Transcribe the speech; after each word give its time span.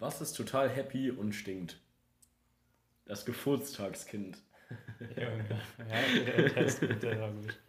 Was 0.00 0.22
ist 0.22 0.32
total 0.32 0.70
happy 0.70 1.10
und 1.10 1.34
stinkt? 1.34 1.78
Das 3.04 3.26
Geburtstagskind. 3.26 4.38
Ja, 5.14 5.28
ja 5.28 6.24
der, 6.24 6.48
der 6.48 6.64
ist 6.64 6.80
gut, 6.80 7.02
der 7.02 7.20
war 7.20 7.32
gut. 7.32 7.60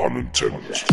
Unintended. 0.00 0.84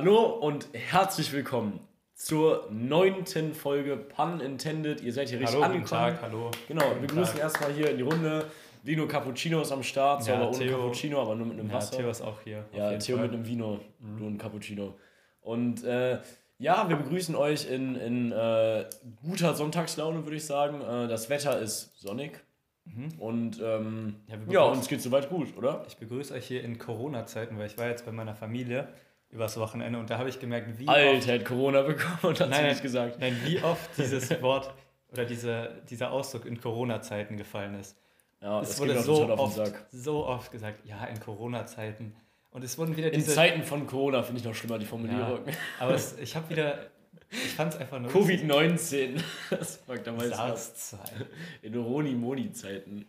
Hallo 0.00 0.24
und 0.24 0.66
herzlich 0.72 1.30
willkommen 1.30 1.78
zur 2.14 2.66
neunten 2.70 3.52
Folge 3.52 3.98
Pun 3.98 4.40
Intended. 4.40 5.02
Ihr 5.02 5.12
seid 5.12 5.28
hier 5.28 5.40
richtig 5.40 5.60
hallo, 5.60 5.74
angekommen. 5.74 5.82
Guten 5.82 6.16
Tag, 6.16 6.22
hallo. 6.22 6.50
Genau, 6.68 6.84
wir 6.94 7.06
begrüßen 7.06 7.38
erstmal 7.38 7.70
hier 7.74 7.90
in 7.90 7.98
die 7.98 8.02
Runde. 8.02 8.46
Vino 8.82 9.06
Cappuccino 9.06 9.60
ist 9.60 9.72
am 9.72 9.82
Start, 9.82 10.26
ja, 10.26 10.36
aber 10.36 10.48
ohne 10.48 10.58
Theo, 10.58 10.78
Cappuccino, 10.78 11.20
aber 11.20 11.34
nur 11.34 11.48
mit 11.48 11.58
einem 11.58 11.68
ja, 11.68 11.74
Wasser. 11.74 11.98
Theo 11.98 12.08
ist 12.08 12.22
auch 12.22 12.40
hier. 12.42 12.64
Ja, 12.72 12.96
Theo 12.96 13.18
Fall. 13.18 13.26
mit 13.26 13.34
einem 13.34 13.46
Vino, 13.46 13.78
mhm. 13.98 14.18
nur 14.18 14.30
ein 14.30 14.38
Cappuccino. 14.38 14.94
Und 15.42 15.84
äh, 15.84 16.18
ja, 16.56 16.88
wir 16.88 16.96
begrüßen 16.96 17.36
euch 17.36 17.70
in, 17.70 17.94
in 17.96 18.32
äh, 18.32 18.86
guter 19.22 19.52
Sonntagslaune, 19.52 20.24
würde 20.24 20.36
ich 20.36 20.46
sagen. 20.46 20.80
Äh, 20.80 21.08
das 21.08 21.28
Wetter 21.28 21.58
ist 21.58 22.00
sonnig. 22.00 22.42
Mhm. 22.86 23.18
Und 23.18 23.60
ähm, 23.62 24.16
ja, 24.28 24.38
ja, 24.48 24.62
uns 24.62 24.88
geht 24.88 25.02
soweit 25.02 25.28
gut, 25.28 25.58
oder? 25.58 25.84
Ich 25.88 25.98
begrüße 25.98 26.32
euch 26.32 26.46
hier 26.46 26.64
in 26.64 26.78
Corona-Zeiten, 26.78 27.58
weil 27.58 27.66
ich 27.66 27.76
war 27.76 27.88
jetzt 27.88 28.06
bei 28.06 28.12
meiner 28.12 28.34
Familie 28.34 28.88
übers 29.30 29.56
Wochenende 29.56 29.98
und 29.98 30.10
da 30.10 30.18
habe 30.18 30.28
ich 30.28 30.40
gemerkt, 30.40 30.78
wie 30.78 30.88
Alter, 30.88 31.18
oft... 31.18 31.28
hat 31.28 31.44
Corona 31.44 31.82
bekommen 31.82 32.18
und 32.22 32.40
hat 32.40 32.50
nein, 32.50 32.68
nicht 32.68 32.82
gesagt. 32.82 33.18
Nein, 33.20 33.36
wie 33.44 33.58
oft 33.62 33.90
dieses 33.96 34.30
Wort 34.42 34.72
oder 35.12 35.24
diese, 35.24 35.82
dieser 35.88 36.10
Ausdruck 36.10 36.46
in 36.46 36.60
Corona-Zeiten 36.60 37.36
gefallen 37.36 37.78
ist. 37.78 37.96
Ja, 38.40 38.60
es 38.60 38.78
wurde 38.80 39.00
so 39.02 39.28
oft, 39.28 39.60
so 39.90 40.26
oft 40.26 40.50
gesagt, 40.50 40.86
ja, 40.86 41.04
in 41.04 41.20
Corona-Zeiten. 41.20 42.14
Und 42.50 42.64
es 42.64 42.76
wurden 42.78 42.96
wieder 42.96 43.10
diese... 43.10 43.30
In 43.30 43.34
Zeiten 43.34 43.62
von 43.62 43.86
Corona 43.86 44.22
finde 44.22 44.40
ich 44.40 44.46
noch 44.46 44.54
schlimmer, 44.54 44.78
die 44.78 44.86
Formulierung. 44.86 45.46
Ja, 45.46 45.52
aber 45.78 45.94
es, 45.94 46.18
ich 46.18 46.34
habe 46.34 46.50
wieder... 46.50 46.86
Ich 47.30 47.54
fand 47.54 47.74
es 47.74 47.80
einfach 47.80 48.00
nur... 48.00 48.10
Covid-19. 48.10 49.20
Das 49.50 49.76
fuckt 49.76 50.06
damals 50.06 50.30
SARS-Zeiten. 50.30 51.26
In 51.62 51.76
Roni-Moni-Zeiten. 51.76 53.06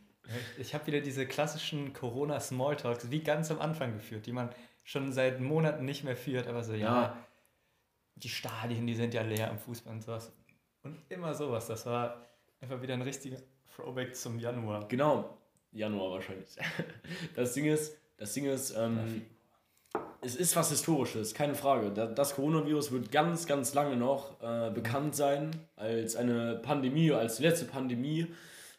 Ich 0.58 0.73
habe 0.73 0.88
wieder 0.88 1.02
diese 1.02 1.25
klassischen 1.25 1.94
Corona-Smalltalks 1.94 3.11
wie 3.11 3.22
ganz 3.22 3.52
am 3.52 3.59
Anfang 3.59 3.94
geführt, 3.94 4.25
die 4.25 4.31
man 4.31 4.50
schon 4.83 5.11
seit 5.11 5.39
Monaten 5.39 5.86
nicht 5.86 6.03
mehr 6.03 6.16
führt, 6.16 6.47
aber 6.47 6.63
so, 6.63 6.73
ja, 6.73 7.02
ja, 7.02 7.28
die 8.16 8.30
Stadien, 8.30 8.88
die 8.88 8.95
sind 8.95 9.13
ja 9.13 9.22
leer 9.22 9.50
am 9.50 9.59
Fußball 9.59 9.94
und 9.94 10.02
sowas. 10.02 10.31
Und 10.83 10.97
immer 11.09 11.33
sowas. 11.33 11.67
Das 11.67 11.86
war 11.86 12.25
einfach 12.59 12.81
wieder 12.81 12.94
ein 12.94 13.02
richtiger 13.02 13.38
Throwback 13.75 14.16
zum 14.16 14.39
Januar. 14.39 14.88
Genau, 14.88 15.38
Januar 15.72 16.11
wahrscheinlich. 16.11 16.50
Das 17.35 17.53
Ding 17.53 17.66
ist, 17.66 17.97
das 18.17 18.33
Ding 18.33 18.45
ist, 18.45 18.75
ähm, 18.75 19.25
es 20.22 20.35
ist 20.35 20.56
was 20.56 20.69
Historisches, 20.69 21.33
keine 21.33 21.56
Frage. 21.56 21.91
Das 21.91 22.35
Coronavirus 22.35 22.91
wird 22.91 23.11
ganz, 23.11 23.47
ganz 23.47 23.73
lange 23.73 23.95
noch 23.95 24.41
äh, 24.41 24.69
bekannt 24.72 25.16
sein 25.16 25.52
als 25.75 26.16
eine 26.16 26.56
Pandemie, 26.56 27.11
als 27.11 27.38
die 27.38 27.44
letzte 27.44 27.66
Pandemie, 27.66 28.28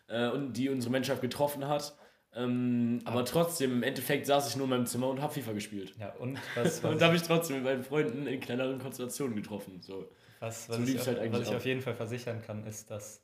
äh, 0.09 0.31
die 0.51 0.69
unsere 0.69 0.91
Menschheit 0.91 1.21
getroffen 1.21 1.67
hat. 1.69 1.97
Ähm, 2.35 3.01
aber, 3.05 3.19
aber 3.19 3.25
trotzdem, 3.27 3.73
im 3.73 3.83
Endeffekt 3.83 4.27
saß 4.27 4.49
ich 4.49 4.57
nur 4.57 4.65
in 4.65 4.71
meinem 4.71 4.87
Zimmer 4.87 5.09
und 5.09 5.21
habe 5.21 5.35
FIFA 5.35 5.53
gespielt. 5.53 5.95
Ja, 5.99 6.15
und 6.15 6.39
was, 6.55 6.83
was 6.83 6.93
Und 6.93 7.01
da 7.01 7.07
habe 7.07 7.17
ich 7.17 7.23
trotzdem 7.23 7.57
mit 7.57 7.65
meinen 7.65 7.83
Freunden 7.83 8.27
in 8.27 8.41
kleineren 8.41 8.79
Konstellationen 8.79 9.37
getroffen. 9.37 9.83
So. 9.83 10.11
Was, 10.41 10.69
was, 10.69 10.77
so 10.77 10.83
ich, 10.83 11.07
halt 11.07 11.33
was 11.33 11.49
ich 11.49 11.55
auf 11.55 11.67
jeden 11.67 11.83
Fall 11.83 11.95
versichern 11.95 12.43
kann, 12.43 12.67
ist, 12.67 12.91
dass 12.91 13.23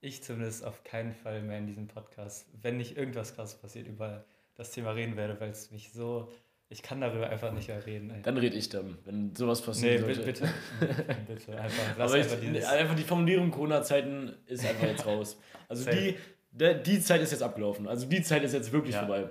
ich 0.00 0.22
zumindest 0.22 0.64
auf 0.64 0.82
keinen 0.82 1.14
Fall 1.14 1.42
mehr 1.42 1.58
in 1.58 1.66
diesem 1.66 1.86
Podcast, 1.86 2.48
wenn 2.60 2.76
nicht 2.76 2.96
irgendwas 2.96 3.34
krasses 3.34 3.58
passiert, 3.58 3.86
über 3.86 4.24
das 4.56 4.72
Thema 4.72 4.90
reden 4.90 5.16
werde, 5.16 5.40
weil 5.40 5.50
es 5.50 5.70
mich 5.70 5.92
so. 5.92 6.28
Ich 6.72 6.82
kann 6.82 7.02
darüber 7.02 7.28
einfach 7.28 7.52
nicht 7.52 7.68
mehr 7.68 7.84
reden. 7.84 8.10
Ey. 8.10 8.22
Dann 8.22 8.38
rede 8.38 8.56
ich 8.56 8.70
dann, 8.70 8.96
wenn 9.04 9.34
sowas 9.36 9.60
passiert. 9.60 10.00
Nee, 10.00 10.14
sollte. 10.14 10.22
bitte. 10.22 10.48
bitte, 11.28 11.60
einfach. 11.60 11.98
Aber 11.98 12.16
ich, 12.16 12.32
einfach, 12.32 12.72
einfach 12.72 12.96
die 12.96 13.02
Formulierung 13.02 13.50
Corona-Zeiten 13.50 14.32
ist 14.46 14.64
einfach 14.64 14.86
jetzt 14.86 15.04
raus. 15.04 15.36
Also 15.68 15.90
die, 15.90 16.16
die 16.52 17.00
Zeit 17.02 17.20
ist 17.20 17.32
jetzt 17.32 17.42
abgelaufen. 17.42 17.86
Also 17.86 18.06
die 18.06 18.22
Zeit 18.22 18.42
ist 18.42 18.54
jetzt 18.54 18.72
wirklich 18.72 18.94
ja. 18.94 19.00
vorbei. 19.00 19.28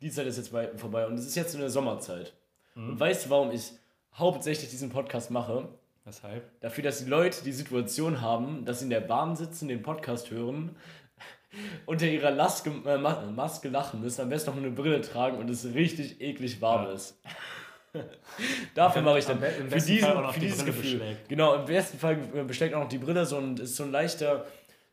Die 0.00 0.10
Zeit 0.10 0.26
ist 0.26 0.36
jetzt 0.36 0.48
vorbei. 0.48 1.06
Und 1.06 1.14
es 1.14 1.26
ist 1.26 1.36
jetzt 1.36 1.54
in 1.54 1.60
der 1.60 1.70
Sommerzeit. 1.70 2.34
Mhm. 2.74 2.90
Und 2.90 3.00
weißt 3.00 3.26
du, 3.26 3.30
warum 3.30 3.52
ich 3.52 3.70
hauptsächlich 4.14 4.68
diesen 4.68 4.90
Podcast 4.90 5.30
mache? 5.30 5.68
Weshalb? 6.04 6.60
Dafür, 6.60 6.82
dass 6.82 6.98
die 6.98 7.08
Leute 7.08 7.44
die 7.44 7.52
Situation 7.52 8.20
haben, 8.20 8.64
dass 8.64 8.80
sie 8.80 8.86
in 8.86 8.90
der 8.90 9.00
Bahn 9.00 9.36
sitzen, 9.36 9.68
den 9.68 9.82
Podcast 9.82 10.32
hören, 10.32 10.74
unter 11.86 12.06
ihrer 12.06 12.30
Laske, 12.30 12.70
äh, 12.86 12.98
Maske 12.98 13.68
lachen 13.68 14.00
müssen, 14.00 14.22
am 14.22 14.28
besten 14.28 14.50
noch 14.50 14.56
eine 14.56 14.70
Brille 14.70 15.00
tragen 15.00 15.38
und 15.38 15.48
es 15.50 15.64
richtig 15.74 16.20
eklig 16.20 16.60
warm 16.60 16.86
ja. 16.86 16.92
ist. 16.92 17.20
Dafür 18.74 19.02
mache 19.02 19.20
ich 19.20 19.24
dann. 19.24 19.38
Für, 19.38 19.78
diesen, 19.78 20.32
für 20.32 20.40
dieses 20.40 20.58
die 20.58 20.64
Gefühl. 20.64 20.98
Beschlägt. 20.98 21.28
Genau, 21.28 21.54
im 21.54 21.64
besten 21.64 21.98
Fall 21.98 22.16
beschlägt 22.16 22.74
auch 22.74 22.80
noch 22.80 22.88
die 22.88 22.98
Brille 22.98 23.24
so 23.24 23.36
und 23.36 23.60
ist 23.60 23.76
so 23.76 23.84
ein 23.84 23.92
leichter 23.92 24.46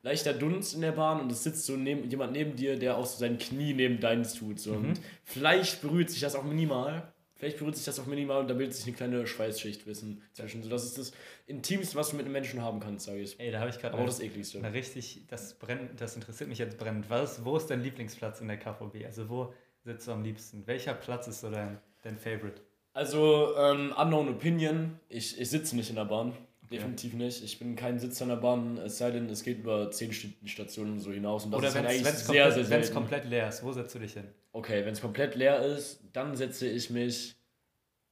leichter 0.03 0.33
Dunst 0.33 0.73
in 0.73 0.81
der 0.81 0.91
Bahn 0.91 1.19
und 1.21 1.31
es 1.31 1.43
sitzt 1.43 1.65
so 1.65 1.75
neben, 1.75 2.09
jemand 2.09 2.33
neben 2.33 2.55
dir, 2.55 2.77
der 2.77 2.97
auch 2.97 3.05
so 3.05 3.19
sein 3.19 3.37
Knie 3.37 3.73
neben 3.73 3.99
deins 3.99 4.33
tut. 4.33 4.59
So. 4.59 4.73
Mhm. 4.73 4.89
Und 4.89 5.01
vielleicht 5.23 5.81
berührt 5.81 6.09
sich 6.09 6.21
das 6.21 6.35
auch 6.35 6.43
minimal. 6.43 7.13
Vielleicht 7.41 7.57
berührt 7.57 7.75
sich 7.75 7.85
das 7.85 7.99
auch 7.99 8.05
minimal 8.05 8.41
und 8.41 8.51
da 8.51 8.53
bildet 8.53 8.75
sich 8.75 8.85
eine 8.85 8.95
kleine 8.95 9.25
Schweißschicht 9.25 9.87
wissen 9.87 10.21
zwischen. 10.31 10.61
So, 10.61 10.69
das 10.69 10.83
ist 10.83 10.99
das 10.99 11.11
Intimste, 11.47 11.95
was 11.95 12.11
du 12.11 12.15
mit 12.15 12.25
einem 12.25 12.33
Menschen 12.33 12.61
haben 12.61 12.79
kannst, 12.79 13.07
sage 13.07 13.17
ich. 13.17 13.39
Ey, 13.39 13.49
da 13.49 13.61
habe 13.61 13.71
ich 13.71 13.79
gerade. 13.79 13.95
Aber 13.95 14.03
auch 14.03 14.07
das 14.07 14.19
ekligste. 14.19 14.59
Na, 14.61 14.67
richtig, 14.67 15.23
das 15.27 15.55
brennt, 15.55 15.99
das 15.99 16.13
interessiert 16.13 16.49
mich 16.49 16.59
jetzt 16.59 16.77
brennend. 16.77 17.09
Was, 17.09 17.43
wo 17.43 17.57
ist 17.57 17.65
dein 17.65 17.81
Lieblingsplatz 17.81 18.41
in 18.41 18.47
der 18.47 18.57
KVB? 18.57 19.05
Also 19.07 19.27
wo 19.27 19.55
sitzt 19.83 20.07
du 20.07 20.11
am 20.11 20.21
liebsten? 20.21 20.67
Welcher 20.67 20.93
Platz 20.93 21.27
ist 21.27 21.41
so 21.41 21.49
dein, 21.49 21.79
dein 22.03 22.15
Favorite? 22.15 22.61
Also, 22.93 23.55
ähm, 23.57 23.91
Unknown 23.97 24.29
Opinion. 24.29 24.99
Ich, 25.09 25.41
ich 25.41 25.49
sitze 25.49 25.75
nicht 25.75 25.89
in 25.89 25.95
der 25.95 26.05
Bahn. 26.05 26.33
Definitiv 26.71 27.13
nicht. 27.13 27.43
Ich 27.43 27.57
bin 27.57 27.75
kein 27.75 27.97
Sitzer 27.97 28.25
in 28.25 28.29
der 28.29 28.35
Bahn, 28.35 28.77
es 28.77 28.99
sei 28.99 29.09
denn, 29.09 29.27
es 29.29 29.41
geht 29.41 29.57
über 29.57 29.89
10 29.89 30.13
Stationen 30.45 30.99
so 30.99 31.11
hinaus. 31.11 31.45
Und 31.45 31.51
das 31.53 31.59
Oder 31.59 31.73
halt 31.73 32.05
wenn's 32.05 32.27
sehr, 32.27 32.43
komplett, 32.43 32.53
sehr 32.53 32.69
Wenn 32.69 32.81
es 32.81 32.93
komplett 32.93 33.25
leer 33.25 33.49
ist, 33.49 33.63
wo 33.63 33.71
setzt 33.71 33.95
du 33.95 33.99
dich 33.99 34.13
hin? 34.13 34.27
Okay, 34.53 34.85
wenn 34.85 34.93
es 34.93 35.01
komplett 35.01 35.35
leer 35.35 35.61
ist, 35.61 36.03
dann 36.13 36.35
setze 36.35 36.67
ich 36.67 36.89
mich 36.89 37.35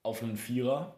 auf 0.04 0.24
einen 0.24 0.38
Vierer. 0.38 0.96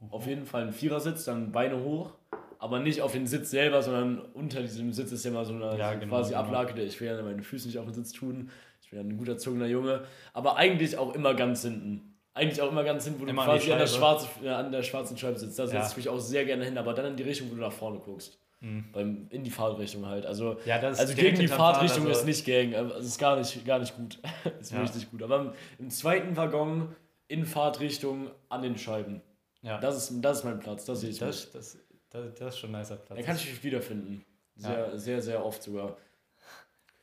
Mhm. 0.00 0.12
Auf 0.12 0.26
jeden 0.26 0.46
Fall 0.46 0.62
einen 0.62 0.72
Vierersitz, 0.72 1.24
dann 1.24 1.52
Beine 1.52 1.82
hoch. 1.82 2.12
Aber 2.58 2.78
nicht 2.78 3.02
auf 3.02 3.12
den 3.12 3.26
Sitz 3.26 3.50
selber, 3.50 3.82
sondern 3.82 4.20
unter 4.34 4.60
diesem 4.60 4.92
Sitz 4.92 5.10
ist 5.10 5.24
ja 5.24 5.32
immer 5.32 5.44
so 5.44 5.52
eine 5.52 5.76
ja, 5.76 5.94
genau, 5.94 6.14
quasi 6.14 6.30
genau. 6.30 6.44
Ablage. 6.44 6.80
Ich 6.82 7.00
will 7.00 7.08
ja 7.08 7.20
meine 7.20 7.42
Füße 7.42 7.66
nicht 7.66 7.78
auf 7.78 7.86
den 7.86 7.94
Sitz 7.94 8.12
tun. 8.12 8.50
Ich 8.80 8.90
bin 8.90 9.00
ja 9.00 9.04
ein 9.04 9.16
gut 9.16 9.28
erzogener 9.28 9.66
Junge. 9.66 10.04
Aber 10.32 10.56
eigentlich 10.56 10.96
auch 10.96 11.14
immer 11.14 11.34
ganz 11.34 11.62
hinten 11.62 12.12
eigentlich 12.34 12.62
auch 12.62 12.70
immer 12.70 12.84
ganz 12.84 13.04
hin, 13.04 13.16
wo 13.18 13.26
immer 13.26 13.44
du 13.44 13.50
quasi 13.50 13.72
an, 13.72 13.78
der, 13.78 13.86
schwarze, 13.86 14.28
ja, 14.42 14.58
an 14.58 14.72
der 14.72 14.82
schwarzen 14.82 15.18
Scheibe 15.18 15.38
sitzt. 15.38 15.58
Da 15.58 15.66
setze 15.66 15.76
ja. 15.76 15.88
ich 15.88 15.96
mich 15.96 16.08
auch 16.08 16.18
sehr 16.18 16.44
gerne 16.44 16.64
hin, 16.64 16.78
aber 16.78 16.94
dann 16.94 17.06
in 17.06 17.16
die 17.16 17.22
Richtung, 17.22 17.50
wo 17.50 17.54
du 17.54 17.60
nach 17.60 17.72
vorne 17.72 17.98
guckst. 17.98 18.38
Mhm. 18.62 18.84
Beim, 18.92 19.26
in 19.30 19.42
die 19.42 19.50
Fahrtrichtung 19.50 20.06
halt. 20.06 20.24
Also, 20.24 20.56
ja, 20.64 20.78
also 20.78 21.14
gegen 21.14 21.36
die 21.36 21.48
Fahrtrichtung 21.48 22.06
also 22.06 22.20
ist 22.20 22.26
nicht 22.26 22.44
gegen, 22.44 22.76
also 22.76 22.94
ist 22.94 23.18
gar 23.18 23.36
nicht, 23.36 23.66
gar 23.66 23.80
nicht 23.80 23.96
gut. 23.96 24.20
ist 24.60 24.70
ja. 24.70 24.80
richtig 24.80 25.10
gut. 25.10 25.22
Aber 25.24 25.40
im, 25.40 25.52
im, 25.80 25.90
zweiten 25.90 26.36
Waggon 26.36 26.94
in 27.26 27.44
Fahrtrichtung 27.44 28.30
an 28.48 28.62
den 28.62 28.78
Scheiben. 28.78 29.20
Ja. 29.62 29.78
Das 29.78 29.96
ist, 29.96 30.12
das 30.22 30.38
ist 30.38 30.44
mein 30.44 30.60
Platz, 30.60 30.84
das 30.84 31.00
sehe 31.00 31.10
ich 31.10 31.18
das, 31.18 31.50
das, 31.50 31.76
das, 32.10 32.34
das, 32.38 32.54
ist 32.54 32.60
schon 32.60 32.72
ein 32.72 32.80
nicer 32.80 32.96
Platz. 32.96 33.18
Da 33.18 33.24
kann 33.24 33.36
ich 33.36 33.50
mich 33.50 33.64
wiederfinden. 33.64 34.24
Sehr, 34.54 34.78
ja. 34.78 34.96
sehr, 34.96 35.22
sehr 35.22 35.44
oft 35.44 35.60
sogar. 35.60 35.96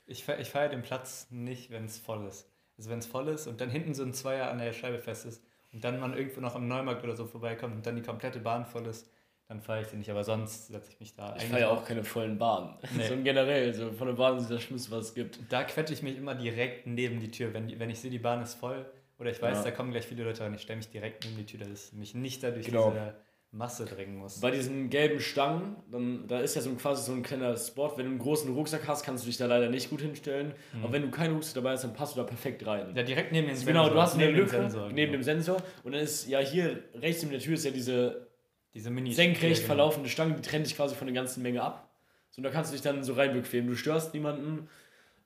Ich, 0.07 0.27
ich 0.29 0.49
feiere 0.49 0.69
den 0.69 0.81
Platz 0.81 1.27
nicht, 1.29 1.71
wenn 1.71 1.85
es 1.85 1.97
voll 1.97 2.25
ist. 2.25 2.49
Also 2.77 2.89
wenn 2.89 2.99
es 2.99 3.05
voll 3.05 3.27
ist 3.27 3.47
und 3.47 3.59
dann 3.59 3.69
hinten 3.69 3.93
so 3.93 4.03
ein 4.03 4.13
Zweier 4.13 4.49
an 4.49 4.59
der 4.59 4.71
Scheibe 4.71 4.99
fest 4.99 5.25
ist 5.25 5.43
und 5.73 5.83
dann 5.83 5.99
man 5.99 6.15
irgendwo 6.15 6.39
noch 6.39 6.55
am 6.55 6.69
Neumarkt 6.69 7.03
oder 7.03 7.17
so 7.17 7.25
vorbeikommt 7.25 7.75
und 7.75 7.85
dann 7.85 7.97
die 7.97 8.01
komplette 8.01 8.39
Bahn 8.39 8.65
voll 8.65 8.87
ist, 8.87 9.09
dann 9.49 9.61
fahre 9.61 9.81
ich 9.81 9.87
den 9.87 9.99
nicht. 9.99 10.11
Aber 10.11 10.23
sonst 10.23 10.67
setze 10.67 10.91
ich 10.91 10.99
mich 10.99 11.15
da. 11.15 11.35
Ich 11.35 11.45
fahre 11.45 11.61
ja 11.61 11.69
auch 11.69 11.83
keine 11.83 12.03
vollen 12.03 12.37
Bahnen. 12.37 12.75
Nee. 12.95 13.07
so 13.09 13.15
generell, 13.17 13.73
so 13.73 13.91
von 13.91 14.07
der 14.07 14.13
Bahn 14.13 14.37
ist 14.37 14.49
das 14.49 14.61
Schlimmste, 14.61 14.91
was 14.91 15.07
es 15.07 15.13
gibt. 15.15 15.39
Da 15.49 15.63
quetsche 15.63 15.93
ich 15.93 16.03
mich 16.03 16.17
immer 16.17 16.35
direkt 16.35 16.85
neben 16.85 17.19
die 17.19 17.31
Tür. 17.31 17.51
Wenn, 17.53 17.79
wenn 17.79 17.89
ich 17.89 17.99
sehe, 17.99 18.11
die 18.11 18.19
Bahn 18.19 18.43
ist 18.43 18.53
voll 18.53 18.85
oder 19.17 19.31
ich 19.31 19.41
weiß, 19.41 19.57
ja. 19.57 19.63
da 19.63 19.71
kommen 19.71 19.91
gleich 19.91 20.05
viele 20.05 20.23
Leute 20.23 20.43
rein, 20.43 20.53
ich 20.53 20.61
stelle 20.61 20.77
mich 20.77 20.89
direkt 20.89 21.25
neben 21.25 21.37
die 21.37 21.45
Tür, 21.45 21.59
dass 21.59 21.87
ich 21.87 21.93
mich 21.93 22.13
nicht 22.13 22.43
dadurch 22.43 22.67
genau. 22.67 22.91
diese 22.91 23.15
Masse 23.51 23.85
drängen 23.85 24.17
muss. 24.17 24.39
Bei 24.39 24.51
diesen 24.51 24.91
gelben 24.91 25.19
Stangen, 25.19 25.77
dann, 25.91 26.27
da 26.27 26.41
ist 26.41 26.55
ja 26.55 26.61
so 26.61 26.69
ein, 26.69 26.77
quasi 26.77 27.03
so 27.03 27.13
ein 27.13 27.23
kleiner 27.23 27.57
Spot. 27.57 27.91
Wenn 27.97 28.05
du 28.05 28.11
einen 28.11 28.19
großen 28.19 28.53
Rucksack 28.53 28.87
hast, 28.87 29.03
kannst 29.03 29.23
du 29.23 29.27
dich 29.27 29.37
da 29.37 29.47
leider 29.47 29.69
nicht 29.69 29.89
gut 29.89 30.01
hinstellen. 30.01 30.53
Mhm. 30.73 30.83
Aber 30.83 30.93
wenn 30.93 31.01
du 31.01 31.09
keinen 31.09 31.33
Rucksack 31.33 31.55
dabei 31.55 31.71
hast, 31.71 31.83
dann 31.83 31.95
passt 31.95 32.15
du 32.15 32.21
da 32.21 32.27
perfekt 32.27 32.67
rein. 32.67 32.93
Ja, 32.95 33.01
direkt 33.01 33.31
neben 33.31 33.47
dem 33.47 33.55
Sensor. 33.55 33.73
Genau, 33.73 33.89
du 33.89 33.99
hast 33.99 34.13
eine 34.13 34.29
Lücke 34.29 34.51
Sensor, 34.51 34.89
neben 34.89 35.11
genau. 35.11 35.11
dem 35.13 35.23
Sensor. 35.23 35.57
Und 35.83 35.93
dann 35.93 36.01
ist 36.01 36.27
ja 36.27 36.37
hier 36.37 36.83
rechts 36.93 37.23
neben 37.23 37.31
der 37.31 37.41
Tür 37.41 37.55
ist 37.55 37.65
ja 37.65 37.71
diese, 37.71 38.28
diese 38.73 38.89
Mini 38.89 39.13
senkrecht 39.13 39.61
genau. 39.61 39.67
verlaufende 39.67 40.09
Stange, 40.09 40.35
die 40.35 40.41
trennt 40.41 40.65
dich 40.65 40.75
quasi 40.75 40.95
von 40.95 41.07
der 41.07 41.15
ganzen 41.15 41.41
Menge 41.41 41.63
ab. 41.63 41.89
So, 42.29 42.39
und 42.39 42.43
da 42.43 42.49
kannst 42.49 42.71
du 42.71 42.75
dich 42.75 42.83
dann 42.83 43.03
so 43.03 43.13
rein 43.13 43.33
bequemen. 43.33 43.69
Du 43.69 43.75
störst 43.75 44.13
niemanden. 44.13 44.69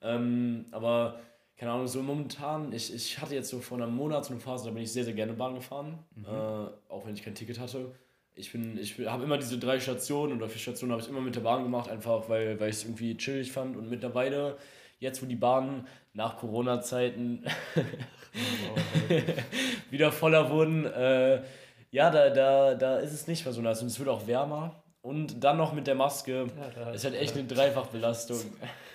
Ähm, 0.01 0.65
aber 0.71 1.19
keine 1.57 1.71
Ahnung, 1.71 1.87
so 1.87 2.01
momentan, 2.01 2.73
ich, 2.73 2.93
ich 2.93 3.19
hatte 3.19 3.35
jetzt 3.35 3.49
so 3.49 3.59
vor 3.59 3.77
einer 3.77 3.87
Monat 3.87 4.25
so 4.25 4.33
eine 4.33 4.41
Phase, 4.41 4.65
da 4.65 4.71
bin 4.71 4.83
ich 4.83 4.91
sehr, 4.91 5.03
sehr 5.03 5.13
gerne 5.13 5.33
Bahn 5.33 5.55
gefahren, 5.55 5.99
mhm. 6.15 6.25
äh, 6.25 6.29
auch 6.89 7.05
wenn 7.05 7.13
ich 7.13 7.23
kein 7.23 7.35
Ticket 7.35 7.59
hatte. 7.59 7.91
Ich 8.35 8.51
bin, 8.51 8.77
ich 8.77 8.99
habe 9.05 9.23
immer 9.23 9.37
diese 9.37 9.59
drei 9.59 9.79
Stationen 9.79 10.35
oder 10.35 10.49
vier 10.49 10.59
Stationen 10.59 10.91
habe 10.91 11.01
ich 11.01 11.07
immer 11.07 11.21
mit 11.21 11.35
der 11.35 11.41
Bahn 11.41 11.63
gemacht, 11.63 11.89
einfach 11.89 12.27
weil, 12.27 12.59
weil 12.59 12.69
ich 12.69 12.77
es 12.77 12.83
irgendwie 12.83 13.15
chillig 13.15 13.51
fand 13.51 13.77
und 13.77 13.89
mittlerweile, 13.89 14.57
jetzt 14.99 15.21
wo 15.21 15.27
die 15.27 15.35
Bahnen 15.35 15.87
nach 16.13 16.37
Corona-Zeiten 16.37 17.45
wieder 19.91 20.11
voller 20.11 20.49
wurden, 20.49 20.85
äh, 20.85 21.43
ja, 21.93 22.09
da, 22.09 22.31
da, 22.31 22.73
da 22.73 22.97
ist 22.97 23.13
es 23.13 23.27
nicht 23.27 23.45
mehr 23.45 23.53
so 23.53 23.61
nice 23.61 23.81
und 23.81 23.87
es 23.87 23.99
wird 23.99 24.09
auch 24.09 24.25
wärmer 24.25 24.83
und 25.03 25.43
dann 25.43 25.57
noch 25.57 25.73
mit 25.73 25.85
der 25.85 25.93
Maske, 25.93 26.47
ja, 26.47 26.69
da, 26.73 26.91
ist 26.91 27.05
halt 27.05 27.13
echt 27.15 27.37
eine 27.37 27.45
Dreifachbelastung. 27.45 28.39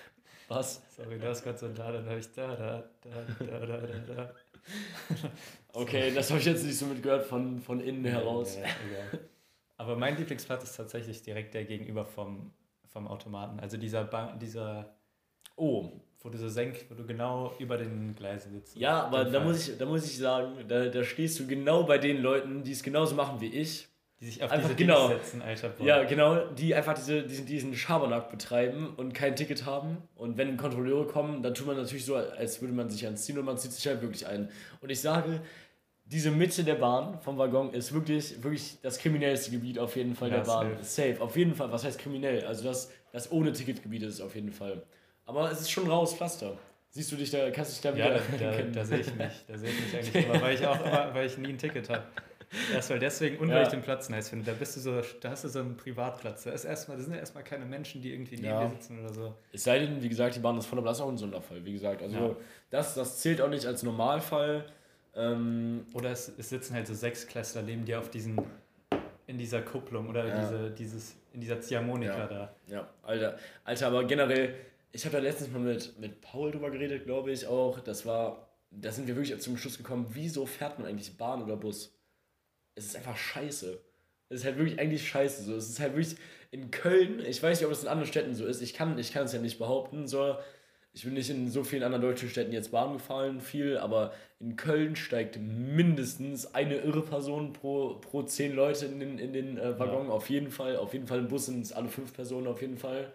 Was? 0.49 0.81
Sorry, 0.95 1.17
da 1.17 1.31
ist 1.31 1.43
gerade 1.43 1.57
so 1.57 1.67
ein 1.67 1.75
da, 1.75 1.91
dann 1.91 2.05
habe 2.05 2.19
ich 2.19 2.31
da, 2.33 2.55
da, 2.55 2.83
da, 3.01 3.45
da, 3.45 3.65
da, 3.65 3.77
da, 3.77 4.13
da. 4.13 4.33
Okay, 5.73 6.11
das 6.13 6.29
habe 6.29 6.39
ich 6.39 6.45
jetzt 6.45 6.65
nicht 6.65 6.77
so 6.77 6.87
mitgehört 6.87 7.25
von, 7.25 7.61
von 7.61 7.79
innen 7.79 8.03
ja, 8.03 8.13
heraus. 8.13 8.57
Ja, 8.57 8.63
ja, 8.63 9.19
Aber 9.77 9.95
mein 9.95 10.17
Lieblingsplatz 10.17 10.63
ist 10.63 10.75
tatsächlich 10.75 11.21
direkt 11.21 11.53
der 11.53 11.63
gegenüber 11.63 12.05
vom, 12.05 12.51
vom 12.87 13.07
Automaten. 13.07 13.59
Also 13.59 13.77
dieser, 13.77 14.03
ba 14.03 14.35
dieser 14.35 14.97
Oh. 15.55 15.91
Wo 16.21 16.29
du 16.29 16.37
so 16.37 16.49
senkst, 16.49 16.85
wo 16.89 16.95
du 16.95 17.05
genau 17.05 17.53
über 17.59 17.77
den 17.77 18.13
Gleisen 18.13 18.51
sitzt. 18.51 18.75
Ja, 18.75 19.03
aber 19.03 19.23
da 19.23 19.39
muss, 19.39 19.69
ich, 19.69 19.77
da 19.77 19.85
muss 19.85 20.05
ich 20.05 20.17
sagen, 20.17 20.53
da, 20.67 20.85
da 20.87 21.03
stehst 21.03 21.39
du 21.39 21.47
genau 21.47 21.83
bei 21.83 21.97
den 21.97 22.21
Leuten, 22.21 22.63
die 22.63 22.73
es 22.73 22.83
genauso 22.83 23.15
machen 23.15 23.39
wie 23.39 23.47
ich. 23.47 23.87
Die 24.19 24.25
sich 24.25 24.43
auf 24.43 24.51
einfach 24.51 24.67
diese 24.67 24.75
genau, 24.75 25.07
setzen, 25.07 25.41
Alter. 25.41 25.69
Boah. 25.69 25.85
Ja, 25.85 26.03
genau, 26.03 26.47
die 26.47 26.75
einfach 26.75 26.93
diese, 26.93 27.23
diesen, 27.23 27.45
diesen 27.45 27.73
Schabernack 27.73 28.29
betreiben 28.29 28.93
und 28.97 29.13
kein 29.13 29.37
Ticket 29.37 29.65
haben. 29.65 29.97
Und 30.15 30.37
wenn 30.37 30.57
Kontrolleure 30.57 31.07
kommen, 31.07 31.41
dann 31.41 31.53
tut 31.53 31.67
man 31.67 31.77
natürlich 31.77 32.03
so, 32.03 32.15
als 32.15 32.59
würde 32.59 32.73
man 32.73 32.89
sich 32.89 33.07
anziehen 33.07 33.39
und 33.39 33.45
man 33.45 33.57
zieht 33.57 33.71
sich 33.71 33.87
halt 33.87 34.01
wirklich 34.01 34.27
ein. 34.27 34.49
Und 34.81 34.89
ich 34.89 34.99
sage, 34.99 35.39
diese 36.03 36.31
Mitte 36.31 36.65
der 36.65 36.75
Bahn 36.75 37.21
vom 37.21 37.37
Waggon 37.37 37.73
ist 37.73 37.93
wirklich, 37.93 38.43
wirklich 38.43 38.77
das 38.81 38.97
kriminellste 38.97 39.51
Gebiet 39.51 39.79
auf 39.79 39.95
jeden 39.95 40.15
Fall 40.15 40.29
ja, 40.29 40.37
der 40.37 40.43
Bahn. 40.43 40.71
Safe. 40.81 41.13
safe. 41.13 41.21
Auf 41.21 41.37
jeden 41.37 41.55
Fall. 41.55 41.71
Was 41.71 41.85
heißt 41.85 41.97
kriminell? 41.97 42.45
Also 42.45 42.65
das, 42.65 42.91
das 43.13 43.31
ohne 43.31 43.53
Ticketgebiet 43.53 44.03
ist 44.03 44.19
auf 44.19 44.35
jeden 44.35 44.51
Fall. 44.51 44.83
Aber 45.29 45.51
es 45.51 45.61
ist 45.61 45.69
schon 45.69 45.87
raus 45.87 46.15
Pflaster. 46.15 46.53
Siehst 46.89 47.11
du 47.11 47.15
dich 47.15 47.29
da, 47.29 47.51
kannst 47.51 47.69
du 47.69 47.73
dich 47.75 47.81
da 47.81 47.95
wieder 47.95 48.15
ja, 48.15 48.21
da, 48.39 48.51
da, 48.51 48.63
da 48.63 48.83
sehe 48.83 48.99
ich 48.99 49.13
mich. 49.13 49.45
Da 49.47 49.57
sehe 49.59 49.69
ich 49.69 49.79
mich 49.79 49.95
eigentlich 49.95 50.25
immer, 50.25 50.41
weil 50.41 50.55
ich 50.55 50.65
auch 50.65 50.83
immer, 50.83 51.13
weil 51.13 51.27
ich 51.27 51.37
nie 51.37 51.49
ein 51.49 51.57
Ticket 51.59 51.87
habe. 51.87 52.03
Erst 52.73 52.89
weil 52.89 52.97
deswegen 52.97 53.37
und 53.37 53.51
weil 53.51 53.61
ich 53.61 53.69
den 53.69 53.83
Platz 53.83 54.09
nice 54.09 54.29
finde. 54.29 54.45
Da 54.45 54.53
bist 54.53 54.75
du 54.75 54.79
so, 54.79 54.99
da 55.21 55.29
hast 55.29 55.43
du 55.43 55.49
so 55.49 55.59
einen 55.59 55.77
Privatplatz. 55.77 56.45
Da 56.45 56.51
ist 56.51 56.65
erstmal, 56.65 56.97
das 56.97 57.05
sind 57.05 57.13
ja 57.13 57.19
erstmal 57.19 57.43
keine 57.43 57.63
Menschen, 57.63 58.01
die 58.01 58.11
irgendwie 58.11 58.37
neben 58.37 58.47
ja. 58.47 58.63
dir 58.63 58.69
sitzen 58.71 58.99
oder 58.99 59.13
so. 59.13 59.35
Es 59.53 59.65
sei 59.65 59.77
denn, 59.77 60.01
wie 60.01 60.09
gesagt, 60.09 60.35
die 60.35 60.39
Bahn 60.39 60.57
ist 60.57 60.65
voller 60.65 60.81
Platz, 60.81 60.99
auch 60.99 61.09
ein 61.09 61.17
Sonderfall. 61.17 61.63
Wie 61.63 61.73
gesagt, 61.73 62.01
also 62.01 62.17
ja. 62.17 62.35
das, 62.71 62.95
das 62.95 63.19
zählt 63.19 63.39
auch 63.39 63.49
nicht 63.49 63.67
als 63.67 63.83
Normalfall. 63.83 64.65
Ähm, 65.15 65.85
oder 65.93 66.09
es, 66.09 66.33
es 66.39 66.49
sitzen 66.49 66.73
halt 66.73 66.87
so 66.87 66.95
sechs 66.95 67.27
Klässler 67.27 67.61
neben 67.61 67.85
dir 67.85 67.99
auf 67.99 68.09
diesen, 68.09 68.41
in 69.27 69.37
dieser 69.37 69.61
Kupplung 69.61 70.09
oder 70.09 70.25
ja. 70.25 70.41
diese, 70.41 70.71
dieses, 70.71 71.15
in 71.33 71.41
dieser 71.41 71.61
Ziehharmonika 71.61 72.17
ja. 72.17 72.27
da. 72.27 72.53
Ja, 72.67 72.87
Alter. 73.03 73.37
Alter, 73.63 73.87
aber 73.87 74.05
generell, 74.05 74.55
ich 74.91 75.05
habe 75.05 75.17
ja 75.17 75.23
letztens 75.23 75.51
mal 75.51 75.59
mit, 75.59 75.97
mit 75.99 76.21
Paul 76.21 76.51
drüber 76.51 76.71
geredet, 76.71 77.05
glaube 77.05 77.31
ich 77.31 77.45
auch. 77.45 77.79
Das 77.79 78.05
war, 78.05 78.49
da 78.71 78.91
sind 78.91 79.07
wir 79.07 79.15
wirklich 79.15 79.39
zum 79.39 79.57
Schluss 79.57 79.77
gekommen, 79.77 80.07
wieso 80.13 80.45
fährt 80.45 80.79
man 80.79 80.87
eigentlich 80.87 81.17
Bahn 81.17 81.43
oder 81.43 81.55
Bus? 81.55 81.99
es 82.79 82.85
ist 82.85 82.95
einfach 82.95 83.17
scheiße. 83.17 83.79
Es 84.29 84.39
ist 84.39 84.45
halt 84.45 84.57
wirklich 84.57 84.79
eigentlich 84.79 85.07
scheiße. 85.07 85.43
So. 85.43 85.55
Es 85.55 85.69
ist 85.69 85.79
halt 85.79 85.93
wirklich 85.95 86.15
in 86.51 86.71
Köln, 86.71 87.23
ich 87.25 87.41
weiß 87.43 87.59
nicht, 87.59 87.67
ob 87.67 87.71
es 87.71 87.83
in 87.83 87.89
anderen 87.89 88.07
Städten 88.07 88.33
so 88.33 88.45
ist, 88.45 88.61
ich 88.61 88.73
kann, 88.73 88.97
ich 88.97 89.15
es 89.15 89.33
ja 89.33 89.39
nicht 89.39 89.59
behaupten. 89.59 90.07
So. 90.07 90.35
Ich 90.91 91.03
bin 91.03 91.13
nicht 91.13 91.29
in 91.29 91.49
so 91.49 91.63
vielen 91.63 91.83
anderen 91.83 92.01
deutschen 92.01 92.29
Städten 92.29 92.51
jetzt 92.51 92.71
Bahn 92.71 92.93
gefahren, 92.93 93.41
viel, 93.41 93.77
aber 93.77 94.11
in 94.39 94.55
Köln 94.55 94.95
steigt 94.95 95.37
mindestens 95.37 96.55
eine 96.55 96.77
irre 96.77 97.03
Person 97.03 97.53
pro, 97.53 97.99
pro 97.99 98.23
zehn 98.23 98.55
Leute 98.55 98.87
in 98.87 98.99
den, 98.99 99.19
in 99.19 99.31
den 99.31 99.57
äh, 99.59 99.77
Waggon, 99.77 100.07
ja. 100.07 100.13
auf 100.13 100.29
jeden 100.29 100.49
Fall. 100.49 100.77
Auf 100.77 100.93
jeden 100.93 101.05
Fall 101.05 101.19
im 101.19 101.27
Bus 101.27 101.45
sind 101.45 101.61
es 101.61 101.71
alle 101.71 101.89
fünf 101.89 102.13
Personen, 102.13 102.47
auf 102.47 102.61
jeden 102.61 102.77
Fall. 102.77 103.13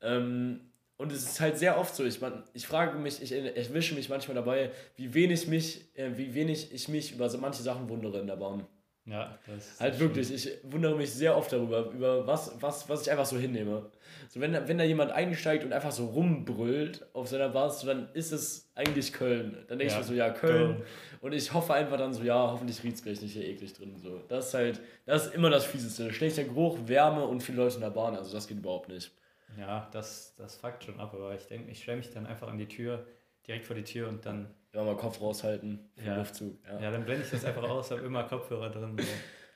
Ähm, 0.00 0.60
und 1.02 1.10
es 1.10 1.24
ist 1.24 1.40
halt 1.40 1.58
sehr 1.58 1.78
oft 1.78 1.94
so, 1.94 2.04
ich, 2.04 2.20
man, 2.20 2.44
ich 2.54 2.66
frage 2.66 2.96
mich, 2.96 3.20
ich 3.20 3.32
erwische 3.32 3.94
mich 3.96 4.08
manchmal 4.08 4.36
dabei, 4.36 4.70
wie 4.96 5.12
wenig, 5.12 5.48
mich, 5.48 5.84
äh, 5.96 6.10
wie 6.16 6.32
wenig 6.32 6.72
ich 6.72 6.88
mich 6.88 7.12
über 7.12 7.28
so 7.28 7.38
manche 7.38 7.62
Sachen 7.62 7.88
wundere 7.88 8.20
in 8.20 8.28
der 8.28 8.36
Bahn. 8.36 8.66
Ja, 9.04 9.36
das 9.48 9.80
Halt 9.80 9.98
wirklich, 9.98 10.28
schön. 10.28 10.36
ich 10.36 10.50
wundere 10.62 10.94
mich 10.94 11.10
sehr 11.10 11.36
oft 11.36 11.52
darüber, 11.52 11.90
über 11.90 12.24
was, 12.24 12.52
was, 12.60 12.88
was 12.88 13.02
ich 13.02 13.10
einfach 13.10 13.26
so 13.26 13.36
hinnehme. 13.36 13.90
So, 14.28 14.40
wenn, 14.40 14.52
wenn 14.68 14.78
da 14.78 14.84
jemand 14.84 15.10
einsteigt 15.10 15.64
und 15.64 15.72
einfach 15.72 15.90
so 15.90 16.06
rumbrüllt 16.06 17.04
auf 17.14 17.26
seiner 17.26 17.68
so, 17.70 17.88
dann 17.88 18.08
ist 18.14 18.30
es 18.30 18.70
eigentlich 18.76 19.12
Köln. 19.12 19.56
Dann 19.66 19.80
denke 19.80 19.92
ja, 19.92 20.00
ich 20.00 20.06
mir 20.06 20.08
so, 20.08 20.14
ja, 20.14 20.30
Köln. 20.30 20.74
Köln. 20.76 20.82
Und 21.20 21.32
ich 21.32 21.52
hoffe 21.52 21.74
einfach 21.74 21.98
dann 21.98 22.14
so, 22.14 22.22
ja, 22.22 22.48
hoffentlich 22.52 22.80
riecht 22.84 22.98
es 22.98 23.02
gleich 23.02 23.20
nicht 23.20 23.32
hier 23.32 23.44
eklig 23.44 23.72
drin. 23.72 23.96
So. 24.00 24.20
Das 24.28 24.48
ist 24.48 24.54
halt, 24.54 24.80
das 25.04 25.26
ist 25.26 25.34
immer 25.34 25.50
das 25.50 25.64
Fieseste. 25.64 26.12
Schlechter 26.12 26.44
Geruch, 26.44 26.78
Wärme 26.86 27.26
und 27.26 27.42
viele 27.42 27.58
Leute 27.58 27.74
in 27.74 27.80
der 27.80 27.90
Bahn, 27.90 28.14
also 28.14 28.32
das 28.32 28.46
geht 28.46 28.58
überhaupt 28.58 28.88
nicht. 28.88 29.10
Ja, 29.58 29.88
das, 29.92 30.34
das 30.36 30.56
fuckt 30.56 30.84
schon 30.84 30.98
ab, 31.00 31.12
aber 31.14 31.34
ich 31.34 31.46
denke, 31.46 31.70
ich 31.70 31.82
stelle 31.82 31.98
mich 31.98 32.10
dann 32.10 32.26
einfach 32.26 32.48
an 32.48 32.58
die 32.58 32.68
Tür, 32.68 33.06
direkt 33.46 33.66
vor 33.66 33.76
die 33.76 33.84
Tür 33.84 34.08
und 34.08 34.24
dann 34.24 34.54
ja, 34.72 34.82
mal 34.82 34.96
Kopf 34.96 35.20
raushalten 35.20 35.90
für 35.96 36.06
ja. 36.06 36.16
Luftzug. 36.16 36.58
Ja. 36.64 36.80
ja, 36.80 36.90
dann 36.90 37.04
blende 37.04 37.24
ich 37.24 37.30
das 37.30 37.44
einfach 37.44 37.68
aus, 37.68 37.90
habe 37.90 38.02
immer 38.02 38.24
Kopfhörer 38.24 38.70
drin. 38.70 38.96
So. 38.98 39.04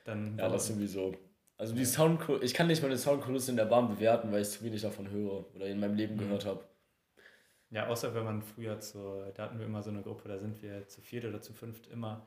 Dann 0.05 0.37
ja, 0.37 0.47
das 0.47 0.67
sowieso. 0.67 1.15
Also 1.57 1.73
die 1.73 1.85
Sound 1.85 2.21
ich 2.41 2.53
kann 2.53 2.67
nicht 2.67 2.83
meine 2.83 2.97
Soundkulisse 2.97 3.51
in 3.51 3.57
der 3.57 3.65
Bahn 3.65 3.89
bewerten, 3.89 4.31
weil 4.31 4.41
ich 4.41 4.49
zu 4.49 4.63
wenig 4.63 4.81
davon 4.81 5.09
höre 5.09 5.53
oder 5.55 5.65
in 5.65 5.79
meinem 5.79 5.95
Leben 5.95 6.15
mhm. 6.15 6.19
gehört 6.19 6.45
habe. 6.45 6.63
Ja, 7.71 7.87
außer 7.87 8.13
wenn 8.15 8.23
man 8.23 8.41
früher 8.41 8.79
zu, 8.79 9.23
da 9.35 9.43
hatten 9.43 9.59
wir 9.59 9.65
immer 9.65 9.83
so 9.83 9.89
eine 9.89 10.01
Gruppe, 10.01 10.29
da 10.29 10.37
sind 10.37 10.61
wir 10.61 10.87
zu 10.87 11.01
viert 11.01 11.25
oder 11.25 11.41
zu 11.41 11.51
fünft 11.53 11.87
immer, 11.87 12.25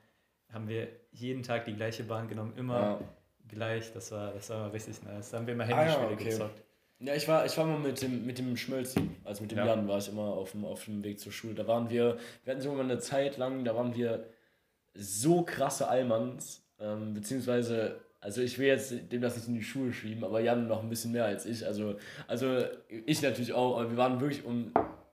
haben 0.52 0.68
wir 0.68 0.88
jeden 1.12 1.42
Tag 1.42 1.64
die 1.64 1.74
gleiche 1.74 2.02
Bahn 2.04 2.28
genommen, 2.28 2.52
immer 2.56 2.80
ja. 2.80 3.00
gleich, 3.48 3.92
das 3.92 4.12
war, 4.12 4.32
das 4.32 4.50
war 4.50 4.72
richtig 4.72 5.02
nice. 5.02 5.30
Da 5.30 5.38
haben 5.38 5.46
wir 5.46 5.54
immer 5.54 5.64
Handyspiele 5.64 6.06
ah, 6.06 6.10
ja, 6.10 6.14
okay. 6.14 6.24
gezockt. 6.24 6.62
Ja, 7.02 7.14
ich 7.14 7.26
war, 7.26 7.46
ich 7.46 7.56
war 7.56 7.64
mal 7.64 7.78
mit 7.78 8.02
dem, 8.02 8.26
mit 8.26 8.38
dem 8.38 8.56
Schmölzi, 8.58 9.00
also 9.24 9.42
mit 9.42 9.52
dem 9.52 9.58
ja. 9.58 9.66
Jan 9.66 9.88
war 9.88 9.98
ich 9.98 10.08
immer 10.08 10.34
auf 10.34 10.52
dem, 10.52 10.66
auf 10.66 10.84
dem 10.84 11.02
Weg 11.02 11.18
zur 11.18 11.32
Schule. 11.32 11.54
Da 11.54 11.66
waren 11.66 11.88
wir, 11.88 12.18
wir 12.44 12.52
hatten 12.52 12.62
so 12.62 12.72
mal 12.72 12.84
eine 12.84 12.98
Zeit 12.98 13.38
lang, 13.38 13.64
da 13.64 13.74
waren 13.74 13.94
wir 13.94 14.26
so 14.92 15.42
krasse 15.42 15.88
Allmanns, 15.88 16.62
ähm, 16.78 17.14
beziehungsweise, 17.14 18.00
also 18.20 18.42
ich 18.42 18.58
will 18.58 18.66
jetzt 18.66 18.92
dem 19.12 19.22
das 19.22 19.36
nicht 19.36 19.48
in 19.48 19.54
die 19.54 19.62
Schule 19.62 19.94
schieben, 19.94 20.24
aber 20.24 20.40
Jan 20.40 20.66
noch 20.66 20.82
ein 20.82 20.90
bisschen 20.90 21.12
mehr 21.12 21.24
als 21.24 21.46
ich. 21.46 21.64
Also, 21.64 21.96
also 22.28 22.64
ich 23.06 23.22
natürlich 23.22 23.54
auch, 23.54 23.78
aber 23.78 23.90
wir 23.90 23.96
waren 23.96 24.20
wirklich 24.20 24.44
um 24.44 24.70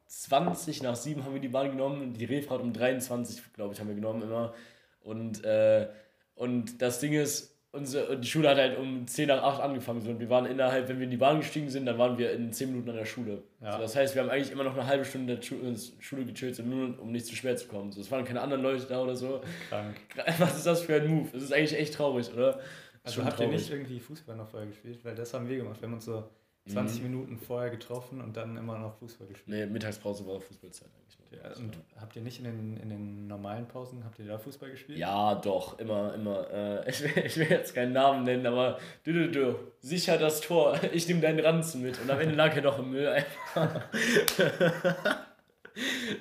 20 0.08 0.84
nach 0.84 0.96
7 0.96 1.24
haben 1.24 1.34
wir 1.34 1.42
die 1.42 1.48
Bahn 1.48 1.72
genommen, 1.72 2.14
die 2.14 2.26
Refahrt 2.26 2.62
um 2.62 2.74
23, 2.74 3.54
glaube 3.54 3.74
ich, 3.74 3.80
haben 3.80 3.88
wir 3.88 3.96
genommen 3.96 4.24
immer. 4.24 4.54
Und, 5.00 5.44
äh, 5.46 5.88
und 6.36 6.82
das 6.82 7.00
Ding 7.00 7.14
ist, 7.14 7.57
unsere, 7.72 8.18
die 8.18 8.28
Schule 8.28 8.50
hat 8.50 8.58
halt 8.58 8.78
um 8.78 9.08
10 9.08 9.28
nach 9.28 9.44
8 9.44 9.62
angefangen. 9.62 10.02
So, 10.02 10.10
und 10.10 10.20
wir 10.20 10.30
waren 10.30 10.46
innerhalb, 10.46 10.88
wenn 10.88 10.98
wir 10.98 11.06
in 11.06 11.12
die 11.12 11.18
Bahn 11.18 11.40
gestiegen 11.40 11.70
sind, 11.70 11.86
dann 11.86 11.98
waren 11.98 12.18
wir 12.18 12.32
in 12.32 12.52
10 12.52 12.70
Minuten 12.70 12.90
an 12.90 12.96
der 12.96 13.06
Schule. 13.06 13.44
Ja. 13.62 13.74
So, 13.74 13.80
das 13.80 13.96
heißt, 13.96 14.16
wir 14.16 14.24
haben 14.24 14.30
eigentlich 14.30 14.52
immer 14.52 14.64
noch 14.64 14.74
eine 14.74 14.86
halbe 14.86 15.06
Stunde 15.06 15.34
in 15.34 15.40
der 15.40 15.80
Schule 16.00 16.26
gechillt, 16.26 16.60
nur 16.66 17.00
um 17.00 17.12
nicht 17.12 17.26
zu 17.26 17.36
schwer 17.36 17.56
zu 17.56 17.68
kommen. 17.68 17.92
So, 17.92 18.02
es 18.02 18.12
waren 18.12 18.26
keine 18.26 18.42
anderen 18.42 18.64
Leute 18.64 18.86
da 18.86 19.02
oder 19.02 19.16
so. 19.16 19.42
Krank. 19.70 19.96
Was 20.40 20.58
ist 20.58 20.66
das 20.66 20.82
für 20.82 20.96
ein 20.96 21.08
Move? 21.08 21.30
Das 21.34 21.44
ist 21.44 21.54
eigentlich 21.54 21.78
echt 21.78 21.94
traurig, 21.94 22.32
oder? 22.34 22.60
Also 23.04 23.24
habt 23.24 23.38
traurig. 23.38 23.52
ihr 23.52 23.58
nicht 23.58 23.72
irgendwie 23.72 24.00
Fußball 24.00 24.36
noch 24.36 24.50
vorher 24.50 24.68
gespielt? 24.68 25.00
Weil 25.04 25.16
das 25.16 25.34
haben 25.34 25.48
wir 25.48 25.58
gemacht. 25.58 25.82
Wir 25.82 25.88
haben 25.88 25.96
uns 25.96 26.06
so 26.06 26.24
20 26.68 27.02
mhm. 27.02 27.10
Minuten 27.10 27.38
vorher 27.38 27.70
getroffen 27.70 28.22
und 28.22 28.36
dann 28.36 28.58
immer 28.58 28.78
noch 28.78 28.98
Fußball 28.98 29.28
gespielt. 29.28 29.58
Nee, 29.58 29.66
Mittagspause 29.66 30.26
war 30.28 30.40
Fußballzeit 30.42 30.90
eigentlich. 30.94 31.17
Ja, 31.32 31.50
und 31.58 31.78
habt 32.00 32.16
ihr 32.16 32.22
nicht 32.22 32.40
in 32.40 32.46
den, 32.46 32.78
in 32.78 32.90
den 32.90 33.28
normalen 33.28 33.68
Pausen, 33.68 34.04
habt 34.04 34.20
ihr 34.20 34.26
da 34.26 34.38
Fußball 34.38 34.72
gespielt? 34.72 34.98
Ja, 34.98 35.36
doch, 35.36 35.78
immer, 35.80 36.14
immer. 36.14 36.50
Äh, 36.52 36.90
ich, 36.90 37.04
will, 37.04 37.24
ich 37.26 37.38
will 37.38 37.48
jetzt 37.50 37.74
keinen 37.74 37.94
Namen 37.94 38.24
nennen, 38.24 38.46
aber 38.46 38.80
du, 39.04 39.14
du, 39.14 39.32
du, 39.32 39.56
sicher 39.80 40.18
das 40.18 40.42
Tor, 40.42 40.80
ich 40.94 41.08
nehme 41.08 41.22
deinen 41.22 41.40
Ranzen 41.40 41.82
mit. 41.82 42.00
Und 42.02 42.10
am 42.10 42.20
Ende 42.20 42.36
lag 42.36 42.56
er 42.56 42.62
doch 42.62 42.80
im 42.80 42.92
Müll 42.92 43.08
einfach. 43.08 43.82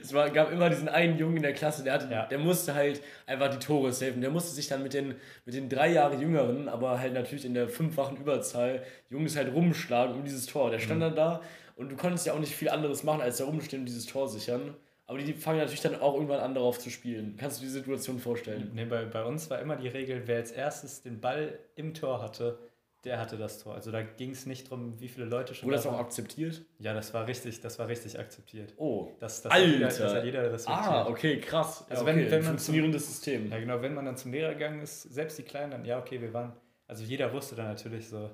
es 0.03 0.13
war, 0.13 0.31
gab 0.31 0.53
immer 0.53 0.69
diesen 0.71 0.89
einen 0.89 1.19
Jungen 1.19 1.37
in 1.37 1.43
der 1.43 1.55
Klasse, 1.55 1.83
der, 1.83 1.95
hatte, 1.95 2.09
ja. 2.11 2.27
der 2.27 2.39
musste 2.39 2.75
halt 2.75 3.01
einfach 3.27 3.51
die 3.51 3.59
Tore 3.59 3.93
saven. 3.93 4.21
Der 4.21 4.31
musste 4.31 4.55
sich 4.55 4.69
dann 4.69 4.83
mit 4.83 4.95
den, 4.95 5.15
mit 5.45 5.55
den 5.55 5.69
drei 5.69 5.93
Jahre 5.93 6.17
Jüngeren, 6.17 6.69
aber 6.69 6.99
halt 6.99 7.15
natürlich 7.15 7.45
in 7.45 7.55
der 7.55 7.69
fünffachen 7.69 8.17
Überzahl, 8.17 8.83
Jungs 9.11 9.37
halt 9.37 9.53
rumschlagen 9.55 10.17
um 10.17 10.25
dieses 10.25 10.47
Tor. 10.47 10.71
Der 10.71 10.79
stand 10.79 10.99
mhm. 10.99 11.05
dann 11.05 11.17
da 11.17 11.41
und 11.77 11.91
du 11.91 11.97
konntest 11.97 12.27
ja 12.27 12.33
auch 12.33 12.39
nicht 12.39 12.55
viel 12.55 12.69
anderes 12.69 13.03
machen, 13.05 13.21
als 13.21 13.39
da 13.39 13.45
rumstehen 13.45 13.83
und 13.83 13.87
dieses 13.87 14.07
Tor 14.07 14.29
sichern. 14.29 14.75
Aber 15.09 15.19
die 15.19 15.33
fangen 15.35 15.59
natürlich 15.59 15.83
dann 15.83 16.01
auch 16.01 16.15
irgendwann 16.15 16.41
an 16.41 16.55
darauf 16.55 16.79
zu 16.79 16.91
spielen. 16.91 17.37
Kannst 17.39 17.59
du 17.59 17.61
dir 17.61 17.69
die 17.69 17.73
Situation 17.75 18.19
vorstellen? 18.19 18.73
Nee, 18.75 18.87
bei, 18.87 19.05
bei 19.05 19.25
uns 19.25 19.49
war 19.51 19.61
immer 19.61 19.77
die 19.77 19.89
Regel, 19.89 20.23
wer 20.27 20.37
als 20.37 20.51
erstes 20.51 21.03
den 21.03 21.21
Ball 21.21 21.59
im 21.77 21.95
Tor 21.95 22.21
hatte, 22.21 22.59
der 23.05 23.21
hatte 23.21 23.37
das 23.37 23.63
Tor. 23.63 23.75
Also 23.75 23.93
da 23.93 24.03
ging 24.03 24.33
es 24.33 24.47
nicht 24.47 24.67
darum, 24.67 24.99
wie 24.99 25.07
viele 25.07 25.27
Leute 25.27 25.55
schon. 25.55 25.69
Wurde 25.69 25.77
das 25.77 25.87
auch 25.87 25.99
akzeptiert? 25.99 26.63
Ja, 26.81 26.93
das 26.93 27.15
war 27.15 27.29
richtig, 27.29 27.61
das 27.61 27.79
war 27.79 27.87
richtig 27.87 28.19
akzeptiert. 28.19 28.75
Oh. 28.79 29.13
Das, 29.21 29.43
das 29.43 29.53
Alter. 29.53 29.67
Hat 29.67 29.73
jeder, 29.75 29.87
das 29.87 30.15
hat 30.15 30.25
jeder 30.25 30.53
respektiert. 30.53 30.89
Ah, 30.89 31.07
okay, 31.09 31.41
krass. 31.41 31.87
Also 31.89 32.05
ja, 32.05 32.11
okay. 32.11 32.23
wenn, 32.23 32.31
wenn 32.33 32.39
man 32.41 32.49
funktionierendes 32.49 33.05
zum, 33.05 33.13
System. 33.13 33.51
Ja, 33.53 33.61
genau, 33.61 33.81
wenn 33.81 33.95
man 33.95 34.07
dann 34.07 34.17
zum 34.17 34.33
Lehrer 34.33 34.55
gegangen 34.55 34.81
ist, 34.81 35.03
selbst 35.03 35.39
die 35.39 35.45
Kleinen 35.45 35.71
dann, 35.71 35.85
ja, 35.85 36.01
okay, 36.01 36.21
wir 36.21 36.35
waren. 36.35 36.53
Also 36.89 37.05
jeder 37.05 37.33
wusste 37.33 37.55
dann 37.55 37.67
natürlich 37.67 38.09
so, 38.09 38.29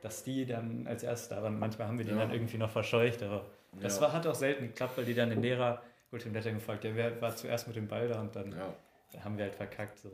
dass 0.00 0.24
die 0.24 0.46
dann 0.46 0.86
als 0.86 1.02
erstes 1.02 1.28
da 1.28 1.42
waren. 1.42 1.58
Manchmal 1.58 1.88
haben 1.88 1.98
wir 1.98 2.06
die 2.06 2.12
ja. 2.12 2.16
dann 2.16 2.32
irgendwie 2.32 2.56
noch 2.56 2.70
verscheucht, 2.70 3.22
aber 3.22 3.44
das 3.82 3.96
ja. 3.96 4.02
war, 4.02 4.12
hat 4.14 4.26
auch 4.26 4.34
selten 4.34 4.68
geklappt, 4.68 4.96
weil 4.96 5.04
die 5.04 5.14
dann 5.14 5.28
den 5.28 5.42
Lehrer 5.42 5.82
gut 6.10 6.24
den 6.24 6.32
Blättern 6.32 6.54
gefolgt. 6.54 6.84
Der 6.84 6.94
wer- 6.96 7.20
war 7.20 7.34
zuerst 7.36 7.66
mit 7.66 7.76
dem 7.76 7.88
Ball 7.88 8.08
da 8.08 8.20
und 8.20 8.34
dann, 8.36 8.52
Ja. 8.52 8.74
dann 9.12 9.24
haben 9.24 9.36
wir 9.38 9.44
halt 9.44 9.54
verkackt. 9.54 9.98
So. 9.98 10.10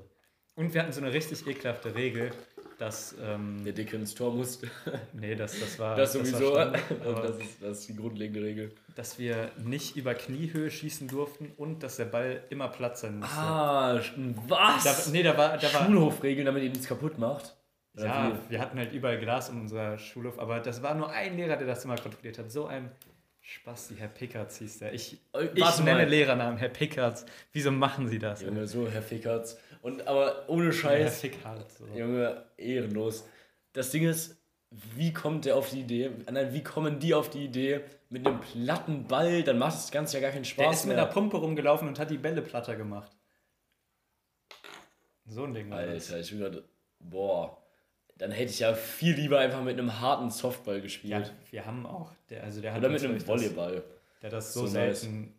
Und 0.54 0.74
wir 0.74 0.82
hatten 0.82 0.92
so 0.92 1.00
eine 1.00 1.12
richtig 1.12 1.46
ekelhafte 1.46 1.94
Regel, 1.94 2.30
dass, 2.78 3.14
ähm, 3.22 3.62
Der 3.64 3.72
Dicke 3.72 3.96
ins 3.96 4.14
Tor 4.14 4.34
musste. 4.34 4.68
nee, 5.14 5.34
das, 5.34 5.58
das 5.58 5.78
war, 5.78 5.96
Das 5.96 6.12
sowieso. 6.12 6.52
Standard, 6.52 6.82
aber 7.06 7.22
das, 7.28 7.38
ist, 7.38 7.62
das 7.62 7.78
ist 7.80 7.88
die 7.88 7.96
grundlegende 7.96 8.42
Regel. 8.42 8.72
dass 8.96 9.18
wir 9.18 9.50
nicht 9.64 9.96
über 9.96 10.14
Kniehöhe 10.14 10.70
schießen 10.70 11.08
durften 11.08 11.52
und 11.56 11.82
dass 11.82 11.96
der 11.96 12.04
Ball 12.06 12.42
immer 12.50 12.68
Platz 12.68 13.00
sein 13.02 13.18
musste. 13.20 13.34
Ah, 13.38 13.98
was? 14.48 14.84
Da, 15.06 15.10
nee, 15.12 15.22
da 15.22 15.36
war, 15.38 15.56
da 15.56 15.68
Schulhofregeln, 15.68 16.44
damit 16.46 16.62
ihr 16.64 16.70
nichts 16.70 16.86
kaputt 16.88 17.18
macht? 17.18 17.56
Ja, 17.94 18.38
wir 18.48 18.58
hatten 18.60 18.78
halt 18.78 18.92
überall 18.94 19.18
Glas 19.18 19.50
um 19.50 19.60
unserer 19.62 19.98
Schulhof, 19.98 20.38
aber 20.38 20.60
das 20.60 20.82
war 20.82 20.94
nur 20.94 21.10
ein 21.10 21.36
Lehrer, 21.36 21.56
der 21.56 21.66
das 21.66 21.84
immer 21.84 21.96
kontrolliert 21.96 22.38
hat. 22.38 22.50
So 22.50 22.66
ein 22.66 22.90
Spasti, 23.44 23.96
Herr 23.98 24.08
Pickertz 24.08 24.58
hieß 24.58 24.78
der. 24.78 24.92
Ich, 24.94 25.18
Äh, 25.34 25.46
ich 25.54 25.78
nenne 25.80 26.02
mal. 26.02 26.08
Lehrernamen, 26.08 26.58
Herr 26.58 26.68
Pickertz. 26.68 27.26
Wieso 27.52 27.72
machen 27.72 28.06
Sie 28.08 28.18
das? 28.20 28.40
Junge, 28.42 28.66
so, 28.68 28.88
Herr 28.88 29.02
Fickertz. 29.02 29.58
Und 29.82 30.06
aber 30.06 30.48
ohne 30.48 30.66
Herr 30.66 30.72
Scheiß, 30.72 31.20
Fickertz. 31.20 31.78
So. 31.78 31.86
Junge, 31.88 32.44
ehrenlos. 32.56 33.26
Das 33.72 33.90
Ding 33.90 34.04
ist, 34.08 34.36
wie 34.94 35.12
kommt 35.12 35.44
der 35.44 35.56
auf 35.56 35.70
die 35.70 35.80
Idee? 35.80 36.10
Nein, 36.30 36.54
wie 36.54 36.62
kommen 36.62 37.00
die 37.00 37.14
auf 37.14 37.30
die 37.30 37.44
Idee? 37.44 37.80
Mit 38.10 38.26
einem 38.26 38.40
platten 38.40 39.06
Ball, 39.08 39.42
dann 39.42 39.58
macht 39.58 39.74
das 39.74 39.90
Ganze 39.90 40.18
ja 40.18 40.22
gar 40.22 40.30
keinen 40.30 40.44
Spaß 40.44 40.64
Der 40.64 40.70
ist 40.72 40.86
mit 40.86 40.94
mehr. 40.96 41.04
einer 41.04 41.12
Pumpe 41.12 41.36
rumgelaufen 41.38 41.88
und 41.88 41.98
hat 41.98 42.10
die 42.10 42.18
Bälle 42.18 42.42
platter 42.42 42.76
gemacht. 42.76 43.10
So 45.26 45.44
ein 45.44 45.54
Ding 45.54 45.68
war 45.70 45.84
das. 45.84 46.10
Alter, 46.10 46.20
ich 46.20 46.30
bin 46.30 46.38
gerade, 46.40 46.64
boah, 47.00 47.61
dann 48.22 48.30
hätte 48.30 48.50
ich 48.52 48.58
ja 48.60 48.74
viel 48.74 49.14
lieber 49.14 49.38
einfach 49.40 49.62
mit 49.62 49.78
einem 49.78 50.00
harten 50.00 50.30
Softball 50.30 50.76
Ja, 50.76 50.80
gespielt. 50.82 51.32
wir 51.50 51.66
haben 51.66 51.84
auch, 51.86 52.10
der, 52.30 52.44
also 52.44 52.60
der 52.60 52.72
hat 52.72 52.78
Oder 52.80 52.88
mit 52.88 53.02
einem 53.02 53.16
ich, 53.16 53.24
das- 53.24 53.28
Volleyball. 53.28 53.82
Der 54.22 54.28
hat 54.28 54.32
das 54.34 54.54
so, 54.54 54.66
So 54.66 54.78
nice. 54.78 55.00
selten 55.02 55.34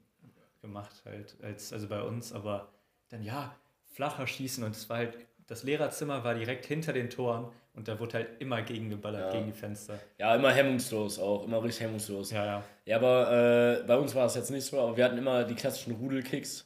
gemacht 0.62 0.94
halt, 1.06 1.36
als, 1.42 1.74
also 1.74 1.88
bei 1.88 2.02
uns, 2.02 2.34
aber 2.34 2.70
dann 3.10 3.24
ja, 3.24 3.56
flacher 3.94 4.28
schießen 4.28 4.64
und 4.64 4.76
es 4.76 4.90
war 4.90 4.98
halt, 4.98 5.18
das 5.48 5.64
Lehrerzimmer 5.64 6.24
war 6.24 6.36
direkt 6.36 6.66
hinter 6.66 6.94
den 6.94 7.10
Toren 7.10 7.48
und 7.74 7.88
da 7.88 8.00
wurde 8.00 8.14
halt 8.14 8.42
immer 8.42 8.62
gegen 8.62 8.90
geballert, 8.90 9.34
Ja. 9.34 9.40
gegen 9.40 9.52
die 9.52 9.58
Fenster. 9.58 10.00
Ja, 10.18 10.36
immer 10.36 10.52
hemmungslos 10.52 11.20
auch, 11.20 11.44
immer 11.46 11.62
richtig 11.64 11.84
hemmungslos. 11.84 12.32
Ja, 12.32 12.46
ja. 12.46 12.64
Ja, 12.86 12.98
aber 12.98 13.80
äh, 13.82 13.84
bei 13.88 13.96
uns 13.98 14.14
war 14.16 14.24
das 14.24 14.36
jetzt 14.36 14.52
nicht 14.52 14.66
so, 14.66 14.80
aber 14.80 14.96
wir 14.98 15.06
hatten 15.06 15.18
immer 15.18 15.44
die 15.44 15.56
klassischen 15.56 15.96
Rudelkicks. 15.96 16.66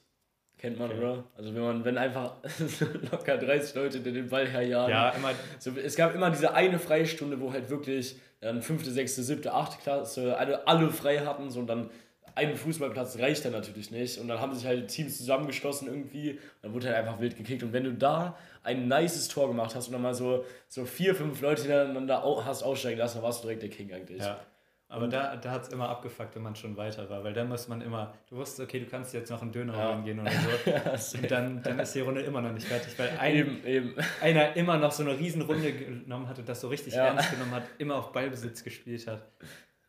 Kennt 0.57 0.79
man, 0.79 0.89
Okay. 0.89 0.99
oder? 0.99 1.23
Also 1.37 1.53
wenn 1.53 1.61
man, 1.61 1.85
wenn 1.85 1.97
einfach 1.97 2.35
locker 3.11 3.37
30 3.37 3.75
Leute 3.75 3.99
den 3.99 4.27
Ball 4.27 4.47
herjagen. 4.47 4.89
Ja, 4.89 5.09
immer, 5.09 5.31
So, 5.59 5.71
es 5.77 5.95
gab 5.95 6.15
immer 6.15 6.31
diese 6.31 6.53
eine 6.53 6.79
Freistunde, 6.79 7.39
wo 7.39 7.53
halt 7.53 7.69
wirklich 7.69 8.19
dann 8.39 8.61
fünfte, 8.61 8.91
sechste, 8.91 9.21
siebte, 9.23 9.53
achte 9.53 9.77
Klasse 9.81 10.37
alle, 10.37 10.67
alle 10.67 10.89
frei 10.89 11.19
hatten, 11.19 11.49
so 11.49 11.59
und 11.59 11.67
dann 11.67 11.89
ein 12.35 12.55
Fußballplatz 12.55 13.17
reicht 13.17 13.45
dann 13.45 13.51
natürlich 13.53 13.89
nicht. 13.89 14.19
Und 14.19 14.27
dann 14.27 14.39
haben 14.39 14.53
sich 14.53 14.67
halt 14.67 14.89
Teams 14.89 15.17
zusammengeschlossen 15.17 15.87
irgendwie. 15.87 16.33
Und 16.33 16.39
dann 16.61 16.73
wurde 16.73 16.85
halt 16.87 16.97
einfach 16.97 17.19
wild 17.19 17.35
gekickt. 17.35 17.63
Und 17.63 17.73
wenn 17.73 17.83
du 17.83 17.93
da 17.93 18.37
ein 18.63 18.87
nices 18.87 19.27
Tor 19.27 19.47
gemacht 19.47 19.73
hast 19.73 19.87
und 19.87 19.93
dann 19.93 20.03
mal 20.03 20.13
so, 20.13 20.45
so 20.67 20.85
vier, 20.85 21.15
fünf 21.15 21.41
Leute 21.41 21.63
hintereinander 21.63 22.23
hast 22.45 22.61
aussteigen 22.61 22.99
lassen, 22.99 23.15
dann 23.17 23.23
warst 23.23 23.39
du 23.43 23.47
direkt 23.47 23.63
der 23.63 23.69
King 23.71 23.91
eigentlich. 23.91 24.21
ja. 24.21 24.39
Aber 24.89 25.07
da, 25.09 25.35
da 25.35 25.51
hat 25.51 25.63
es 25.63 25.69
immer 25.69 25.89
abgefuckt, 25.89 26.33
wenn 26.35 26.43
man 26.43 26.55
schon 26.55 26.77
weiter 26.77 27.09
war, 27.09 27.21
weil 27.23 27.33
dann 27.33 27.49
muss 27.49 27.67
man 27.67 27.81
immer, 27.81 28.13
du 28.29 28.37
wusstest, 28.37 28.61
okay, 28.61 28.79
du 28.79 28.85
kannst 28.85 29.13
jetzt 29.13 29.29
noch 29.29 29.41
einen 29.41 29.51
Döner 29.51 29.73
Ja. 29.77 29.89
holen 29.91 30.05
gehen 30.05 30.19
oder 30.19 30.31
so. 30.31 30.69
Ja. 30.71 31.21
Und 31.21 31.29
dann, 31.31 31.61
dann 31.61 31.79
ist 31.79 31.93
die 31.93 31.99
Runde 31.99 32.21
immer 32.21 32.41
noch 32.41 32.53
nicht 32.53 32.65
fertig, 32.67 32.97
weil 32.97 33.09
ein, 33.19 33.35
eben, 33.35 33.65
eben. 33.65 33.95
einer 34.21 34.55
immer 34.55 34.77
noch 34.77 34.93
so 34.93 35.03
eine 35.03 35.17
Riesenrunde 35.19 35.73
genommen 35.73 36.29
hat 36.29 36.39
und 36.39 36.47
das 36.47 36.61
so 36.61 36.69
richtig 36.69 36.93
Ja. 36.93 37.07
ernst 37.07 37.31
genommen 37.31 37.51
hat, 37.51 37.63
immer 37.79 37.95
auf 37.95 38.13
Ballbesitz 38.13 38.63
gespielt 38.63 39.05
hat. 39.07 39.27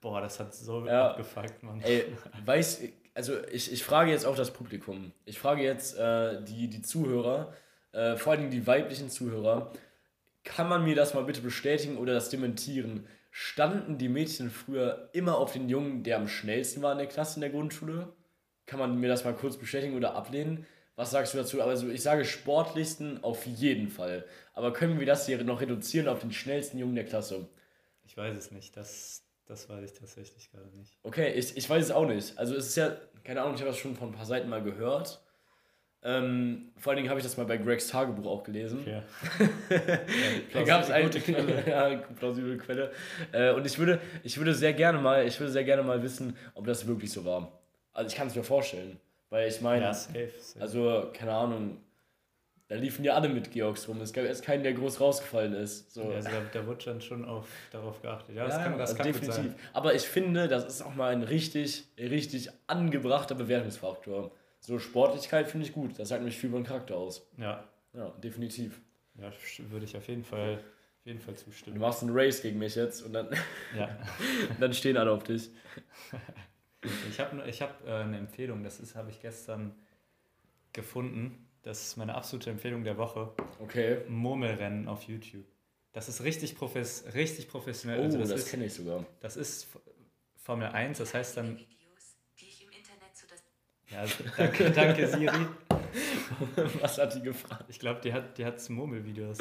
Boah, 0.00 0.20
das 0.20 0.40
hat 0.40 0.52
so 0.54 0.84
Ja. 0.84 1.10
abgefuckt, 1.10 1.62
Mann. 1.62 1.80
Ey, 1.82 2.04
weiß, 2.44 2.82
also 3.14 3.34
ich, 3.52 3.72
ich 3.72 3.84
frage 3.84 4.10
jetzt 4.10 4.26
auch 4.26 4.36
das 4.36 4.52
Publikum. 4.52 5.12
Ich 5.26 5.38
frage 5.38 5.62
jetzt 5.62 5.96
äh, 5.96 6.42
die, 6.42 6.68
die 6.68 6.82
Zuhörer, 6.82 7.52
äh, 7.92 8.16
vor 8.16 8.32
allem 8.32 8.50
die 8.50 8.66
weiblichen 8.66 9.10
Zuhörer. 9.10 9.70
Kann 10.44 10.68
man 10.68 10.82
mir 10.82 10.96
das 10.96 11.14
mal 11.14 11.22
bitte 11.24 11.40
bestätigen 11.40 11.98
oder 11.98 12.14
das 12.14 12.30
dementieren? 12.30 13.06
Standen 13.30 13.98
die 13.98 14.08
Mädchen 14.08 14.50
früher 14.50 15.10
immer 15.12 15.38
auf 15.38 15.52
den 15.52 15.68
Jungen, 15.68 16.02
der 16.02 16.16
am 16.16 16.28
schnellsten 16.28 16.82
war 16.82 16.92
in 16.92 16.98
der 16.98 17.06
Klasse 17.06 17.36
in 17.36 17.42
der 17.42 17.50
Grundschule? 17.50 18.12
Kann 18.66 18.78
man 18.78 18.98
mir 18.98 19.08
das 19.08 19.24
mal 19.24 19.34
kurz 19.34 19.56
bestätigen 19.56 19.96
oder 19.96 20.14
ablehnen? 20.14 20.66
Was 20.96 21.12
sagst 21.12 21.32
du 21.32 21.38
dazu? 21.38 21.62
Also 21.62 21.88
ich 21.88 22.02
sage 22.02 22.24
sportlichsten 22.24 23.22
auf 23.22 23.46
jeden 23.46 23.88
Fall. 23.88 24.24
Aber 24.54 24.72
können 24.72 24.98
wir 24.98 25.06
das 25.06 25.26
hier 25.26 25.42
noch 25.44 25.60
reduzieren 25.60 26.08
auf 26.08 26.20
den 26.20 26.32
schnellsten 26.32 26.78
Jungen 26.78 26.96
der 26.96 27.04
Klasse? 27.04 27.48
Ich 28.02 28.16
weiß 28.16 28.36
es 28.36 28.50
nicht, 28.50 28.76
das, 28.76 29.22
das 29.46 29.68
weiß 29.68 29.84
ich 29.84 29.96
tatsächlich 29.96 30.50
gerade 30.50 30.76
nicht. 30.76 30.98
Okay, 31.04 31.32
ich, 31.34 31.56
ich 31.56 31.70
weiß 31.70 31.84
es 31.84 31.90
auch 31.92 32.06
nicht. 32.06 32.36
Also 32.36 32.56
es 32.56 32.68
ist 32.68 32.76
ja, 32.76 32.96
keine 33.22 33.42
Ahnung, 33.42 33.54
ich 33.54 33.60
habe 33.60 33.70
das 33.70 33.78
schon 33.78 33.94
von 33.94 34.08
ein 34.08 34.14
paar 34.14 34.26
Seiten 34.26 34.48
mal 34.48 34.62
gehört. 34.62 35.22
Ähm, 36.04 36.70
vor 36.76 36.90
allen 36.92 36.98
Dingen 36.98 37.08
habe 37.10 37.18
ich 37.18 37.24
das 37.26 37.36
mal 37.36 37.44
bei 37.46 37.56
Gregs 37.56 37.88
Tagebuch 37.88 38.26
auch 38.26 38.44
gelesen. 38.44 38.84
Ja. 38.86 39.02
Da 40.52 40.62
gab 40.62 40.82
es 40.82 40.90
eine 40.90 41.10
Quelle. 41.10 41.64
ja, 41.68 41.96
plausible 42.18 42.56
Quelle. 42.56 42.92
Äh, 43.32 43.50
und 43.52 43.66
ich 43.66 43.78
würde, 43.78 44.00
ich 44.22 44.38
würde 44.38 44.54
sehr 44.54 44.72
gerne 44.72 44.98
mal, 44.98 45.26
ich 45.26 45.38
würde 45.40 45.52
sehr 45.52 45.64
gerne 45.64 45.82
mal 45.82 46.02
wissen, 46.02 46.36
ob 46.54 46.66
das 46.66 46.86
wirklich 46.86 47.10
so 47.12 47.24
war. 47.24 47.60
Also 47.92 48.10
ich 48.10 48.16
kann 48.16 48.28
es 48.28 48.34
mir 48.36 48.44
vorstellen. 48.44 48.98
Weil 49.30 49.48
ich 49.48 49.60
meine, 49.60 49.86
Ja, 49.86 49.92
safe. 49.94 50.30
safe. 50.38 50.60
also, 50.62 51.10
keine 51.12 51.32
Ahnung, 51.32 51.78
da 52.68 52.76
liefen 52.76 53.04
ja 53.04 53.14
alle 53.14 53.28
mit 53.28 53.50
Georgs 53.50 53.88
rum. 53.88 54.00
Es 54.00 54.12
gab 54.12 54.24
erst 54.24 54.44
keinen, 54.44 54.62
der 54.62 54.74
groß 54.74 55.00
rausgefallen 55.00 55.54
ist. 55.54 55.92
So. 55.92 56.02
also 56.12 56.28
da, 56.30 56.42
da 56.60 56.66
wurde 56.66 56.84
dann 56.84 57.00
schon 57.00 57.24
auf, 57.24 57.46
darauf 57.72 58.00
geachtet. 58.02 58.36
Ja, 58.36 58.44
das 58.46 58.56
Ja, 58.56 58.62
kann, 58.62 58.78
das 58.78 58.90
also 58.90 59.02
kann 59.02 59.12
gut 59.12 59.22
definitiv. 59.22 59.52
sein. 59.52 59.54
Aber 59.72 59.94
ich 59.94 60.02
finde, 60.02 60.48
das 60.48 60.64
ist 60.64 60.82
auch 60.82 60.94
mal 60.94 61.12
ein 61.12 61.22
richtig, 61.24 61.84
richtig 61.98 62.50
angebrachter 62.68 63.34
Bewertungsfaktor. 63.34 64.30
So 64.60 64.78
Sportlichkeit 64.78 65.48
finde 65.50 65.66
ich 65.66 65.72
gut. 65.72 65.98
Das 65.98 66.08
sagt 66.08 66.20
nämlich 66.20 66.36
viel 66.38 66.50
über 66.50 66.58
den 66.60 66.66
Charakter 66.66 66.96
aus. 66.96 67.26
Ja, 67.36 67.64
Ja, 67.92 68.10
definitiv. 68.22 68.80
ja 69.14 69.30
würde 69.70 69.84
ich 69.86 69.96
auf 69.96 70.06
jeden 70.08 70.24
Fall, 70.24 70.54
auf 70.56 71.06
jeden 71.06 71.20
Fall 71.20 71.34
Du 71.34 71.40
zustimmen. 71.44 71.78
machst 71.78 72.02
einen 72.02 72.10
Race 72.16 72.42
gegen 72.42 72.58
mich 72.58 72.74
jetzt 72.74 73.02
und 73.02 73.12
dann, 73.12 73.28
Ja. 73.76 73.96
dann 74.60 74.72
stehen 74.74 74.96
alle 74.96 75.12
auf 75.12 75.22
dich. 75.24 75.50
Ich 77.10 77.18
habe 77.18 77.42
ich 77.48 77.60
hab, 77.60 77.84
äh, 77.88 77.90
eine 77.92 78.18
Empfehlung, 78.18 78.62
das 78.62 78.78
ist 78.78 78.94
habe 78.94 79.10
ich 79.10 79.20
gestern 79.20 79.74
gefunden. 80.72 81.48
Das 81.62 81.82
ist 81.82 81.96
meine 81.96 82.14
absolute 82.14 82.50
Empfehlung 82.50 82.84
der 82.84 82.96
Woche. 82.96 83.32
Okay. 83.58 84.02
Murmelrennen 84.08 84.86
auf 84.86 85.02
YouTube. 85.02 85.44
Das 85.92 86.08
ist 86.08 86.22
richtig, 86.22 86.54
profes 86.54 87.04
richtig 87.14 87.48
professionell. 87.48 87.98
Oh, 87.98 88.04
also 88.04 88.18
das, 88.18 88.28
das, 88.30 88.40
ist, 88.42 88.50
kenne 88.50 88.66
ich 88.66 88.74
sogar. 88.74 89.04
das 89.18 89.36
ist 89.36 89.66
Formel 90.36 90.68
1, 90.68 90.98
das 90.98 91.14
heißt 91.14 91.36
dann, 91.36 91.58
Videos, 91.58 92.16
die 92.38 92.46
ich 92.46 92.62
im 92.62 92.70
Internet 92.70 93.16
zu 93.16 93.26
ja, 93.90 94.04
danke, 94.36 94.70
danke 94.70 95.06
Siri. 95.06 95.46
Was 96.80 96.98
hat 96.98 97.14
die 97.14 97.22
gefragt? 97.22 97.64
Ich 97.68 97.78
glaube, 97.78 98.00
die 98.02 98.12
hat, 98.12 98.36
die 98.36 98.44
hat 98.44 98.68
Murmelvideos. 98.68 99.38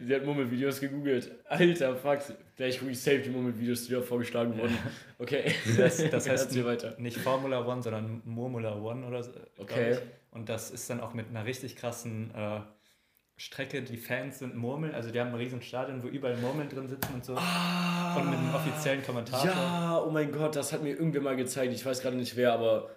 Sie 0.00 0.14
hat 0.14 0.24
Murmelvideos 0.24 0.80
gegoogelt. 0.80 1.30
Alter, 1.48 1.94
fuck. 1.96 2.18
Gleich 2.56 2.78
gucke 2.78 2.90
ich 2.90 3.00
safe 3.00 3.20
die 3.20 3.30
Murmelvideos, 3.30 3.86
die 3.86 3.92
da 3.92 4.00
vorgeschlagen 4.02 4.58
wurden. 4.58 4.76
Okay. 5.18 5.52
Das, 5.76 5.98
das 6.10 6.28
heißt 6.28 6.46
Erzähl 6.46 6.64
weiter. 6.66 6.94
nicht 6.98 7.16
Formula 7.18 7.64
One, 7.66 7.82
sondern 7.82 8.22
Murmula 8.24 8.76
One 8.76 9.06
oder 9.06 9.22
so. 9.22 9.30
Okay. 9.58 9.98
Und 10.32 10.48
das 10.48 10.70
ist 10.70 10.90
dann 10.90 11.00
auch 11.00 11.14
mit 11.14 11.28
einer 11.28 11.44
richtig 11.44 11.76
krassen 11.76 12.34
äh, 12.34 12.60
Strecke. 13.36 13.82
Die 13.82 13.96
Fans 13.96 14.40
sind 14.40 14.56
Murmeln, 14.56 14.94
also 14.94 15.10
die 15.10 15.20
haben 15.20 15.28
ein 15.28 15.34
riesen 15.36 15.62
Stadion, 15.62 16.02
wo 16.02 16.08
überall 16.08 16.36
Murmeln 16.36 16.68
drin 16.68 16.88
sitzen 16.88 17.14
und 17.14 17.24
so. 17.24 17.36
Ah, 17.36 18.16
Und 18.16 18.30
mit 18.30 18.38
einem 18.38 18.54
offiziellen 18.54 19.04
Kommentator. 19.04 19.46
Ja, 19.46 20.02
oh 20.04 20.10
mein 20.10 20.32
Gott, 20.32 20.56
das 20.56 20.72
hat 20.72 20.82
mir 20.82 20.90
irgendwer 20.90 21.20
mal 21.22 21.36
gezeigt. 21.36 21.72
Ich 21.72 21.86
weiß 21.86 22.00
gerade 22.02 22.16
nicht 22.16 22.36
wer, 22.36 22.52
aber 22.52 22.90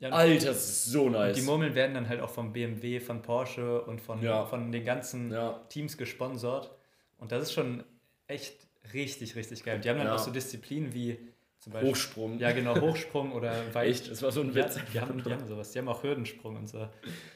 Ja, 0.00 0.10
Alter, 0.10 0.46
das 0.46 0.68
ist 0.68 0.84
so 0.86 1.08
nice. 1.08 1.34
die 1.36 1.42
Murmeln 1.42 1.74
werden 1.74 1.94
dann 1.94 2.08
halt 2.08 2.20
auch 2.20 2.30
vom 2.30 2.52
BMW, 2.52 3.00
von 3.00 3.20
Porsche 3.22 3.82
und 3.82 4.00
von, 4.00 4.22
Ja. 4.22 4.44
von 4.46 4.70
den 4.70 4.84
ganzen 4.84 5.32
Ja. 5.32 5.60
Teams 5.68 5.96
gesponsert. 5.96 6.70
Und 7.18 7.32
das 7.32 7.42
ist 7.42 7.52
schon 7.52 7.82
echt 8.28 8.54
richtig, 8.94 9.34
richtig 9.34 9.64
geil. 9.64 9.80
Die 9.80 9.88
haben 9.88 9.98
dann 9.98 10.06
Ja. 10.06 10.14
auch 10.14 10.18
so 10.20 10.30
Disziplinen 10.30 10.94
wie 10.94 11.18
zum 11.58 11.72
Beispiel. 11.72 11.90
Hochsprung. 11.90 12.38
Ja, 12.38 12.52
genau, 12.52 12.80
Hochsprung 12.80 13.32
oder 13.32 13.52
Weit. 13.74 13.88
Echt, 13.88 14.08
das 14.10 14.22
war 14.22 14.30
so 14.30 14.40
ein 14.42 14.50
Ja, 14.54 14.64
Witz. 14.66 14.78
die, 14.92 15.00
haben, 15.00 15.20
die 15.24 15.32
haben 15.32 15.46
sowas. 15.48 15.72
Die 15.72 15.78
haben 15.80 15.88
auch 15.88 16.04
Hürdensprung 16.04 16.54
und 16.56 16.68
so. 16.68 16.88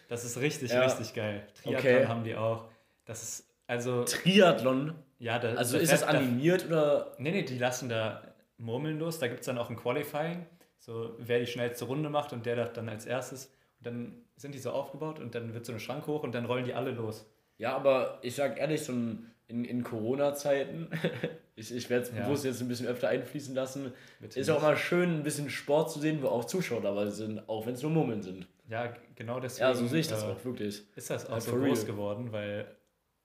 Das 0.09 0.25
ist 0.25 0.38
richtig, 0.38 0.71
Ja. 0.71 0.85
richtig 0.85 1.14
geil. 1.14 1.49
Triathlon 1.61 1.76
Okay. 1.97 2.07
haben 2.07 2.23
die 2.23 2.37
auch. 2.37 2.69
Das 3.04 3.25
ist, 3.25 3.49
also, 3.66 4.04
Triathlon. 4.04 4.95
ja, 5.19 5.40
da, 5.40 5.54
Also 5.54 5.76
da 5.76 5.83
ist 5.83 5.90
das 5.92 6.04
fährt- 6.04 6.14
da- 6.14 6.19
animiert 6.19 6.66
oder? 6.66 7.16
Nee, 7.19 7.33
nee, 7.33 7.42
die 7.42 7.59
lassen 7.59 7.88
da 7.88 8.23
Murmeln 8.59 9.00
los. 9.00 9.19
Da 9.19 9.26
gibt 9.26 9.40
es 9.40 9.47
dann 9.47 9.59
auch 9.59 9.69
ein 9.71 9.76
Qualifying. 9.76 10.47
So, 10.84 11.14
wer 11.18 11.38
die 11.38 11.46
schnellste 11.46 11.84
Runde 11.84 12.10
macht 12.10 12.32
und 12.32 12.44
der 12.44 12.56
das 12.56 12.72
dann 12.72 12.88
als 12.88 13.06
erstes. 13.06 13.46
Und 13.78 13.86
dann 13.86 14.12
sind 14.34 14.52
die 14.52 14.58
so 14.58 14.70
aufgebaut 14.72 15.20
und 15.20 15.32
dann 15.36 15.54
wird 15.54 15.64
so 15.64 15.70
eine 15.70 15.78
Schrank 15.78 16.08
hoch 16.08 16.24
und 16.24 16.34
dann 16.34 16.44
rollen 16.44 16.64
die 16.64 16.74
alle 16.74 16.90
los. 16.90 17.24
Ja, 17.56 17.76
aber 17.76 18.18
ich 18.22 18.34
sag 18.34 18.58
ehrlich, 18.58 18.82
so 18.82 18.92
in, 18.92 19.64
in 19.64 19.84
Corona-Zeiten, 19.84 20.88
ich, 21.54 21.72
ich 21.72 21.88
werde 21.88 22.06
es 22.08 22.12
Ja. 22.12 22.24
bewusst 22.24 22.44
jetzt 22.44 22.60
ein 22.60 22.66
bisschen 22.66 22.88
öfter 22.88 23.08
einfließen 23.10 23.54
lassen, 23.54 23.92
Bitte 24.18 24.40
ist 24.40 24.50
auch 24.50 24.54
nicht. 24.54 24.62
mal 24.62 24.76
schön, 24.76 25.18
ein 25.18 25.22
bisschen 25.22 25.50
Sport 25.50 25.92
zu 25.92 26.00
sehen, 26.00 26.20
wo 26.20 26.26
auch 26.26 26.46
Zuschauer 26.46 26.80
dabei 26.80 27.06
sind, 27.10 27.48
auch 27.48 27.64
wenn 27.64 27.74
es 27.74 27.82
nur 27.82 27.92
Murmeln 27.92 28.22
sind. 28.22 28.48
Ja, 28.68 28.92
genau 29.14 29.38
deswegen 29.38 29.68
Ja, 29.68 29.74
so 29.74 29.86
sehe 29.86 30.00
ich 30.00 30.08
das 30.08 30.24
äh, 30.24 30.26
auch, 30.26 30.44
wirklich. 30.44 30.82
ist 30.96 31.10
das 31.10 31.26
auch 31.26 31.34
Ja, 31.34 31.40
so 31.40 31.52
groß 31.52 31.62
real. 31.82 31.84
geworden, 31.86 32.32
weil 32.32 32.66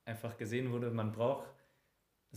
einfach 0.05 0.37
gesehen 0.37 0.71
wurde, 0.71 0.91
man 0.91 1.11
braucht 1.11 1.47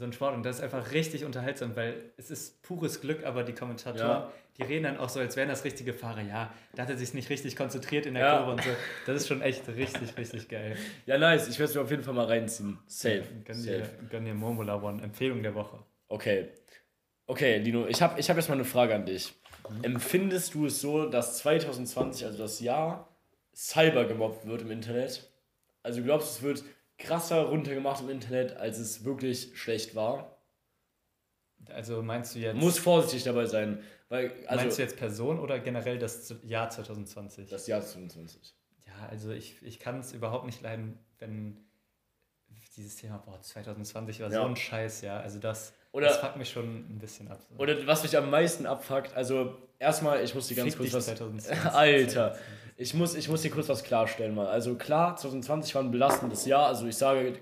so 0.01 0.07
ein 0.07 0.13
Sport 0.13 0.35
und 0.35 0.43
das 0.43 0.57
ist 0.57 0.63
einfach 0.63 0.93
richtig 0.93 1.25
unterhaltsam, 1.25 1.77
weil 1.77 1.95
es 2.17 2.31
ist 2.31 2.63
pures 2.63 3.01
Glück, 3.03 3.25
aber 3.25 3.45
die 3.45 3.53
Kommentatoren, 3.53 4.09
Ja. 4.23 4.33
die 4.57 4.63
reden 4.63 4.85
dann 4.85 4.97
auch 4.99 5.11
so, 5.11 5.21
als 5.21 5.37
wären 5.37 5.49
das 5.51 5.63
richtige 5.65 5.93
Fahrer. 5.93 6.23
Ja, 6.23 6.53
da 6.75 6.83
hat 6.85 6.91
er 6.91 6.97
sich 6.97 7.13
nicht 7.15 7.29
richtig 7.31 7.55
konzentriert 7.55 8.07
in 8.07 8.15
der 8.15 8.23
Ja. 8.25 8.37
Kurve 8.39 8.53
und 8.53 8.63
so. 8.65 8.71
Das 9.07 9.17
ist 9.17 9.29
schon 9.29 9.43
echt 9.43 9.69
richtig, 9.69 10.17
richtig 10.17 10.49
geil. 10.49 10.77
Ja, 11.07 11.19
nice. 11.19 11.49
Ich 11.49 11.59
werde 11.59 11.71
es 11.71 11.75
mir 11.77 11.83
auf 11.83 11.91
jeden 11.91 12.03
Fall 12.03 12.15
mal 12.15 12.25
reinziehen. 12.25 12.79
Safe. 12.87 13.23
Gönn 13.45 13.63
dir, 13.63 13.89
gönn 14.09 14.25
dir 14.25 14.35
Momola 14.35 14.83
One, 14.83 15.03
Empfehlung 15.03 15.43
der 15.43 15.55
Woche. 15.55 15.79
Okay. 16.09 16.49
Okay, 17.27 17.59
Lino, 17.59 17.87
ich 17.87 18.01
habe 18.03 18.19
ich 18.19 18.29
hab 18.29 18.37
jetzt 18.39 18.49
mal 18.49 18.55
eine 18.57 18.65
Frage 18.65 18.95
an 18.95 19.05
dich. 19.07 19.35
Mhm. 19.69 19.85
Empfindest 19.85 20.55
du 20.55 20.67
es 20.67 20.81
so, 20.81 21.07
dass 21.11 21.37
2020, 21.39 22.25
also 22.25 22.39
das 22.39 22.59
Jahr, 22.61 23.07
cyber 23.55 24.07
gemobbt 24.07 24.47
wird 24.47 24.63
im 24.63 24.71
Internet? 24.71 25.31
Also 25.83 26.03
glaubst 26.03 26.29
du, 26.43 26.49
es 26.49 26.61
wird 26.61 26.65
krasser 27.01 27.43
runtergemacht 27.43 28.01
im 28.03 28.09
Internet, 28.11 28.57
als 28.57 28.79
es 28.79 29.05
wirklich 29.05 29.59
schlecht 29.59 29.95
war? 29.95 30.37
Also 31.69 32.03
meinst 32.03 32.35
du 32.35 32.39
jetzt, 32.39 32.57
Muss 32.57 32.79
vorsichtig 32.79 33.25
dabei 33.25 33.47
sein, 33.47 33.83
weil 34.09 34.33
also 34.47 34.63
meinst 34.63 34.79
du 34.79 34.83
jetzt 34.83 34.97
Person 34.97 35.39
oder 35.39 35.59
generell 35.59 35.99
das 35.99 36.35
Jahr 36.43 36.71
2020? 36.71 37.49
das 37.49 37.67
Jahr 37.67 37.81
2020. 37.83 38.55
Ja, 38.87 39.09
also 39.09 39.31
ich, 39.31 39.63
ich 39.63 39.79
kann 39.79 40.01
es 40.01 40.13
überhaupt 40.13 40.47
nicht 40.47 40.63
leiden, 40.63 40.99
wenn 41.19 41.59
dieses 42.77 42.97
Thema, 42.97 43.19
boah, 43.19 43.41
2020 43.41 44.21
war 44.21 44.31
Ja. 44.31 44.43
so 44.43 44.47
ein 44.49 44.57
Scheiß, 44.57 45.03
ja. 45.03 45.21
Also 45.21 45.39
das, 45.39 45.75
Oder- 45.93 46.09
das 46.09 46.19
fuckt 46.19 46.37
mich 46.37 46.51
schon 46.51 46.65
ein 46.65 46.99
bisschen 47.01 47.29
ab. 47.31 47.39
so. 47.49 47.61
Oder 47.63 47.87
was 47.87 48.03
mich 48.03 48.17
am 48.17 48.31
meisten 48.31 48.67
abfuckt, 48.67 49.15
also 49.17 49.57
erstmal, 49.79 50.23
ich 50.23 50.35
muss 50.35 50.49
dir 50.49 50.55
ganz 50.57 50.75
Fick 50.75 50.79
kurz 50.91 50.95
was 50.95 51.07
2020. 51.07 51.65
Alter. 51.75 52.37
Ich 52.77 52.95
muss, 52.95 53.15
ich 53.15 53.29
muss 53.29 53.43
dir 53.43 53.51
kurz 53.51 53.69
was 53.69 53.83
klarstellen 53.83 54.35
mal. 54.35 54.47
Also 54.47 54.75
klar, 54.77 55.17
2020 55.17 55.75
war 55.75 55.83
ein 55.83 55.91
belastendes 55.91 56.47
Jahr. 56.47 56.67
Also 56.67 56.87
ich 56.87 56.97
sage, 56.97 57.35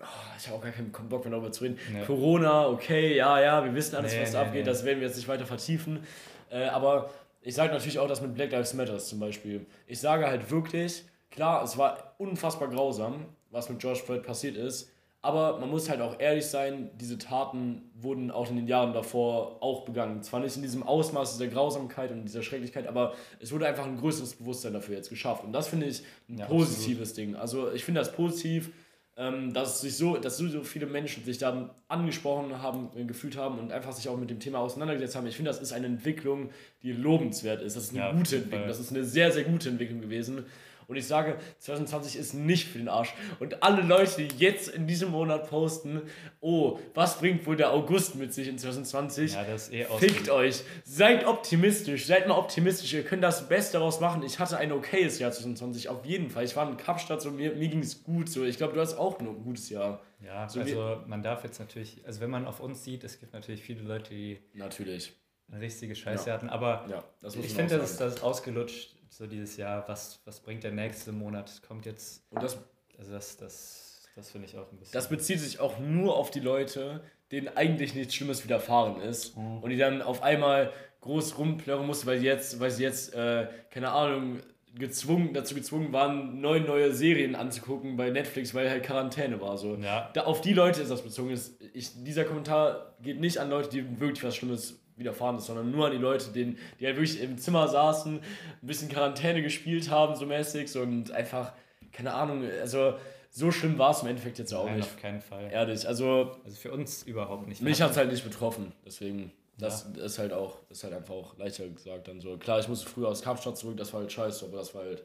oh, 0.00 0.04
ich 0.38 0.46
habe 0.46 0.56
auch 0.56 0.62
gar 0.62 0.72
keinen 0.72 0.92
Bock 0.92 1.24
mehr 1.24 1.32
darüber 1.32 1.52
zu 1.52 1.64
reden. 1.64 1.78
Nee. 1.92 2.04
Corona, 2.04 2.66
okay, 2.68 3.16
ja, 3.16 3.40
ja, 3.40 3.64
wir 3.64 3.74
wissen 3.74 3.96
alles, 3.96 4.12
Nee, 4.14 4.22
was 4.22 4.32
nee, 4.32 4.38
abgeht. 4.38 4.66
Das 4.66 4.84
werden 4.84 5.00
wir 5.00 5.08
jetzt 5.08 5.16
nicht 5.16 5.28
weiter 5.28 5.44
vertiefen. 5.46 6.04
Äh, 6.50 6.64
aber 6.68 7.10
ich 7.42 7.54
sage 7.54 7.72
natürlich 7.72 7.98
auch 7.98 8.08
das 8.08 8.20
mit 8.22 8.34
Black 8.34 8.52
Lives 8.52 8.74
Matter 8.74 8.98
zum 8.98 9.20
Beispiel. 9.20 9.66
Ich 9.86 10.00
sage 10.00 10.26
halt 10.26 10.50
wirklich, 10.50 11.04
klar, 11.30 11.62
es 11.62 11.76
war 11.76 12.14
unfassbar 12.18 12.68
grausam, 12.68 13.26
was 13.50 13.68
mit 13.68 13.78
George 13.80 14.00
Floyd 14.04 14.22
passiert 14.22 14.56
ist. 14.56 14.90
Aber 15.22 15.58
man 15.58 15.68
muss 15.68 15.90
halt 15.90 16.00
auch 16.00 16.18
ehrlich 16.18 16.46
sein, 16.46 16.90
diese 16.98 17.18
Taten 17.18 17.82
wurden 17.94 18.30
auch 18.30 18.48
in 18.48 18.56
den 18.56 18.66
Jahren 18.66 18.94
davor 18.94 19.62
auch 19.62 19.84
begangen. 19.84 20.22
Zwar 20.22 20.40
nicht 20.40 20.56
in 20.56 20.62
diesem 20.62 20.82
Ausmaß 20.82 21.36
dieser 21.36 21.48
Grausamkeit 21.48 22.10
und 22.10 22.24
dieser 22.24 22.42
Schrecklichkeit, 22.42 22.86
aber 22.86 23.12
es 23.38 23.52
wurde 23.52 23.66
einfach 23.66 23.84
ein 23.84 23.98
größeres 23.98 24.36
Bewusstsein 24.36 24.72
dafür 24.72 24.96
jetzt 24.96 25.10
geschafft. 25.10 25.44
Und 25.44 25.52
das 25.52 25.68
finde 25.68 25.86
ich 25.86 26.02
ein 26.30 26.38
Ja, 26.38 26.46
positives 26.46 27.12
Ding. 27.12 27.36
Also 27.36 27.70
ich 27.72 27.84
finde 27.84 28.00
das 28.00 28.12
positiv, 28.12 28.70
ähm, 29.18 29.52
dass 29.52 29.82
sich 29.82 29.94
so, 29.98 30.16
dass 30.16 30.38
so, 30.38 30.48
so 30.48 30.62
viele 30.62 30.86
Menschen 30.86 31.22
sich 31.22 31.36
da 31.36 31.68
angesprochen 31.88 32.62
haben, 32.62 32.88
äh, 32.96 33.04
gefühlt 33.04 33.36
haben 33.36 33.58
und 33.58 33.72
einfach 33.72 33.92
sich 33.92 34.08
auch 34.08 34.16
mit 34.16 34.30
dem 34.30 34.40
Thema 34.40 34.60
auseinandergesetzt 34.60 35.16
haben. 35.16 35.26
Ich 35.26 35.36
finde, 35.36 35.50
das 35.50 35.60
ist 35.60 35.74
eine 35.74 35.84
Entwicklung, 35.84 36.48
die 36.82 36.92
lobenswert 36.92 37.60
ist. 37.60 37.76
Das 37.76 37.82
ist 37.84 37.90
eine 37.90 37.98
Ja, 37.98 38.12
gute 38.12 38.36
Entwicklung. 38.36 38.66
Das 38.66 38.80
ist 38.80 38.90
eine 38.90 39.04
sehr, 39.04 39.30
sehr 39.30 39.44
gute 39.44 39.68
Entwicklung 39.68 40.00
gewesen. 40.00 40.46
Und 40.90 40.96
ich 40.96 41.06
sage, 41.06 41.36
2020 41.58 42.16
ist 42.16 42.34
nicht 42.34 42.66
für 42.68 42.78
den 42.78 42.88
Arsch. 42.88 43.14
Und 43.38 43.62
alle 43.62 43.82
Leute, 43.82 44.24
die 44.26 44.36
jetzt 44.44 44.68
in 44.68 44.86
diesem 44.86 45.10
Monat 45.10 45.48
posten, 45.48 46.02
oh, 46.40 46.78
was 46.94 47.18
bringt 47.18 47.46
wohl 47.46 47.56
der 47.56 47.72
August 47.72 48.16
mit 48.16 48.34
sich 48.34 48.48
in 48.48 48.58
2020? 48.58 49.34
Ja, 49.34 49.44
das 49.44 49.68
ist 49.68 49.72
eh. 49.72 49.84
Fickt 49.98 50.28
euch. 50.28 50.62
Seid 50.84 51.24
optimistisch. 51.26 52.06
Seid 52.06 52.26
mal 52.28 52.36
optimistisch. 52.36 52.92
Ihr 52.92 53.04
könnt 53.04 53.22
das 53.22 53.48
Beste 53.48 53.78
daraus 53.78 54.00
machen. 54.00 54.22
Ich 54.24 54.38
hatte 54.38 54.58
ein 54.58 54.72
okayes 54.72 55.18
Jahr 55.18 55.32
2020. 55.32 55.88
Auf 55.88 56.04
jeden 56.04 56.28
Fall. 56.28 56.44
Ich 56.44 56.56
war 56.56 56.68
in 56.68 56.76
Kapstadt 56.76 57.22
so, 57.22 57.30
mir, 57.30 57.54
mir 57.54 57.68
ging 57.68 57.80
es 57.80 58.02
gut. 58.02 58.28
So. 58.28 58.44
Ich 58.44 58.56
glaube, 58.56 58.74
du 58.74 58.80
hast 58.80 58.98
auch 58.98 59.18
ein 59.20 59.42
gutes 59.44 59.70
Jahr. 59.70 60.00
Ja, 60.24 60.48
So 60.48 60.60
also 60.60 60.98
man 61.06 61.22
darf 61.22 61.44
jetzt 61.44 61.60
natürlich, 61.60 62.02
also 62.06 62.20
wenn 62.20 62.30
man 62.30 62.46
auf 62.46 62.60
uns 62.60 62.84
sieht, 62.84 63.04
es 63.04 63.18
gibt 63.20 63.32
natürlich 63.32 63.62
viele 63.62 63.82
Leute, 63.82 64.10
die 64.10 64.38
Natürlich. 64.52 65.12
eine 65.50 65.60
richtige 65.62 65.94
Scheiße 65.94 66.28
Ja. 66.28 66.34
hatten, 66.34 66.50
aber 66.50 66.84
Ja, 66.90 67.04
ich 67.22 67.54
finde, 67.54 67.78
das, 67.78 67.96
das 67.96 68.16
ist 68.16 68.22
ausgelutscht, 68.22 68.96
so 69.10 69.26
dieses 69.26 69.56
Jahr, 69.56 69.86
was, 69.88 70.20
was 70.24 70.40
bringt 70.40 70.64
der 70.64 70.72
nächste 70.72 71.12
Monat, 71.12 71.60
kommt 71.66 71.84
jetzt, 71.84 72.24
Und 72.30 72.42
das, 72.42 72.58
also 72.98 73.12
das, 73.12 73.36
das, 73.36 74.08
das 74.16 74.30
finde 74.30 74.46
ich 74.46 74.56
auch 74.56 74.70
ein 74.72 74.78
bisschen. 74.78 74.92
das 74.92 75.08
bezieht 75.08 75.40
sich 75.40 75.60
auch 75.60 75.78
nur 75.78 76.16
auf 76.16 76.30
die 76.30 76.40
Leute, 76.40 77.02
denen 77.32 77.48
eigentlich 77.48 77.94
nichts 77.94 78.14
Schlimmes 78.14 78.44
widerfahren 78.44 79.00
ist. 79.02 79.36
Mhm. 79.36 79.58
Und 79.58 79.70
die 79.70 79.76
dann 79.76 80.00
auf 80.00 80.22
einmal 80.22 80.72
groß 81.00 81.38
rumplörren 81.38 81.86
mussten, 81.86 82.06
weil, 82.06 82.22
jetzt, 82.22 82.60
weil 82.60 82.70
sie 82.70 82.82
jetzt, 82.82 83.14
äh, 83.14 83.48
keine 83.70 83.90
Ahnung, 83.90 84.40
gezwungen, 84.74 85.34
dazu 85.34 85.54
gezwungen 85.54 85.92
waren, 85.92 86.40
neun 86.40 86.64
neue 86.64 86.92
Serien 86.92 87.34
anzugucken 87.34 87.96
bei 87.96 88.10
Netflix, 88.10 88.54
weil 88.54 88.70
halt 88.70 88.84
Quarantäne 88.84 89.40
war. 89.40 89.58
So. 89.58 89.74
ja, 89.76 90.10
Da, 90.14 90.22
auf 90.24 90.40
die 90.40 90.52
Leute 90.52 90.80
ist 90.80 90.90
das 90.90 91.02
bezogen. 91.02 91.30
Ist, 91.30 91.60
ich, 91.74 92.04
dieser 92.04 92.24
Kommentar 92.24 92.94
geht 93.02 93.18
nicht 93.20 93.38
an 93.38 93.50
Leute, 93.50 93.68
die 93.70 94.00
wirklich 94.00 94.22
was 94.22 94.36
Schlimmes 94.36 94.79
widerfahren 95.00 95.38
ist, 95.38 95.46
sondern 95.46 95.70
nur 95.72 95.86
an 95.86 95.92
die 95.92 95.98
Leute, 95.98 96.30
denen, 96.30 96.56
die 96.78 96.86
halt 96.86 96.96
wirklich 96.96 97.20
im 97.20 97.36
Zimmer 97.38 97.66
saßen, 97.66 98.20
ein 98.20 98.66
bisschen 98.66 98.88
Quarantäne 98.88 99.42
gespielt 99.42 99.90
haben, 99.90 100.14
so 100.14 100.26
mäßig, 100.26 100.76
und 100.78 101.10
einfach, 101.10 101.52
keine 101.92 102.14
Ahnung, 102.14 102.44
also 102.60 102.94
so 103.30 103.50
schlimm 103.50 103.78
war 103.78 103.90
es 103.92 104.02
im 104.02 104.08
Endeffekt 104.08 104.38
jetzt 104.38 104.52
auch 104.52 104.66
nein, 104.66 104.76
nicht. 104.76 104.84
auf 104.88 104.96
keinen 105.00 105.20
Fall. 105.20 105.50
Ehrlich, 105.52 105.86
also 105.88 106.32
Also 106.44 106.56
für 106.56 106.72
uns 106.72 107.02
überhaupt 107.04 107.48
nicht. 107.48 107.62
mich 107.62 107.80
hat 107.82 107.92
es 107.92 107.96
halt 107.96 108.10
nicht 108.10 108.24
betroffen, 108.24 108.72
deswegen. 108.86 109.32
Das 109.58 109.82
ist 109.82 110.18
halt 110.18 110.32
auch, 110.32 110.56
ist 110.70 110.84
halt 110.84 110.94
einfach 110.94 111.14
auch 111.14 111.36
leichter 111.36 111.68
gesagt 111.68 112.08
dann 112.08 112.18
so. 112.20 112.38
Klar, 112.38 112.60
ich 112.60 112.68
musste 112.68 112.88
früher 112.88 113.08
aus 113.08 113.20
Kapstadt 113.20 113.58
zurück, 113.58 113.76
das 113.76 113.92
war 113.92 114.00
halt 114.00 114.10
scheiße, 114.10 114.46
aber 114.46 114.56
das 114.56 114.74
war 114.74 114.82
halt, 114.84 115.04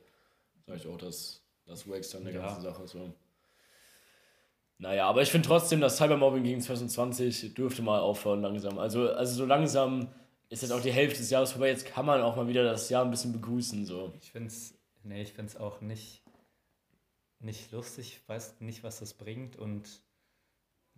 sag 0.66 0.78
ich 0.78 0.88
auch, 0.88 0.98
das, 0.98 1.42
das 1.66 1.90
Wackste 1.90 2.18
an 2.20 2.24
der 2.24 2.34
Ja. 2.36 2.40
ganzen 2.42 2.62
Sache. 2.62 2.88
So. 2.88 3.12
Naja, 4.78 5.08
aber 5.08 5.22
ich 5.22 5.32
finde 5.32 5.48
trotzdem, 5.48 5.80
das 5.80 5.98
Cybermobbing 5.98 6.44
gegen 6.44 6.62
2020 6.62 7.54
dürfte 7.54 7.82
mal 7.82 8.00
aufhören 8.00 8.42
langsam. 8.42 8.78
Also, 8.78 9.10
also 9.10 9.34
so 9.34 9.46
langsam 9.46 10.10
ist 10.50 10.62
jetzt 10.62 10.72
auch 10.72 10.82
die 10.82 10.92
Hälfte 10.92 11.20
des 11.20 11.30
Jahres 11.30 11.52
vorbei. 11.52 11.70
Jetzt 11.70 11.86
kann 11.86 12.06
man 12.06 12.22
auch 12.22 12.36
mal 12.36 12.48
wieder 12.48 12.64
das 12.64 12.90
Jahr 12.90 13.06
ein 13.06 13.12
bisschen 13.12 13.32
begrüßen. 13.32 13.86
So. 13.86 14.14
Ich 14.20 14.32
finde 14.32 14.48
es, 14.50 14.74
nee, 15.04 15.26
auch 15.60 15.82
nicht, 15.82 16.24
nicht 17.40 17.72
lustig, 17.72 18.20
ich 18.22 18.30
weiß 18.30 18.60
nicht, 18.60 18.84
was 18.84 19.00
das 19.00 19.14
bringt 19.14 19.56
und 19.56 20.02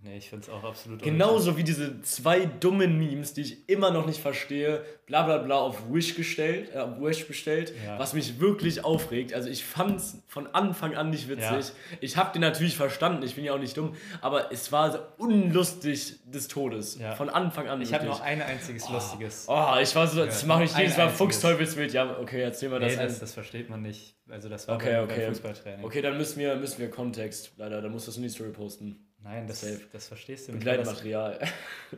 nee, 0.04 0.18
ich 0.18 0.30
finde 0.30 0.46
es 0.46 0.50
auch 0.52 0.64
absolut 0.64 1.02
Genauso 1.02 1.58
wie 1.58 1.64
diese 1.64 2.02
zwei 2.02 2.46
dummen 2.46 2.98
Memes, 2.98 3.34
die 3.34 3.42
ich 3.42 3.70
immer 3.70 3.92
noch 3.92 4.06
nicht 4.06 4.20
verstehe, 4.22 4.84
bla 5.06 5.24
bla 5.24 5.38
bla 5.40 5.56
auf 5.58 5.92
Wish 5.92 6.16
gestellt, 6.16 6.70
äh, 6.74 6.80
auf 6.80 7.00
Wish 7.02 7.28
bestellt, 7.28 7.74
Ja. 7.86 7.98
was 8.00 8.14
mich 8.14 8.40
wirklich 8.40 8.84
aufregt. 8.84 9.34
Also 9.34 9.50
ich 9.50 9.64
fand 9.66 10.00
es 10.00 10.22
von 10.28 10.48
Anfang 10.48 10.96
an 10.96 11.10
nicht 11.10 11.28
witzig. 11.30 11.44
Ja. 11.50 11.98
Ich 12.02 12.18
habe 12.18 12.32
den 12.34 12.42
natürlich 12.42 12.76
verstanden, 12.78 13.24
ich 13.24 13.36
bin 13.36 13.44
ja 13.44 13.54
auch 13.54 13.60
nicht 13.60 13.76
dumm, 13.78 13.96
aber 14.22 14.52
es 14.52 14.72
war 14.72 14.92
so 14.92 15.00
unlustig 15.18 16.16
des 16.26 16.48
Todes. 16.48 17.00
Ja. 17.00 17.16
Von 17.16 17.30
Anfang 17.30 17.68
an. 17.68 17.82
Ich 17.82 17.94
habe 17.94 18.06
noch 18.06 18.22
ein 18.22 18.42
einziges 18.42 18.90
Lustiges. 18.90 19.46
Oh, 19.48 19.74
ich 19.82 19.96
war 19.96 20.08
so, 20.08 20.26
das 20.26 20.46
mache 20.46 20.64
ich 20.66 20.76
jedes 20.78 20.98
Mal. 20.98 21.10
Fuchsteufelswild. 21.10 21.94
Ja, 21.94 22.18
okay, 22.20 22.42
erzähl 22.42 22.70
mal 22.70 22.80
nee, 22.80 22.88
das. 22.88 22.96
das, 22.98 23.20
das 23.20 23.34
versteht 23.34 23.70
man 23.70 23.82
nicht. 23.82 24.16
Also 24.30 24.50
das 24.50 24.68
war 24.68 24.76
Okay, 24.76 24.94
beim, 24.94 25.04
okay. 25.06 25.22
beim 25.22 25.30
Fußballtraining. 25.34 25.86
Okay, 25.86 26.02
dann 26.02 26.18
müssen 26.18 26.40
wir, 26.40 26.56
müssen 26.56 26.80
wir 26.80 26.90
Kontext, 26.90 27.52
leider. 27.58 27.82
Dann 27.82 27.92
musst 27.92 28.08
du 28.08 28.12
das 28.12 28.18
in 28.18 28.24
die 28.24 28.30
Story 28.30 28.50
posten. 28.50 29.07
Nein, 29.28 29.46
das, 29.46 29.60
Safe. 29.62 29.82
das 29.92 30.08
verstehst 30.08 30.48
du 30.48 30.54
nicht. 30.54 30.66
Das, 30.66 30.78
Begleitmaterial. 30.78 31.40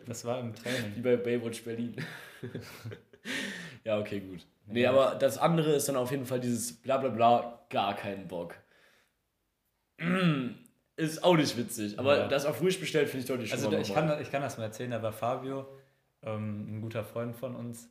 das 0.07 0.25
war 0.25 0.39
im 0.39 0.53
Wie 0.55 0.59
Training. 0.59 1.03
bei 1.03 1.15
Baywatch 1.15 1.63
Berlin. 1.63 1.95
ja, 3.83 3.99
okay, 3.99 4.19
gut. 4.19 4.45
Nee, 4.65 4.73
Nee, 4.81 4.85
aber 4.87 5.15
das 5.15 5.37
andere 5.37 5.73
ist 5.73 5.87
dann 5.89 5.95
auf 5.95 6.09
jeden 6.11 6.25
Fall 6.25 6.39
dieses 6.39 6.73
Blablabla, 6.81 7.65
gar 7.69 7.95
keinen 7.95 8.27
Bock. 8.27 8.55
Ist 10.95 11.23
auch 11.23 11.37
nicht 11.37 11.55
witzig, 11.57 11.97
aber 11.97 12.17
Ja. 12.17 12.27
das 12.27 12.45
auf 12.45 12.61
Wish 12.61 12.79
bestellt 12.79 13.07
finde 13.09 13.21
ich 13.21 13.27
deutlich 13.27 13.51
Also 13.53 13.67
schlimmer 13.69 13.77
da- 13.83 13.87
ich 13.87 13.93
kann, 13.93 14.21
ich 14.21 14.31
kann 14.31 14.41
das 14.41 14.57
mal 14.57 14.65
erzählen, 14.65 14.91
da 14.91 15.01
war 15.01 15.13
Fabio, 15.13 15.65
ähm, 16.23 16.77
ein 16.77 16.81
guter 16.81 17.03
Freund 17.05 17.35
von 17.35 17.55
uns, 17.55 17.89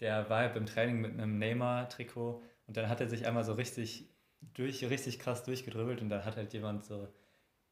der 0.00 0.30
war 0.30 0.38
halt 0.40 0.54
beim 0.54 0.64
Training 0.66 1.00
mit 1.00 1.12
einem 1.12 1.38
Neymar-Trikot 1.38 2.42
und 2.66 2.76
dann 2.76 2.88
hat 2.88 3.00
er 3.02 3.08
sich 3.08 3.26
einmal 3.26 3.44
so 3.44 3.52
richtig 3.52 4.08
durch, 4.54 4.82
richtig 4.88 5.18
krass 5.18 5.42
durchgedribbelt 5.44 6.00
und 6.00 6.08
dann 6.08 6.24
hat 6.24 6.36
halt 6.36 6.52
jemand 6.54 6.84
so, 6.86 7.08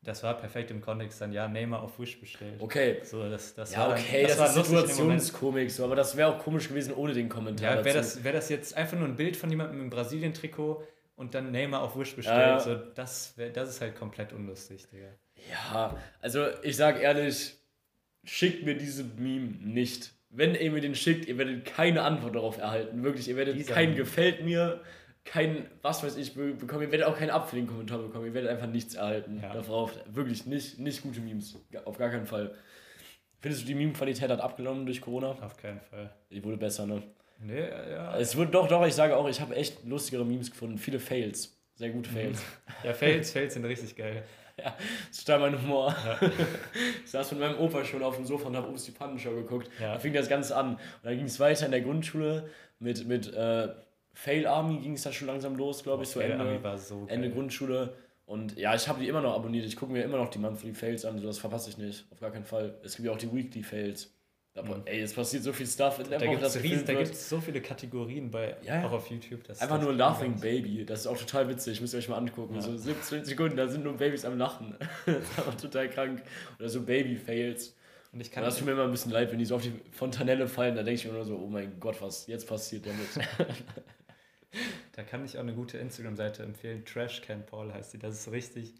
das 0.07 0.23
war 0.23 0.35
perfekt 0.38 0.71
im 0.71 0.81
Kontext 0.81 1.21
dann, 1.21 1.33
ja, 1.33 1.49
Neymar 1.49 1.83
auf 1.83 1.99
Wish 1.99 2.19
bestellt. 2.21 2.55
Okay. 2.61 2.99
So, 3.03 3.29
das, 3.29 3.55
das 3.55 3.73
Ja, 3.73 3.81
war 3.81 3.88
dann- 3.90 3.99
okay, 4.01 4.23
das, 4.27 4.38
war 4.38 4.47
ist. 4.47 4.55
Situationskomik, 4.66 5.71
so, 5.71 5.85
aber 5.85 5.97
das 5.97 6.16
wäre 6.16 6.29
auch 6.35 6.38
komisch 6.38 6.69
gewesen 6.69 6.95
ohne 6.95 7.12
den 7.12 7.29
Kommentar. 7.29 7.77
Ja, 7.77 7.85
wäre 7.85 7.97
das, 7.99 8.23
wär 8.25 8.33
das 8.33 8.49
jetzt 8.49 8.77
einfach 8.77 8.97
nur 8.99 9.09
ein 9.09 9.16
Bild 9.16 9.37
von 9.37 9.51
jemandem 9.51 9.81
im 9.81 9.90
Brasilien-Trikot 9.90 10.83
und 11.16 11.35
dann 11.35 11.51
Neymar 11.51 11.83
auf 11.83 11.99
Wish 11.99 12.14
bestellt, 12.14 12.38
ja. 12.38 12.61
so, 12.61 12.75
das, 12.75 13.37
wär, 13.37 13.51
das 13.51 13.69
ist 13.71 13.81
halt 13.81 13.97
komplett 13.97 14.33
unlustig, 14.33 14.87
Digga. 14.92 15.09
Ja, 15.51 15.97
also 16.21 16.47
ich 16.62 16.77
sag 16.77 17.01
ehrlich, 17.01 17.55
schickt 18.25 18.64
mir 18.64 18.77
diese 18.77 19.05
Meme 19.05 19.55
nicht. 19.62 20.12
Wenn 20.31 20.55
ihr 20.55 20.71
mir 20.73 20.81
den 20.81 20.95
schickt, 20.95 21.27
ihr 21.29 21.38
werdet 21.38 21.64
keine 21.64 22.03
Antwort 22.03 22.35
darauf 22.35 22.59
erhalten. 22.59 23.03
Wirklich, 23.05 23.29
ihr 23.29 23.37
werdet 23.37 23.57
Dieser 23.57 23.73
kein 23.75 23.90
Meme. 23.90 23.97
gefällt 24.03 24.45
mir, 24.45 24.81
kein 25.26 25.66
was 25.82 26.02
weiß 26.02 26.16
ich 26.16 26.34
be- 26.34 26.54
bekommen. 26.54 26.82
Ihr 26.82 26.92
werdet 26.92 27.06
auch 27.06 27.18
keinen 27.18 27.30
Abfälligen-Kommentar 27.30 27.98
bekommen. 27.98 28.24
Ihr 28.26 28.32
werdet 28.34 28.50
einfach 28.50 28.66
nichts 28.68 28.94
erhalten. 28.94 29.40
Ja. 29.42 29.52
Darauf 29.52 29.92
wirklich 30.06 30.46
nicht, 30.46 30.78
nicht 30.78 31.02
gute 31.02 31.20
Memes. 31.20 31.56
Auf 31.84 31.98
gar 31.98 32.08
keinen 32.10 32.26
Fall. 32.26 32.54
Findest 33.40 33.62
du, 33.64 33.66
die 33.66 33.74
Meme-Qualität 33.74 34.30
hat 34.30 34.40
abgenommen 34.40 34.86
durch 34.86 35.00
Corona? 35.00 35.32
Auf 35.42 35.56
keinen 35.56 35.80
Fall. 35.80 36.10
Die 36.30 36.42
wurde 36.42 36.56
besser, 36.56 36.86
ne? 36.86 37.02
Nee, 37.38 37.60
ja. 37.90 38.16
Es 38.16 38.34
wird 38.36 38.54
doch, 38.54 38.66
doch, 38.66 38.86
ich 38.86 38.94
sage 38.94 39.14
auch, 39.14 39.28
ich 39.28 39.40
habe 39.42 39.54
echt 39.54 39.84
lustigere 39.84 40.24
Memes 40.24 40.50
gefunden. 40.50 40.78
Viele 40.78 40.98
Fails. 40.98 41.54
Sehr 41.74 41.90
gute 41.90 42.08
Fails. 42.08 42.40
Ja, 42.82 42.94
Fails, 42.94 43.32
Fails 43.32 43.52
sind 43.54 43.64
richtig 43.66 43.94
geil. 43.96 44.22
Ja, 44.58 44.74
das 45.10 45.18
ist 45.18 45.28
da 45.28 45.38
mein 45.38 45.60
Humor. 45.60 45.94
Ich 47.04 47.10
saß 47.10 47.32
mit 47.32 47.40
meinem 47.40 47.58
Opa 47.58 47.84
schon 47.84 48.02
auf 48.02 48.16
dem 48.16 48.24
Sofa 48.24 48.46
und 48.48 48.56
habe 48.56 48.68
Obst 48.70 48.86
die 48.86 48.92
Pannenshow 48.92 49.34
geguckt. 49.34 49.68
Ja. 49.78 49.92
Da 49.92 49.98
fing 49.98 50.14
das 50.14 50.30
Ganze 50.30 50.56
an. 50.56 50.76
Und 50.76 50.80
dann 51.02 51.14
ging 51.14 51.26
es 51.26 51.38
weiter 51.38 51.66
in 51.66 51.72
der 51.72 51.82
Grundschule 51.82 52.48
mit, 52.78 53.06
mit 53.06 53.30
äh, 53.34 53.68
Fail 54.16 54.46
Army 54.46 54.79
ging 54.79 54.94
es 54.94 55.02
da 55.02 55.12
schon 55.12 55.29
langsam 55.29 55.57
los, 55.57 55.83
glaube 55.83 56.05
ich, 56.05 56.09
so 56.09 56.20
Fail 56.20 56.31
Ende, 56.31 56.79
so 56.79 57.05
Ende. 57.07 57.31
Grundschule. 57.31 57.92
Und 58.24 58.57
ja, 58.57 58.74
ich 58.74 58.88
habe 58.88 58.98
die 59.00 59.09
immer 59.09 59.20
noch 59.20 59.35
abonniert. 59.35 59.66
Ich 59.66 59.76
gucke 59.76 59.92
mir 59.92 60.02
immer 60.02 60.16
noch 60.16 60.31
die 60.31 60.38
Monthly 60.38 60.72
Fails 60.72 61.05
an, 61.05 61.22
das 61.22 61.38
verpasse 61.38 61.68
ich 61.68 61.76
nicht. 61.76 62.07
Auf 62.11 62.18
gar 62.18 62.31
keinen 62.31 62.46
Fall. 62.46 62.79
Es 62.83 62.96
gibt 62.96 63.07
ja 63.07 63.12
auch 63.12 63.18
die 63.18 63.31
Weekly 63.31 63.62
Fails. 63.62 64.11
Da, 64.55 64.64
Ey, 64.87 65.02
es 65.02 65.12
passiert 65.12 65.42
so 65.42 65.52
viel 65.52 65.66
Stuff 65.66 65.98
Mhm. 65.98 66.05
Da 66.09 66.94
gibt 66.94 67.12
es 67.12 67.29
so 67.29 67.40
viele 67.42 67.61
Kategorien 67.61 68.31
bei, 68.31 68.57
Ja, 68.62 68.87
auch 68.87 68.92
auf 68.92 69.11
YouTube. 69.11 69.40
Einfach 69.50 69.83
nur 69.83 69.92
Laughing 69.92 70.33
krass. 70.33 70.40
Baby. 70.40 70.87
Das 70.87 71.00
ist 71.00 71.07
auch 71.09 71.18
total 71.18 71.50
witzig. 71.50 71.79
Müsst 71.83 71.92
ihr 71.92 71.98
euch 71.98 72.09
mal 72.09 72.16
angucken. 72.16 72.55
Ja. 72.55 72.62
So 72.62 72.74
17 72.74 73.22
Sekunden, 73.26 73.59
da 73.59 73.68
sind 73.68 73.85
nur 73.85 73.98
Babys 73.98 74.24
am 74.24 74.38
Lachen. 74.38 74.74
das 75.05 75.16
ist 75.16 75.38
einfach 75.38 75.55
total 75.57 75.90
krank. 75.90 76.22
Oder 76.59 76.70
so 76.70 76.81
Baby-Fails. 76.81 77.76
Und 78.12 78.20
ich 78.20 78.29
Und 78.29 78.33
kann 78.35 78.44
das 78.44 78.57
tut 78.57 78.64
mir 78.64 78.72
immer 78.72 78.85
ein 78.85 78.90
bisschen 78.90 79.12
leid, 79.12 79.31
wenn 79.31 79.38
die 79.38 79.44
so 79.44 79.57
auf 79.57 79.62
die 79.62 79.74
Fontanelle 79.92 80.48
fallen. 80.48 80.74
Da 80.74 80.83
denke 80.83 81.00
ich 81.00 81.07
mir 81.07 81.12
nur 81.12 81.26
so, 81.26 81.37
oh 81.37 81.48
mein 81.48 81.79
Gott, 81.79 82.00
was 82.00 82.26
jetzt 82.26 82.48
passiert 82.48 82.87
damit? 82.87 83.29
Da 84.92 85.03
kann 85.03 85.25
ich 85.25 85.37
auch 85.37 85.42
eine 85.42 85.55
gute 85.55 85.79
Instagram-Seite 85.79 86.42
empfehlen. 86.42 86.85
Trash 86.85 87.23
Can 87.23 87.45
Paul 87.45 87.73
heißt 87.73 87.92
die. 87.95 87.99
Das 87.99 88.14
ist 88.14 88.33
richtig 88.33 88.75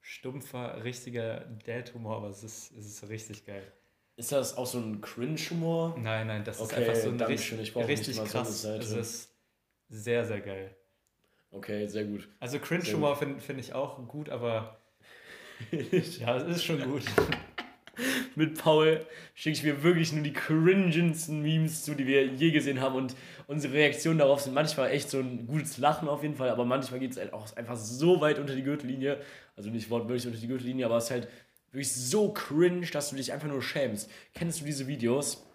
stumpfer, 0.00 0.82
richtiger 0.84 1.40
Dad-Humor, 1.64 2.16
aber 2.16 2.28
es 2.28 2.42
ist, 2.42 2.72
es 2.72 2.86
ist 2.86 3.08
richtig 3.08 3.46
geil. 3.46 3.62
ist 4.16 4.32
das 4.32 4.56
auch 4.56 4.66
so 4.66 4.78
ein 4.78 5.00
Cringe-Humor? 5.00 5.96
Nein, 5.98 6.26
nein, 6.26 6.44
das 6.44 6.56
ist 6.60 6.72
Okay, 6.72 6.84
einfach 6.84 6.96
so 6.96 7.08
ein 7.10 7.20
richtig. 7.20 7.60
Ich 7.60 7.72
brauche 7.72 7.86
nicht 7.86 8.00
richtig 8.00 8.16
mal 8.18 8.26
so 8.26 8.38
eine 8.38 8.46
krass. 8.46 8.62
Seite. 8.62 8.84
Es 8.84 8.92
ist 8.92 9.34
sehr, 9.88 10.24
sehr 10.24 10.40
geil. 10.40 10.76
Okay, 11.50 11.86
sehr 11.86 12.04
gut. 12.04 12.28
Also 12.40 12.58
Cringe-Humor 12.58 13.16
finde 13.16 13.40
find 13.40 13.60
ich 13.60 13.74
auch 13.74 14.06
gut, 14.08 14.28
aber 14.28 14.80
ja, 15.70 16.36
es 16.36 16.56
ist 16.56 16.64
schon 16.64 16.82
gut. 16.82 17.02
Mit 18.36 18.58
Paul 18.58 19.04
schicke 19.34 19.58
ich 19.58 19.62
mir 19.64 19.82
wirklich 19.82 20.12
nur 20.12 20.22
die 20.22 20.32
cringendsten 20.32 21.42
Memes 21.42 21.84
zu, 21.84 21.94
die 21.94 22.06
wir 22.06 22.26
je 22.26 22.50
gesehen 22.50 22.80
haben. 22.80 22.94
Und 22.96 23.14
unsere 23.46 23.74
Reaktionen 23.74 24.18
darauf 24.18 24.40
sind 24.40 24.54
manchmal 24.54 24.90
echt 24.90 25.10
so 25.10 25.18
ein 25.18 25.46
gutes 25.46 25.78
Lachen 25.78 26.08
auf 26.08 26.22
jeden 26.22 26.36
Fall, 26.36 26.48
aber 26.48 26.64
manchmal 26.64 27.00
geht 27.00 27.12
es 27.12 27.18
halt 27.18 27.32
auch 27.32 27.54
einfach 27.56 27.76
so 27.76 28.20
weit 28.20 28.38
unter 28.38 28.54
die 28.54 28.62
Gürtellinie. 28.62 29.20
Also 29.56 29.70
nicht 29.70 29.90
wortwörtlich 29.90 30.26
unter 30.26 30.38
die 30.38 30.46
Gürtellinie, 30.48 30.86
aber 30.86 30.96
es 30.96 31.04
ist 31.04 31.10
halt 31.10 31.28
wirklich 31.70 31.92
so 31.94 32.32
cringe, 32.32 32.86
dass 32.86 33.10
du 33.10 33.16
dich 33.16 33.32
einfach 33.32 33.48
nur 33.48 33.62
schämst. 33.62 34.10
Kennst 34.34 34.60
du 34.60 34.64
diese 34.64 34.86
Videos 34.86 35.46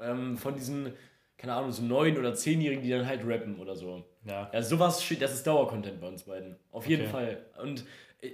ähm, 0.00 0.36
von 0.36 0.54
diesen, 0.54 0.92
keine 1.38 1.54
Ahnung, 1.54 1.72
so 1.72 1.82
neun- 1.82 2.18
oder 2.18 2.34
zehnjährigen, 2.34 2.82
die 2.82 2.90
dann 2.90 3.06
halt 3.06 3.26
rappen 3.26 3.58
oder 3.58 3.74
so? 3.76 4.04
Ja. 4.24 4.50
Ja, 4.52 4.62
sowas, 4.62 5.02
das 5.18 5.34
ist 5.34 5.46
Dauercontent 5.46 6.00
bei 6.00 6.08
uns 6.08 6.24
beiden. 6.24 6.56
Auf 6.70 6.86
jeden 6.86 7.02
Okay. 7.02 7.10
Fall. 7.10 7.46
Und 7.62 7.84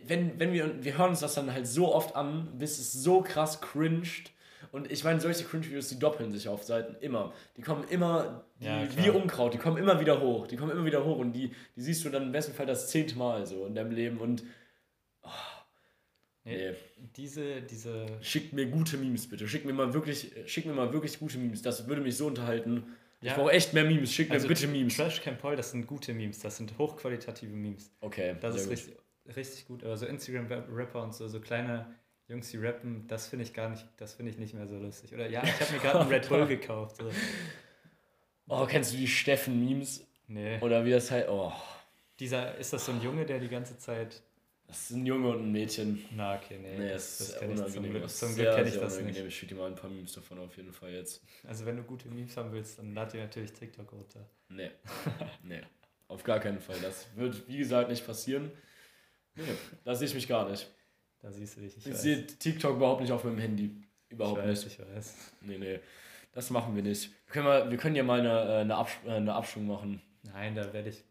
wenn, 0.06 0.38
wenn 0.38 0.52
wir, 0.52 0.84
wir 0.84 0.98
hören 0.98 1.10
uns 1.10 1.20
das 1.20 1.34
dann 1.34 1.52
halt 1.52 1.66
so 1.66 1.94
oft 1.94 2.16
an, 2.16 2.48
bis 2.58 2.78
es 2.78 2.92
so 2.92 3.22
krass 3.22 3.60
cringed. 3.60 4.32
Und 4.72 4.90
ich 4.90 5.04
meine, 5.04 5.20
solche 5.20 5.44
Cringe-Videos, 5.44 5.88
die 5.88 5.98
doppeln 5.98 6.32
sich 6.32 6.48
auf 6.48 6.64
Seiten 6.64 6.96
immer. 7.00 7.32
Die 7.56 7.62
kommen 7.62 7.84
immer, 7.88 8.44
die, 8.60 8.66
Ja, 8.66 8.86
wie 8.96 9.10
Unkraut, 9.10 9.54
die 9.54 9.58
kommen 9.58 9.76
immer 9.76 10.00
wieder 10.00 10.20
hoch. 10.20 10.46
Die 10.48 10.56
kommen 10.56 10.72
immer 10.72 10.84
wieder 10.84 11.04
hoch 11.04 11.18
und 11.18 11.32
die, 11.32 11.52
die 11.76 11.80
siehst 11.80 12.04
du 12.04 12.10
dann 12.10 12.24
im 12.24 12.32
besten 12.32 12.52
Fall 12.52 12.66
das 12.66 12.88
zehnte 12.88 13.16
Mal 13.16 13.46
so 13.46 13.64
in 13.66 13.74
deinem 13.74 13.92
Leben. 13.92 14.18
Und 14.18 14.42
Nee, 16.44 16.70
nee, 16.70 16.74
Diese, 17.16 17.60
diese, 17.62 18.06
schickt 18.20 18.52
mir 18.52 18.66
gute 18.66 18.96
Memes 18.98 19.28
bitte. 19.28 19.48
Schickt 19.48 19.64
mir 19.66 19.72
mal 19.72 19.92
wirklich, 19.94 20.30
schickt 20.46 20.66
mir 20.68 20.74
mal 20.74 20.92
wirklich 20.92 21.18
gute 21.18 21.38
Memes. 21.38 21.60
Das 21.62 21.88
würde 21.88 22.00
mich 22.02 22.16
so 22.16 22.26
unterhalten. 22.28 22.84
Ich 23.20 23.28
Ja. 23.28 23.34
brauche 23.34 23.50
echt 23.50 23.72
mehr 23.72 23.84
Memes. 23.84 24.12
Schickt 24.12 24.30
also 24.30 24.46
mir 24.46 24.54
bitte 24.54 24.68
Memes. 24.68 24.94
Trash 24.96 25.22
Can 25.22 25.38
Paul, 25.38 25.56
das 25.56 25.72
sind 25.72 25.86
gute 25.88 26.12
Memes, 26.14 26.38
das 26.38 26.56
sind 26.58 26.78
hochqualitative 26.78 27.50
Memes. 27.50 27.90
Okay, 28.00 28.36
Das 28.40 28.54
ist 28.54 28.62
gut. 28.64 28.72
richtig, 28.72 28.94
richtig 29.34 29.66
gut. 29.66 29.84
Aber 29.84 29.96
so 29.96 30.06
Instagram-Rapper 30.06 31.02
und 31.02 31.14
so, 31.14 31.26
so 31.28 31.40
kleine 31.40 31.94
Jungs, 32.28 32.50
die 32.50 32.56
rappen, 32.56 33.06
das 33.06 33.28
finde 33.28 33.44
ich 33.44 33.54
gar 33.54 33.68
nicht, 33.68 33.86
das 33.98 34.14
finde 34.14 34.32
ich 34.32 34.38
nicht 34.38 34.52
mehr 34.54 34.66
so 34.66 34.76
lustig. 34.78 35.14
Oder 35.14 35.28
ja, 35.28 35.44
ich 35.44 35.60
habe 35.60 35.72
mir 35.72 35.78
gerade 35.78 36.00
einen 36.00 36.10
Red 36.10 36.28
Bull 36.28 36.46
gekauft. 36.48 36.96
So. 36.96 37.10
Oh, 38.48 38.66
kennst 38.66 38.92
du 38.92 38.96
die 38.96 39.06
Steffen-Memes? 39.06 40.04
Nee. 40.28 40.58
Oder 40.60 40.84
wie 40.84 40.90
das 40.90 41.10
halt. 41.10 41.28
Oh, 41.28 41.52
Dieser, 42.18 42.56
ist 42.56 42.72
das 42.72 42.84
so 42.84 42.92
ein 42.92 43.00
Junge, 43.00 43.26
der 43.26 43.38
die 43.38 43.48
ganze 43.48 43.78
Zeit. 43.78 44.22
das 44.66 44.90
ist 44.90 44.96
ein 44.96 45.06
Junge 45.06 45.28
und 45.28 45.42
ein 45.44 45.52
Mädchen. 45.52 46.04
Na, 46.10 46.34
okay, 46.34 46.58
nee. 46.60 46.78
Nee, 46.78 46.88
das, 46.90 47.18
das, 47.18 47.28
ist 47.28 47.38
kenn 47.38 47.52
ich 47.52 47.64
zum. 47.72 47.90
Glück, 47.90 48.10
zum 48.10 48.34
Glück 48.34 48.54
kenne 48.54 48.68
ich 48.68 48.74
das 48.74 48.94
unangenehm. 48.94 49.06
nicht. 49.06 49.26
Ich 49.26 49.38
schicke 49.38 49.54
dir 49.54 49.60
mal 49.60 49.68
ein 49.68 49.76
paar 49.76 49.90
Memes 49.90 50.12
davon 50.12 50.38
auf 50.40 50.56
jeden 50.56 50.72
Fall 50.72 50.90
jetzt. 50.90 51.22
Also, 51.46 51.64
wenn 51.64 51.76
du 51.76 51.84
gute 51.84 52.08
Memes 52.08 52.36
haben 52.36 52.50
willst, 52.50 52.78
dann 52.80 52.92
lad 52.92 53.12
dir 53.12 53.20
natürlich 53.20 53.52
TikTok 53.52 53.92
runter. 53.92 54.28
Nee. 54.48 54.70
nee. 55.44 55.60
Auf 56.08 56.24
gar 56.24 56.40
keinen 56.40 56.60
Fall. 56.60 56.76
Das 56.82 57.06
wird, 57.14 57.46
wie 57.48 57.58
gesagt, 57.58 57.88
nicht 57.88 58.04
passieren. 58.04 58.50
Nee, 59.36 59.44
da 59.84 59.94
sehe 59.94 60.08
ich 60.08 60.14
mich 60.14 60.26
gar 60.28 60.48
nicht. 60.48 60.68
Da 61.20 61.30
siehst 61.30 61.56
du 61.56 61.60
dich. 61.60 61.76
Ich, 61.76 61.86
Ich 61.86 61.96
sehe 61.96 62.26
TikTok 62.26 62.76
überhaupt 62.76 63.00
nicht 63.00 63.12
auf 63.12 63.24
meinem 63.24 63.38
Handy. 63.38 63.70
Überhaupt 64.08 64.40
ich 64.40 64.48
weiß, 64.48 64.64
nicht. 64.64 64.78
ich 64.80 64.86
weiß. 64.94 65.14
Nee, 65.42 65.58
nee. 65.58 65.80
Das 66.32 66.50
machen 66.50 66.76
wir 66.76 66.82
nicht. 66.82 67.10
Wir 67.26 67.32
können, 67.32 67.46
mal, 67.46 67.70
wir 67.70 67.78
können 67.78 67.96
ja 67.96 68.02
mal 68.02 68.20
eine, 68.20 68.28
äh, 68.30 68.60
eine, 68.60 68.76
Absch 68.76 68.98
äh, 69.06 69.10
eine 69.12 69.34
Abstimmung 69.34 69.68
machen. 69.68 70.02
Nein, 70.22 70.54
da 70.54 70.72
werde 70.72 70.90
ich, 70.90 71.02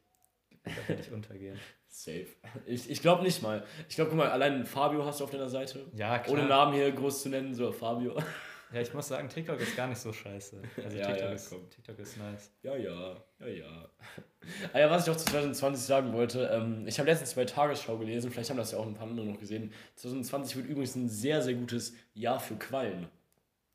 da 0.64 0.72
werd 0.88 1.00
ich 1.00 1.12
untergehen. 1.12 1.60
Safe. 1.88 2.28
Ich, 2.66 2.90
ich 2.90 3.02
glaube 3.02 3.24
nicht 3.24 3.42
mal. 3.42 3.66
Ich 3.88 3.96
glaube, 3.96 4.10
guck 4.10 4.20
mal, 4.20 4.30
allein 4.30 4.66
Fabio 4.66 5.06
hast 5.06 5.20
du 5.20 5.24
auf 5.24 5.32
deiner 5.32 5.50
Seite. 5.50 5.86
Ja, 5.96 6.20
klar. 6.20 6.38
Ohne 6.38 6.46
Namen 6.48 6.74
hier 6.74 6.92
groß 6.92 7.24
zu 7.24 7.30
nennen, 7.30 7.54
so 7.54 7.72
Fabio. 7.72 8.16
Ja, 8.76 8.82
ich 8.82 8.94
muss 8.94 9.08
sagen, 9.08 9.30
TikTok 9.30 9.58
ist 9.62 9.74
gar 9.78 9.88
nicht 9.88 10.00
so 10.00 10.12
scheiße. 10.12 10.62
Also 10.84 10.98
Ja, 10.98 11.06
TikTok, 11.06 11.24
ja, 11.24 11.32
ist, 11.32 11.50
komm. 11.50 11.70
TikTok 11.70 11.98
ist 11.98 12.18
nice. 12.18 12.52
Ja, 12.62 12.76
ja, 12.76 13.16
ja, 13.40 13.48
ja. 13.48 13.90
ah 14.74 14.80
ja, 14.80 14.90
was 14.92 15.08
ich 15.08 15.14
auch 15.14 15.16
zu 15.16 15.24
2020 15.28 15.82
sagen 15.82 16.12
wollte, 16.12 16.50
ähm, 16.52 16.86
ich 16.86 17.00
habe 17.00 17.10
letztens 17.10 17.36
bei 17.36 17.46
Tagesschau 17.46 17.98
gelesen, 17.98 18.32
vielleicht 18.32 18.50
haben 18.50 18.58
das 18.58 18.74
ja 18.74 18.78
auch 18.78 18.86
ein 18.86 18.94
paar 18.94 19.08
andere 19.08 19.28
noch 19.28 19.40
gesehen. 19.40 19.72
2020 19.96 20.58
wird 20.58 20.68
übrigens 20.68 20.94
ein 20.98 21.08
sehr, 21.08 21.42
sehr 21.42 21.54
gutes 21.54 21.94
Jahr 22.16 22.38
für 22.38 22.58
Quallen. 22.58 23.08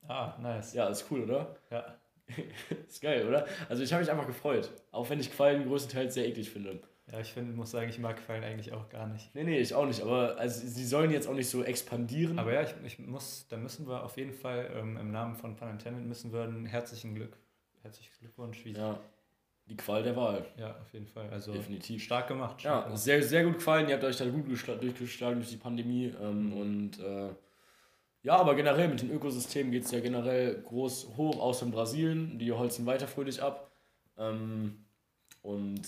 Ah, 0.06 0.36
nice. 0.38 0.74
Ja, 0.74 0.86
ist 0.88 1.10
cool, 1.10 1.22
oder? 1.22 1.56
Ja. 1.70 1.96
ist 2.86 3.00
geil, 3.00 3.26
oder? 3.26 3.46
Also 3.70 3.82
ich 3.82 3.90
habe 3.94 4.02
mich 4.02 4.12
einfach 4.12 4.26
gefreut. 4.26 4.70
Auch 4.92 5.08
wenn 5.08 5.18
ich 5.18 5.32
Quallen 5.32 5.66
größtenteils 5.66 6.12
sehr 6.12 6.28
eklig 6.28 6.50
finde. 6.50 6.78
Ja, 7.12 7.18
ich 7.18 7.32
find, 7.32 7.56
muss 7.56 7.72
sagen, 7.72 7.88
ich 7.90 7.98
mag 7.98 8.24
Quallen 8.24 8.44
eigentlich 8.44 8.72
auch 8.72 8.88
gar 8.88 9.06
nicht. 9.08 9.34
Nee, 9.34 9.42
nee, 9.42 9.58
ich 9.58 9.74
auch 9.74 9.84
nicht. 9.86 10.00
Aber 10.00 10.36
also, 10.38 10.64
sie 10.66 10.86
sollen 10.86 11.10
jetzt 11.10 11.26
auch 11.26 11.34
nicht 11.34 11.48
so 11.48 11.64
expandieren. 11.64 12.38
Aber 12.38 12.52
ja, 12.52 12.62
ich, 12.62 12.74
ich 12.84 12.98
muss, 13.00 13.46
da 13.48 13.56
müssen 13.56 13.88
wir 13.88 14.04
auf 14.04 14.16
jeden 14.16 14.32
Fall 14.32 14.70
ähm, 14.76 14.96
im 14.96 15.10
Namen 15.10 15.34
von 15.34 15.56
Pun 15.56 15.70
Intended 15.70 16.04
müssen 16.06 16.32
wir 16.32 16.42
einen 16.44 16.66
herzlichen 16.66 17.16
Glück, 17.16 17.36
herzlichen 17.82 18.12
Glückwunsch. 18.20 18.64
Wie, 18.64 18.72
ja. 18.74 18.92
ja, 18.92 19.00
die 19.66 19.76
Qual 19.76 20.04
der 20.04 20.14
Wahl. 20.14 20.46
auf 20.80 20.92
jeden 20.92 21.08
Fall. 21.08 21.28
Also 21.30 21.52
Definitiv. 21.52 22.00
stark 22.02 22.28
gemacht. 22.28 22.60
stark 22.60 22.74
Ja, 22.76 22.84
gemacht. 22.84 23.00
sehr, 23.02 23.22
sehr 23.24 23.42
gut 23.44 23.54
gefallen. 23.54 23.88
Ihr 23.88 23.94
habt 23.94 24.04
euch 24.04 24.16
da 24.16 24.26
gut 24.28 24.46
geschla- 24.46 24.76
durchgeschlagen 24.76 25.40
durch 25.40 25.50
die 25.50 25.56
Pandemie. 25.56 26.14
Ähm, 26.20 26.52
und 26.52 26.98
äh, 27.00 27.30
ja, 28.22 28.36
aber 28.36 28.54
generell 28.54 28.86
mit 28.88 29.02
den 29.02 29.10
Ökosystemen 29.10 29.72
geht 29.72 29.84
es 29.84 29.90
ja 29.90 29.98
generell 29.98 30.62
groß 30.62 31.16
hoch, 31.16 31.40
außer 31.40 31.66
in 31.66 31.72
Brasilien. 31.72 32.38
Die 32.38 32.52
holzen 32.52 32.86
weiter 32.86 33.08
fröhlich 33.08 33.42
ab. 33.42 33.72
Ähm, 34.16 34.84
und 35.42 35.82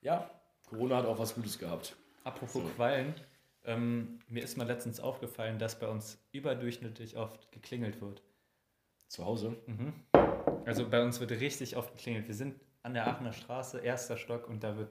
ja, 0.00 0.30
Corona 0.66 0.96
hat 0.96 1.06
auch 1.06 1.18
was 1.18 1.34
Gutes 1.34 1.58
gehabt. 1.58 1.96
Apropos 2.24 2.62
So. 2.62 2.68
Quallen, 2.70 3.14
ähm, 3.64 4.18
mir 4.28 4.42
ist 4.42 4.56
mal 4.56 4.66
letztens 4.66 5.00
aufgefallen, 5.00 5.58
dass 5.58 5.78
bei 5.78 5.88
uns 5.88 6.18
überdurchschnittlich 6.32 7.16
oft 7.16 7.50
geklingelt 7.52 8.00
wird. 8.00 8.22
Zu 9.08 9.24
Hause. 9.24 9.56
Mhm. 9.66 9.92
Also 10.64 10.88
bei 10.88 11.02
uns 11.02 11.20
wird 11.20 11.30
richtig 11.30 11.76
oft 11.76 11.92
geklingelt. 11.96 12.26
Wir 12.26 12.34
sind 12.34 12.56
an 12.82 12.94
der 12.94 13.06
Aachener 13.06 13.32
Straße, 13.32 13.78
erster 13.78 14.16
Stock, 14.16 14.48
und 14.48 14.62
da 14.64 14.76
wird 14.76 14.90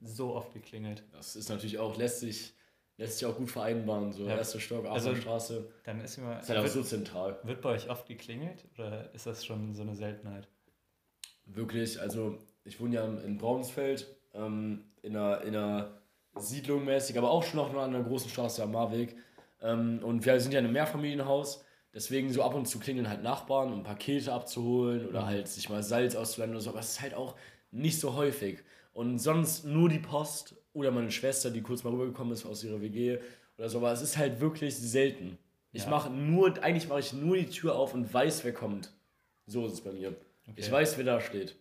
so 0.00 0.34
oft 0.34 0.52
geklingelt. 0.52 1.02
Das 1.12 1.34
ist 1.36 1.48
natürlich 1.48 1.78
auch, 1.78 1.96
lässt 1.96 2.20
sich, 2.20 2.54
lässt 2.96 3.18
sich 3.18 3.26
auch 3.26 3.36
gut 3.36 3.50
vereinbaren. 3.50 4.12
So, 4.12 4.24
Ja. 4.26 4.36
erster 4.36 4.60
Stock, 4.60 4.86
Also- 4.86 5.10
also, 5.10 5.20
Straße. 5.20 5.72
Dann 5.84 6.00
ist 6.00 6.18
mal. 6.18 6.38
Ist 6.38 6.48
halt 6.48 6.58
auch 6.60 6.62
wird, 6.64 6.72
so 6.72 6.82
zentral. 6.84 7.38
wird 7.42 7.60
bei 7.60 7.70
euch 7.70 7.88
oft 7.90 8.06
geklingelt 8.06 8.64
oder 8.74 9.12
ist 9.14 9.26
das 9.26 9.44
schon 9.44 9.74
so 9.74 9.82
eine 9.82 9.96
Seltenheit? 9.96 10.48
Wirklich, 11.44 12.00
also 12.00 12.38
ich 12.64 12.80
wohne 12.80 12.94
ja 12.96 13.04
in 13.04 13.38
Braunfeld, 13.38 14.15
ähm, 14.36 14.84
in, 15.02 15.16
einer, 15.16 15.40
in 15.42 15.56
einer 15.56 16.00
Siedlung 16.36 16.84
mäßig, 16.84 17.16
aber 17.18 17.30
auch 17.30 17.42
schon 17.42 17.56
noch 17.56 17.70
an 17.74 17.94
einer 17.94 18.04
großen 18.04 18.30
Straße 18.30 18.62
am 18.62 18.72
Marweg. 18.72 19.16
Ähm, 19.62 20.00
und 20.02 20.24
wir 20.24 20.38
sind 20.40 20.52
ja 20.52 20.58
in 20.58 20.66
einem 20.66 20.74
Mehrfamilienhaus, 20.74 21.64
deswegen 21.94 22.32
so 22.32 22.42
ab 22.42 22.54
und 22.54 22.66
zu 22.66 22.78
klingeln 22.78 23.08
halt 23.08 23.22
Nachbarn, 23.22 23.72
um 23.72 23.82
Pakete 23.82 24.32
abzuholen 24.32 25.06
oder 25.08 25.26
halt 25.26 25.48
sich 25.48 25.68
mal 25.68 25.82
Salz 25.82 26.14
auszuleihen 26.14 26.52
oder 26.52 26.60
so, 26.60 26.70
aber 26.70 26.80
es 26.80 26.90
ist 26.90 27.00
halt 27.00 27.14
auch 27.14 27.36
nicht 27.70 27.98
so 27.98 28.14
häufig. 28.14 28.62
Und 28.92 29.18
sonst 29.18 29.64
nur 29.64 29.88
die 29.88 29.98
Post 29.98 30.56
oder 30.72 30.90
meine 30.90 31.10
Schwester, 31.10 31.50
die 31.50 31.62
kurz 31.62 31.84
mal 31.84 31.92
rübergekommen 31.92 32.32
ist 32.32 32.46
aus 32.46 32.64
ihrer 32.64 32.80
WG 32.80 33.18
oder 33.58 33.68
so, 33.68 33.78
aber 33.78 33.92
es 33.92 34.02
ist 34.02 34.16
halt 34.18 34.40
wirklich 34.40 34.76
selten. 34.76 35.38
Ich 35.72 35.84
Ja. 35.84 35.90
mache 35.90 36.10
nur, 36.10 36.62
eigentlich 36.62 36.88
mache 36.88 37.00
ich 37.00 37.12
nur 37.12 37.36
die 37.36 37.48
Tür 37.48 37.76
auf 37.76 37.94
und 37.94 38.12
weiß, 38.12 38.44
wer 38.44 38.52
kommt. 38.52 38.92
So 39.46 39.66
ist 39.66 39.72
es 39.74 39.80
bei 39.80 39.92
mir. 39.92 40.14
Ich 40.54 40.70
weiß, 40.70 40.96
wer 40.96 41.04
da 41.04 41.20
steht. 41.20 41.56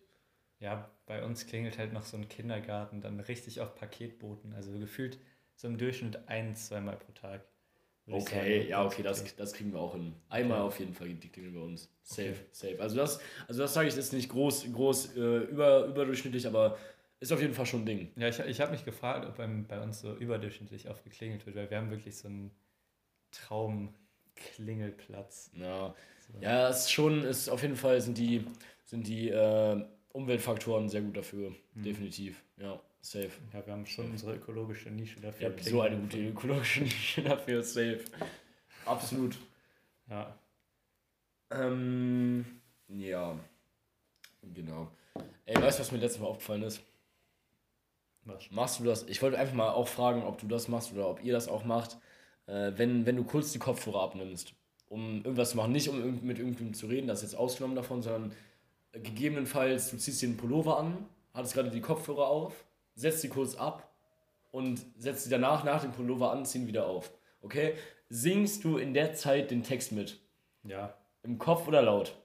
Ja, 0.60 0.90
bei 1.06 1.24
uns 1.24 1.46
klingelt 1.48 1.78
halt 1.78 1.94
noch 1.94 2.04
so 2.04 2.18
ein 2.18 2.28
Kindergarten, 2.28 3.00
dann 3.02 3.20
richtig 3.20 3.62
auf 3.62 3.76
Paketboten. 3.76 4.54
Also 4.54 4.72
gefühlt 4.80 5.20
so 5.56 5.68
im 5.68 5.78
Durchschnitt 5.78 6.28
ein, 6.28 6.56
zweimal 6.56 6.98
pro 6.98 7.12
Tag. 7.14 7.46
Okay, 8.08 8.60
sagen, 8.60 8.70
ja, 8.70 8.86
okay, 8.86 9.02
das, 9.02 9.36
das 9.36 9.54
kriegen 9.54 9.74
wir 9.74 9.80
auch 9.80 9.94
hin. 9.94 10.14
Einmal 10.30 10.60
Okay. 10.60 10.68
auf 10.68 10.80
jeden 10.80 10.94
Fall 10.94 11.10
die 11.10 11.30
klingeln 11.30 11.56
bei 11.56 11.62
uns. 11.62 11.90
Safe, 12.04 12.30
Okay. 12.30 12.40
safe. 12.52 12.82
Also 12.82 12.98
das, 12.98 13.20
also 13.48 13.62
das 13.62 13.74
sage 13.74 13.88
ich, 13.88 13.98
ist 13.98 14.14
nicht 14.14 14.30
groß, 14.30 14.72
groß 14.72 15.16
äh, 15.16 15.38
über, 15.46 15.86
überdurchschnittlich, 15.86 16.46
aber 16.46 16.78
ist 17.20 17.34
auf 17.34 17.42
jeden 17.42 17.56
Fall 17.56 17.66
schon 17.66 17.82
ein 17.82 17.86
Ding. 17.86 18.12
Ja, 18.16 18.28
ich, 18.28 18.40
ich 18.40 18.62
habe 18.62 18.72
mich 18.72 18.86
gefragt, 18.86 19.26
ob 19.26 19.38
beim, 19.38 19.66
bei 19.68 19.82
uns 19.82 20.02
so 20.02 20.16
überdurchschnittlich 20.16 20.90
oft 20.90 21.04
geklingelt 21.04 21.46
wird, 21.46 21.56
weil 21.56 21.70
wir 21.70 21.78
haben 21.78 21.90
wirklich 21.90 22.18
so 22.18 22.28
einen 22.28 22.52
Traumklingelplatz. 23.32 25.52
Ja, 25.54 25.96
ja 26.42 26.70
es 26.70 26.82
ist 26.82 26.92
schon, 26.92 27.24
ist 27.24 27.50
auf 27.50 27.62
jeden 27.62 27.76
Fall 27.76 28.02
sind 28.02 28.18
die, 28.18 28.46
sind 28.84 29.08
die 29.08 29.30
äh, 29.30 29.86
Umweltfaktoren 30.16 30.88
sehr 30.90 31.02
gut 31.02 31.18
dafür. 31.18 31.54
Definitiv. 31.74 32.42
Ja, 32.58 32.80
safe. 33.02 33.32
Ja, 33.54 33.66
wir 33.66 33.74
haben 33.74 33.86
schon 33.86 34.12
unsere 34.12 34.36
ökologische 34.36 34.90
Nische 34.90 35.20
dafür. 35.20 35.50
habt 35.50 35.64
so 35.64 35.82
eine 35.82 35.98
gute 35.98 36.18
ökologische 36.30 36.82
Nische 36.84 37.22
dafür, 37.22 37.62
safe. 37.64 38.00
Absolut. 38.86 39.38
Ja, 40.10 40.38
Ähm, 41.52 42.46
ja. 42.88 43.38
Genau. 44.54 44.90
Ey, 45.46 45.56
weißt 45.56 45.80
du, 45.80 45.82
was 45.82 45.92
mir 45.92 45.98
letztes 46.00 46.22
Mal 46.22 46.28
aufgefallen 46.28 46.64
ist? 46.64 46.82
was? 48.24 48.50
Machst 48.52 48.80
du 48.80 48.84
das? 48.86 49.04
Ich 49.08 49.22
wollte 49.22 49.38
einfach 49.38 49.54
mal 49.54 49.70
auch 49.70 49.88
fragen, 49.88 50.24
ob 50.24 50.40
du 50.40 50.48
das 50.48 50.68
machst 50.68 50.92
oder 50.94 51.10
ob 51.10 51.24
ihr 51.24 51.34
das 51.34 51.48
auch 51.48 51.64
macht, 51.64 51.98
äh, 52.48 52.72
wenn, 52.76 53.06
wenn 53.06 53.16
du 53.18 53.24
kurz 53.24 53.52
die 53.52 53.60
Kopfhörer 53.60 54.02
abnimmst, 54.02 54.54
um 54.88 55.18
irgendwas 55.18 55.52
zu 55.52 55.58
machen. 55.58 55.72
Nicht 55.72 55.90
um 55.90 55.98
mit 56.26 56.40
irgendjemandem 56.40 56.74
zu 56.74 56.88
reden, 56.88 57.08
das 57.08 57.20
ist 57.22 57.32
jetzt 57.32 57.40
ausgenommen 57.40 57.76
davon, 57.76 58.02
sondern 58.02 58.32
gegebenenfalls, 59.04 59.92
du 59.92 59.98
ziehst 59.98 60.22
dir 60.22 60.28
einen 60.28 60.38
Pullover 60.38 60.78
an, 60.78 61.06
hattest 61.34 61.54
gerade 61.54 61.70
die 61.70 61.82
Kopfhörer 61.82 62.28
auf, 62.28 62.66
setzt 62.96 63.22
sie 63.22 63.30
kurz 63.30 63.56
ab 63.56 63.92
und 64.52 64.86
setzt 64.98 65.26
sie 65.26 65.30
danach, 65.30 65.64
nach 65.64 65.82
dem 65.82 65.92
Pullover 65.92 66.32
anziehen, 66.32 66.68
wieder 66.68 66.88
auf. 66.88 67.12
Okay? 67.42 67.76
Singst 68.10 68.64
du 68.64 68.78
in 68.78 68.94
der 68.94 69.14
Zeit 69.14 69.52
den 69.52 69.64
Text 69.64 69.92
mit? 69.92 70.20
Ja, 70.64 70.96
Im 71.24 71.38
Kopf 71.38 71.68
oder 71.68 71.82
laut? 71.82 72.16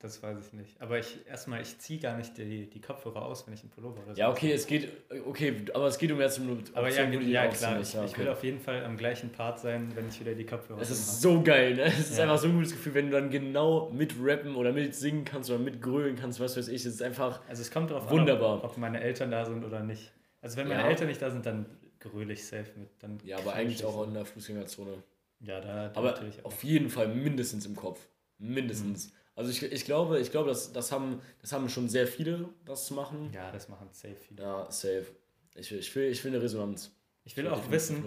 Das 0.00 0.22
weiß 0.22 0.38
ich 0.46 0.52
nicht. 0.54 0.80
Aber 0.80 0.98
ich 0.98 1.18
erstmal, 1.28 1.60
ich 1.60 1.78
ziehe 1.78 2.00
gar 2.00 2.16
nicht 2.16 2.36
die, 2.38 2.68
die 2.68 2.80
Kopfhörer 2.80 3.22
aus, 3.22 3.46
wenn 3.46 3.54
ich 3.54 3.60
einen 3.60 3.70
Pullover 3.70 4.02
oder 4.02 4.14
so 4.14 4.18
Ja, 4.20 4.30
okay, 4.30 4.50
es 4.52 4.66
geht, 4.66 4.90
okay, 5.26 5.54
aber 5.74 5.86
es 5.86 5.98
geht 5.98 6.10
um 6.10 6.18
jetzt 6.20 6.38
um 6.38 6.62
Aber 6.72 6.88
ja, 6.88 7.04
ja 7.04 7.48
ausziehen 7.48 7.52
klar, 7.52 7.80
ich, 7.80 7.88
ich 7.94 7.96
okay. 8.00 8.18
will 8.22 8.28
auf 8.28 8.42
jeden 8.42 8.58
Fall 8.60 8.84
am 8.84 8.96
gleichen 8.96 9.30
Part 9.30 9.60
sein, 9.60 9.92
wenn 9.94 10.08
ich 10.08 10.18
wieder 10.18 10.34
die 10.34 10.46
Kopfhörer 10.46 10.80
Es 10.80 10.90
ist 10.90 11.06
habe. 11.08 11.18
so 11.36 11.42
geil, 11.42 11.74
ne? 11.74 11.82
Es 11.84 11.98
ist 12.10 12.16
Ja. 12.16 12.24
einfach 12.24 12.38
so 12.38 12.48
ein 12.48 12.54
gutes 12.54 12.72
Gefühl, 12.72 12.94
wenn 12.94 13.06
du 13.10 13.12
dann 13.12 13.30
genau 13.30 13.90
mit 13.90 14.14
rappen 14.20 14.56
oder 14.56 14.72
mit 14.72 14.94
singen 14.94 15.24
kannst 15.24 15.50
oder 15.50 15.58
mit 15.58 15.80
grölen 15.82 16.16
kannst, 16.16 16.40
was 16.40 16.56
weiß 16.56 16.68
ich. 16.68 16.84
Es 16.86 16.94
ist 16.94 17.02
einfach. 17.02 17.40
Also 17.48 17.60
es 17.62 17.70
kommt 17.70 17.90
darauf 17.90 18.10
Wunderbar. 18.10 18.54
an, 18.54 18.58
ob, 18.60 18.64
ob 18.72 18.76
meine 18.78 19.00
Eltern 19.00 19.30
da 19.30 19.44
sind 19.44 19.64
oder 19.64 19.80
nicht. 19.82 20.12
Also 20.40 20.56
wenn 20.56 20.66
meine 20.68 20.82
Ja. 20.82 20.88
Eltern 20.88 21.08
nicht 21.08 21.20
da 21.20 21.30
sind, 21.30 21.44
dann 21.44 21.66
gröle 21.98 22.32
ich 22.32 22.46
safe 22.46 22.70
mit. 22.76 22.88
Dann 23.00 23.18
Ja, 23.24 23.36
aber 23.36 23.50
ich 23.50 23.54
eigentlich 23.56 23.84
auch 23.84 24.02
in 24.06 24.14
der 24.14 24.24
Fußgängerzone. 24.24 25.02
Ja, 25.40 25.60
da, 25.60 25.88
da 25.88 25.98
Aber 25.98 26.12
natürlich 26.12 26.40
auch. 26.40 26.46
auf 26.46 26.64
jeden 26.64 26.88
Fall 26.88 27.08
mindestens 27.08 27.66
im 27.66 27.76
Kopf. 27.76 28.00
Mindestens. 28.38 29.08
Mhm. 29.08 29.12
Also 29.34 29.50
ich, 29.50 29.62
ich 29.62 29.84
glaube, 29.84 30.18
ich 30.20 30.30
glaube, 30.30 30.48
das, 30.50 30.72
das, 30.72 30.92
haben, 30.92 31.20
das 31.40 31.52
haben 31.52 31.68
schon 31.68 31.88
sehr 31.88 32.06
viele, 32.06 32.48
das 32.64 32.86
zu 32.86 32.94
machen. 32.94 33.30
Ja, 33.32 33.50
das 33.50 33.68
machen 33.68 33.88
safe 33.92 34.16
viele. 34.16 34.42
Ja, 34.42 34.70
safe. 34.70 35.06
Ich, 35.54 35.70
will- 35.70 35.78
ich, 35.78 35.94
will, 35.94 36.04
ich 36.10 36.24
will 36.24 36.32
eine 36.34 36.42
Resonanz. 36.42 36.94
Ich 37.24 37.36
will 37.36 37.44
will 37.44 37.52
auch 37.52 37.70
wissen, 37.70 38.04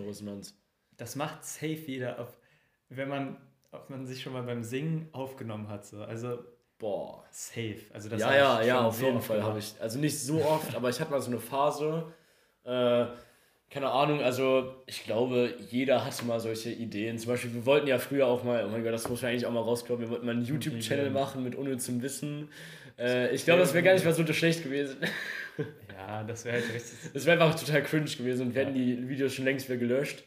das 0.98 1.16
macht 1.16 1.44
safe 1.46 1.74
jeder, 1.74 2.20
ob, 2.20 2.38
wenn 2.90 3.10
man, 3.10 3.38
ob 3.72 3.90
man 3.90 4.06
sich 4.06 4.22
schon 4.22 4.34
mal 4.34 4.44
beim 4.44 4.64
Singen 4.64 5.10
aufgenommen 5.12 5.70
hat. 5.70 5.86
So. 5.86 6.04
Also 6.04 6.40
Boah. 6.78 7.24
safe. 7.32 7.82
Also 7.94 8.10
das 8.10 8.20
ja, 8.22 8.36
ja, 8.36 8.62
ich 8.62 8.68
ja, 8.68 8.86
auf 8.86 9.02
jeden 9.02 9.22
Fall 9.22 9.42
habe 9.44 9.60
ich. 9.60 9.76
Also 9.80 10.00
nicht 10.00 10.20
so 10.20 10.44
oft, 10.44 10.76
aber 10.76 10.90
ich 10.90 11.00
hatte 11.00 11.12
mal 11.12 11.22
so 11.22 11.32
eine 11.32 11.40
Phase. 11.40 12.12
Äh, 12.64 13.08
keine 13.74 13.90
Ahnung, 13.90 14.22
also 14.22 14.76
ich 14.86 15.04
glaube, 15.04 15.56
jeder 15.72 16.06
hatte 16.06 16.24
mal 16.26 16.40
solche 16.40 16.70
Ideen. 16.70 17.18
Zum 17.18 17.32
Beispiel, 17.32 17.56
wir 17.56 17.66
wollten 17.66 17.88
ja 17.88 17.98
früher 17.98 18.28
auch 18.28 18.44
mal, 18.44 18.64
oh 18.66 18.70
mein 18.70 18.84
Gott, 18.84 18.94
das 18.94 19.10
muss 19.10 19.24
man 19.24 19.32
eigentlich 19.32 19.48
auch 19.48 19.52
mal 19.52 19.62
rauskloppen, 19.62 20.06
wir 20.06 20.12
wollten 20.12 20.28
mal 20.28 20.34
einen 20.34 20.46
YouTube-Channel 20.46 21.10
machen 21.10 21.44
mit 21.44 21.56
unnützem 21.56 22.04
Wissen. 22.04 22.50
Äh, 23.00 23.34
ich 23.34 23.46
glaube, 23.46 23.62
das 23.62 23.74
wäre 23.74 23.84
gar 23.84 23.94
nicht 23.94 24.06
mal 24.06 24.14
so 24.14 24.26
schlecht 24.32 24.64
gewesen. 24.64 24.98
Ja, 25.96 26.24
das 26.24 26.44
wäre 26.44 26.56
halt 26.56 26.74
richtig. 26.74 26.98
Das 27.14 27.26
wäre 27.26 27.42
einfach 27.42 27.58
total 27.58 27.84
cringe 27.84 28.06
gewesen 28.06 28.48
und 28.48 28.56
hätten 28.56 28.74
die 28.74 29.08
Videos 29.08 29.34
schon 29.36 29.46
längst 29.46 29.70
wieder 29.70 29.78
gelöscht. 29.78 30.24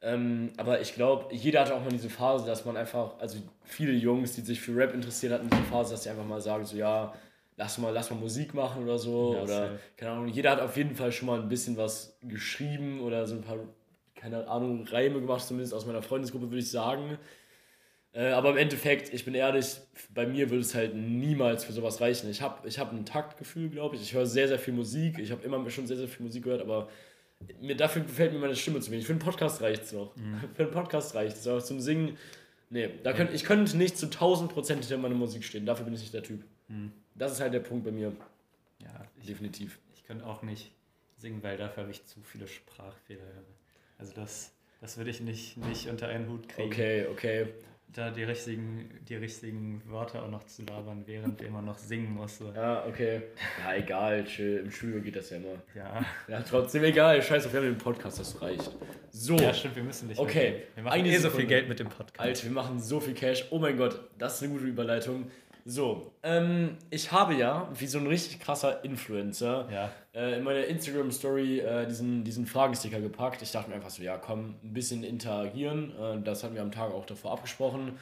Ähm, 0.00 0.50
aber 0.56 0.80
ich 0.80 0.94
glaube, 0.94 1.34
jeder 1.34 1.60
hatte 1.60 1.74
auch 1.74 1.82
mal 1.82 1.90
diese 1.90 2.08
Phase, 2.08 2.46
dass 2.46 2.64
man 2.64 2.76
einfach, 2.76 3.18
also 3.18 3.38
viele 3.64 3.92
Jungs, 3.92 4.34
die 4.34 4.40
sich 4.40 4.60
für 4.60 4.74
Rap 4.74 4.94
interessieren, 4.94 5.34
hatten 5.34 5.50
diese 5.50 5.64
Phase, 5.64 5.92
dass 5.92 6.04
sie 6.04 6.10
einfach 6.10 6.24
mal 6.24 6.40
sagen, 6.40 6.64
so 6.64 6.76
ja, 6.76 7.12
lass 7.60 7.76
mal, 7.76 7.92
lass 7.92 8.10
mal 8.10 8.16
Musik 8.16 8.54
machen 8.54 8.84
oder 8.84 8.98
so. 8.98 9.34
Ja, 9.34 9.42
oder, 9.42 9.78
keine 9.96 10.12
Ahnung, 10.12 10.28
jeder 10.28 10.50
hat 10.50 10.60
auf 10.60 10.76
jeden 10.76 10.96
Fall 10.96 11.12
schon 11.12 11.26
mal 11.26 11.40
ein 11.40 11.48
bisschen 11.48 11.76
was 11.76 12.18
geschrieben 12.22 13.00
oder 13.00 13.26
so 13.26 13.34
ein 13.34 13.42
paar, 13.42 13.58
keine 14.14 14.48
Ahnung, 14.48 14.86
Reime 14.86 15.20
gemacht, 15.20 15.46
zumindest 15.46 15.74
aus 15.74 15.86
meiner 15.86 16.02
Freundesgruppe, 16.02 16.46
würde 16.46 16.58
ich 16.58 16.70
sagen. 16.70 17.18
Äh, 18.12 18.30
aber 18.30 18.50
im 18.50 18.56
Endeffekt, 18.56 19.12
ich 19.12 19.26
bin 19.26 19.34
ehrlich, 19.34 19.76
bei 20.14 20.26
mir 20.26 20.48
würde 20.48 20.62
es 20.62 20.74
halt 20.74 20.94
niemals 20.94 21.64
für 21.64 21.72
sowas 21.72 22.00
reichen. 22.00 22.30
Ich 22.30 22.40
habe 22.40 22.66
ich 22.66 22.78
hab 22.78 22.92
ein 22.92 23.04
Taktgefühl, 23.04 23.68
glaube 23.68 23.94
ich. 23.94 24.02
Ich 24.02 24.14
höre 24.14 24.26
sehr, 24.26 24.48
sehr 24.48 24.58
viel 24.58 24.74
Musik. 24.74 25.18
Ich 25.18 25.30
habe 25.30 25.44
immer 25.44 25.68
schon 25.68 25.86
sehr, 25.86 25.98
sehr 25.98 26.08
viel 26.08 26.24
Musik 26.24 26.44
gehört, 26.44 26.62
aber 26.62 26.88
mir, 27.60 27.76
dafür 27.76 28.02
gefällt 28.02 28.32
mir 28.32 28.38
meine 28.38 28.56
Stimme 28.56 28.80
zu 28.80 28.90
wenig. 28.90 29.04
Für 29.04 29.12
einen 29.12 29.20
Podcast 29.20 29.60
reicht 29.60 29.82
es 29.82 29.92
noch. 29.92 30.14
Für 30.54 30.62
einen 30.62 30.72
Podcast 30.72 31.14
reicht 31.14 31.36
es. 31.36 31.46
Aber 31.46 31.62
zum 31.62 31.78
Singen, 31.78 32.16
nee. 32.70 32.88
Da 33.02 33.12
könnt, 33.12 33.34
ich 33.34 33.44
könnte 33.44 33.76
nicht 33.76 33.98
zu 33.98 34.06
1000 34.06 34.50
Prozent 34.50 34.80
hinter 34.84 34.96
meiner 34.96 35.14
Musik 35.14 35.44
stehen. 35.44 35.66
Dafür 35.66 35.84
bin 35.84 35.92
ich 35.94 36.00
nicht 36.00 36.14
der 36.14 36.22
Typ. 36.22 36.42
Das 37.14 37.32
ist 37.32 37.40
halt 37.40 37.52
der 37.54 37.60
Punkt 37.60 37.84
bei 37.84 37.90
mir. 37.92 38.12
Ja, 38.78 38.88
ich, 39.20 39.26
Definitiv. 39.26 39.78
ich 39.94 40.04
könnte 40.04 40.24
auch 40.26 40.42
nicht 40.42 40.72
singen, 41.18 41.42
weil 41.42 41.56
dafür 41.56 41.82
habe 41.82 41.92
ich 41.92 42.04
zu 42.06 42.20
viele 42.22 42.46
Sprachfehler. 42.48 43.20
Also 43.98 44.12
das, 44.14 44.52
das 44.80 44.96
würde 44.96 45.10
ich 45.10 45.20
nicht, 45.20 45.56
nicht 45.58 45.88
unter 45.88 46.08
einen 46.08 46.28
Hut 46.28 46.48
kriegen. 46.48 46.68
Okay, 46.68 47.06
okay. 47.10 47.46
Da 47.92 48.10
die 48.12 48.22
richtigen, 48.22 48.88
die 49.08 49.16
richtigen 49.16 49.82
Wörter 49.90 50.22
auch 50.22 50.30
noch 50.30 50.44
zu 50.44 50.62
labern, 50.62 51.02
während 51.06 51.50
man 51.50 51.64
noch 51.64 51.76
singen 51.76 52.14
muss. 52.14 52.38
So. 52.38 52.52
Ja, 52.52 52.86
okay. 52.86 53.22
Ja, 53.64 53.74
egal, 53.74 54.24
chill. 54.24 54.58
Im 54.64 54.70
Studio 54.70 55.00
geht 55.00 55.16
das 55.16 55.30
ja 55.30 55.38
immer. 55.38 55.60
Ja. 55.74 56.04
Ja, 56.28 56.40
trotzdem 56.40 56.84
egal. 56.84 57.20
Scheiß 57.20 57.46
auf, 57.46 57.52
wir 57.52 57.58
haben 57.60 57.66
den 57.66 57.78
Podcast, 57.78 58.20
das 58.20 58.40
reicht. 58.40 58.70
So. 59.10 59.36
ja, 59.36 59.52
stimmt, 59.52 59.74
wir 59.74 59.82
müssen 59.82 60.06
nicht. 60.06 60.20
Okay, 60.20 60.50
mehr- 60.50 60.62
Wir 60.76 60.82
machen 60.84 61.04
eh 61.04 61.16
so 61.18 61.30
viel 61.30 61.46
Geld 61.46 61.68
mit 61.68 61.80
dem 61.80 61.88
Podcast. 61.88 62.20
Alter, 62.20 62.44
wir 62.44 62.52
machen 62.52 62.78
so 62.78 63.00
viel 63.00 63.12
Cash. 63.14 63.46
Oh 63.50 63.58
mein 63.58 63.76
Gott, 63.76 64.00
das 64.18 64.36
ist 64.36 64.44
eine 64.44 64.52
gute 64.52 64.66
Überleitung. 64.66 65.28
So, 65.70 66.10
ähm, 66.24 66.78
ich 66.90 67.12
habe 67.12 67.34
ja, 67.34 67.68
wie 67.72 67.86
so 67.86 67.98
ein 68.00 68.08
richtig 68.08 68.40
krasser 68.40 68.82
Influencer, 68.84 69.68
Ja. 69.72 69.90
äh, 70.12 70.36
in 70.38 70.42
meiner 70.42 70.64
Instagram-Story 70.64 71.60
äh, 71.60 71.86
diesen, 71.86 72.24
diesen 72.24 72.44
Fragensticker 72.46 73.00
gepackt. 73.00 73.40
Ich 73.42 73.52
dachte 73.52 73.68
mir 73.70 73.76
einfach 73.76 73.90
so, 73.90 74.02
ja 74.02 74.16
komm, 74.16 74.56
ein 74.64 74.72
bisschen 74.72 75.04
interagieren. 75.04 75.92
Äh, 75.96 76.22
das 76.22 76.42
hatten 76.42 76.56
wir 76.56 76.62
am 76.62 76.72
Tag 76.72 76.92
auch 76.92 77.06
davor 77.06 77.30
abgesprochen. 77.30 77.92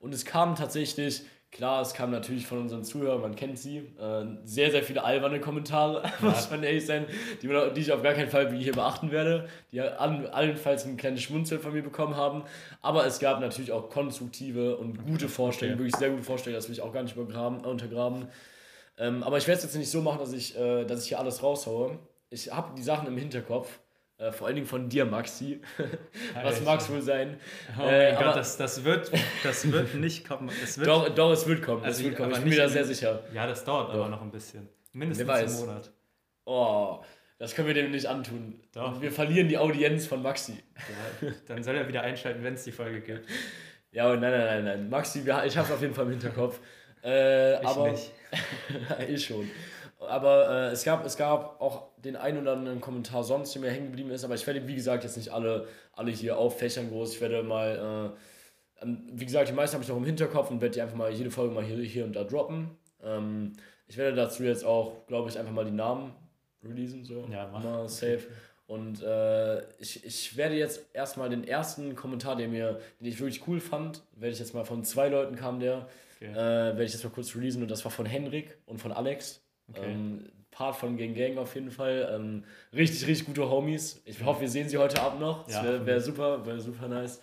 Und 0.00 0.14
es 0.14 0.24
kam 0.24 0.54
tatsächlich, 0.56 1.22
klar, 1.50 1.82
es 1.82 1.94
kam 1.94 2.10
natürlich 2.10 2.46
von 2.46 2.58
unseren 2.58 2.84
Zuhörern, 2.84 3.20
man 3.20 3.34
kennt 3.34 3.58
sie, 3.58 3.78
äh, 3.78 4.24
sehr, 4.44 4.70
sehr 4.70 4.82
viele 4.82 5.02
alberne 5.02 5.40
Kommentare, 5.40 6.02
muss 6.20 6.50
man 6.50 6.62
ehrlich 6.62 6.86
sein, 6.86 7.06
die, 7.42 7.48
man, 7.48 7.74
die 7.74 7.80
ich 7.80 7.92
auf 7.92 8.02
gar 8.02 8.14
keinen 8.14 8.30
Fall 8.30 8.52
hier 8.54 8.72
beachten 8.72 9.10
werde, 9.10 9.48
die 9.72 9.80
allen, 9.80 10.26
allenfalls 10.26 10.84
ein 10.84 10.96
kleines 10.96 11.22
Schmunzeln 11.22 11.60
von 11.60 11.72
mir 11.72 11.82
bekommen 11.82 12.16
haben. 12.16 12.44
Aber 12.82 13.06
es 13.06 13.18
gab 13.18 13.40
natürlich 13.40 13.72
auch 13.72 13.88
konstruktive 13.88 14.76
und 14.76 15.04
gute 15.06 15.28
Vorstellungen, 15.28 15.78
wirklich 15.78 15.96
sehr 15.96 16.10
gute 16.10 16.22
Vorstellungen, 16.22 16.58
das 16.58 16.68
will 16.68 16.74
ich 16.74 16.82
auch 16.82 16.92
gar 16.92 17.02
nicht 17.02 17.16
übergraben, 17.16 17.60
untergraben. 17.64 18.28
Ähm, 18.98 19.22
aber 19.22 19.38
ich 19.38 19.46
werde 19.46 19.58
es 19.58 19.64
jetzt 19.64 19.76
nicht 19.76 19.90
so 19.90 20.02
machen, 20.02 20.18
dass 20.18 20.32
ich, 20.32 20.56
äh, 20.58 20.84
dass 20.84 21.02
ich 21.02 21.08
hier 21.08 21.18
alles 21.18 21.42
raushaue. 21.42 21.98
Ich 22.30 22.52
habe 22.52 22.74
die 22.76 22.82
Sachen 22.82 23.06
im 23.06 23.16
Hinterkopf. 23.16 23.78
Äh, 24.18 24.32
vor 24.32 24.48
allen 24.48 24.56
Dingen 24.56 24.66
von 24.66 24.88
dir, 24.88 25.04
Maxi. 25.04 25.60
Was 26.42 26.60
mag 26.62 26.80
es 26.80 26.90
wohl 26.90 27.00
sein? 27.00 27.38
Oh 27.78 27.82
Äh, 27.82 28.08
mein 28.08 28.16
aber- 28.16 28.24
Gott, 28.26 28.36
das, 28.36 28.56
das, 28.56 28.82
wird, 28.84 29.10
das 29.44 29.70
wird 29.70 29.94
nicht 29.96 30.26
kommen. 30.26 30.50
Es 30.62 30.76
wird, 30.76 30.88
Doch, 30.88 31.08
doch, 31.14 31.30
es 31.30 31.46
wird 31.46 31.62
kommen. 31.62 31.84
Also 31.84 32.00
es 32.00 32.04
wird 32.04 32.16
kommen. 32.16 32.32
Ich 32.32 32.38
bin 32.40 32.48
mir 32.48 32.56
da 32.56 32.68
sehr 32.68 32.84
sicher. 32.84 33.22
Ja, 33.32 33.46
das 33.46 33.64
dauert 33.64 33.90
Doch. 33.90 33.94
aber 33.94 34.08
noch 34.08 34.20
ein 34.22 34.30
bisschen. 34.32 34.68
Mindestens 34.92 35.28
einen 35.30 35.54
Monat. 35.54 35.92
Oh, 36.46 37.00
das 37.38 37.54
können 37.54 37.68
wir 37.68 37.74
dem 37.74 37.92
nicht 37.92 38.06
antun. 38.06 38.60
Doch. 38.72 39.00
Wir 39.00 39.12
verlieren 39.12 39.48
die 39.48 39.56
Audienz 39.58 40.06
von 40.06 40.20
Maxi. 40.20 40.64
Ja, 41.22 41.28
dann 41.46 41.62
soll 41.62 41.76
er 41.76 41.86
wieder 41.86 42.00
einschalten, 42.02 42.42
wenn 42.42 42.54
es 42.54 42.64
die 42.64 42.72
Folge 42.72 43.00
gibt. 43.00 43.28
Ja, 43.92 44.08
nein, 44.16 44.20
nein, 44.32 44.32
nein, 44.32 44.64
nein. 44.64 44.90
Maxi, 44.90 45.24
wir, 45.24 45.44
ich 45.44 45.56
habe 45.56 45.68
es 45.68 45.72
auf 45.74 45.80
jeden 45.80 45.94
Fall 45.94 46.06
im 46.06 46.10
Hinterkopf. 46.12 46.58
Äh, 47.04 47.60
Ich 47.60 47.66
aber 47.68 47.90
nicht. 47.92 48.10
ich 49.08 49.24
schon. 49.24 49.48
Aber 49.98 50.48
äh, 50.48 50.70
es, 50.70 50.84
gab, 50.84 51.04
es 51.04 51.16
gab 51.16 51.60
auch 51.60 51.88
den 51.98 52.16
einen 52.16 52.42
oder 52.42 52.52
anderen 52.52 52.80
Kommentar 52.80 53.24
sonst, 53.24 53.54
der 53.54 53.62
mir 53.62 53.70
hängen 53.70 53.86
geblieben 53.86 54.10
ist. 54.10 54.24
Aber 54.24 54.34
ich 54.34 54.46
werde, 54.46 54.66
wie 54.68 54.74
gesagt, 54.74 55.04
jetzt 55.04 55.16
nicht 55.16 55.30
alle, 55.32 55.66
alle 55.92 56.10
hier 56.12 56.38
auffächern 56.38 56.88
groß. 56.88 57.14
Ich 57.14 57.20
werde 57.20 57.42
mal, 57.42 58.14
äh, 58.80 58.84
ähm, 58.84 59.02
wie 59.12 59.24
gesagt, 59.24 59.48
die 59.48 59.52
meisten 59.52 59.74
habe 59.74 59.82
ich 59.82 59.88
noch 59.88 59.96
im 59.96 60.04
Hinterkopf 60.04 60.50
und 60.50 60.60
werde 60.60 60.74
die 60.74 60.82
einfach 60.82 60.96
mal 60.96 61.10
jede 61.10 61.30
Folge 61.30 61.54
mal 61.54 61.64
hier, 61.64 61.76
hier 61.78 62.04
und 62.04 62.14
da 62.14 62.22
droppen. 62.24 62.70
Ähm, 63.02 63.54
ich 63.88 63.96
werde 63.96 64.14
dazu 64.14 64.44
jetzt 64.44 64.64
auch, 64.64 65.06
glaube 65.06 65.30
ich, 65.30 65.38
einfach 65.38 65.52
mal 65.52 65.64
die 65.64 65.72
Namen 65.72 66.14
releasen. 66.62 67.04
So. 67.04 67.26
Ja, 67.30 67.48
mach. 67.52 67.64
Mal 67.64 67.88
safe. 67.88 68.20
Und 68.68 69.02
äh, 69.02 69.62
ich, 69.78 70.04
ich 70.04 70.36
werde 70.36 70.54
jetzt 70.54 70.84
erstmal 70.92 71.30
den 71.30 71.42
ersten 71.42 71.96
Kommentar, 71.96 72.36
den, 72.36 72.50
mir, 72.50 72.80
den 73.00 73.06
ich 73.08 73.18
wirklich 73.18 73.48
cool 73.48 73.60
fand, 73.60 74.02
werde 74.12 74.34
ich 74.34 74.38
jetzt 74.38 74.54
mal 74.54 74.64
von 74.64 74.84
zwei 74.84 75.08
Leuten 75.08 75.36
kam 75.36 75.58
der, 75.58 75.88
Okay. 76.20 76.32
äh, 76.32 76.34
werde 76.36 76.84
ich 76.84 76.92
jetzt 76.92 77.04
mal 77.04 77.10
kurz 77.10 77.34
releasen 77.36 77.62
und 77.62 77.70
das 77.70 77.84
war 77.84 77.92
von 77.92 78.04
Henrik 78.04 78.58
und 78.66 78.78
von 78.78 78.90
Alex. 78.90 79.40
Okay. 79.68 79.92
Ähm, 79.92 80.24
Part 80.50 80.76
von 80.76 80.96
Gang 80.96 81.14
Gang 81.14 81.36
auf 81.38 81.54
jeden 81.54 81.70
Fall. 81.70 82.10
Ähm, 82.14 82.44
richtig, 82.72 83.06
richtig 83.06 83.26
gute 83.26 83.48
Homies. 83.50 84.00
Ich 84.04 84.22
hoffe, 84.24 84.40
wir 84.40 84.48
sehen 84.48 84.68
sie 84.68 84.78
heute 84.78 85.00
Abend 85.00 85.20
noch. 85.20 85.44
Das 85.44 85.54
Ja, 85.56 85.62
wäre 85.64 85.86
wär 85.86 86.00
super, 86.00 86.44
wäre 86.46 86.60
super 86.60 86.88
nice. 86.88 87.20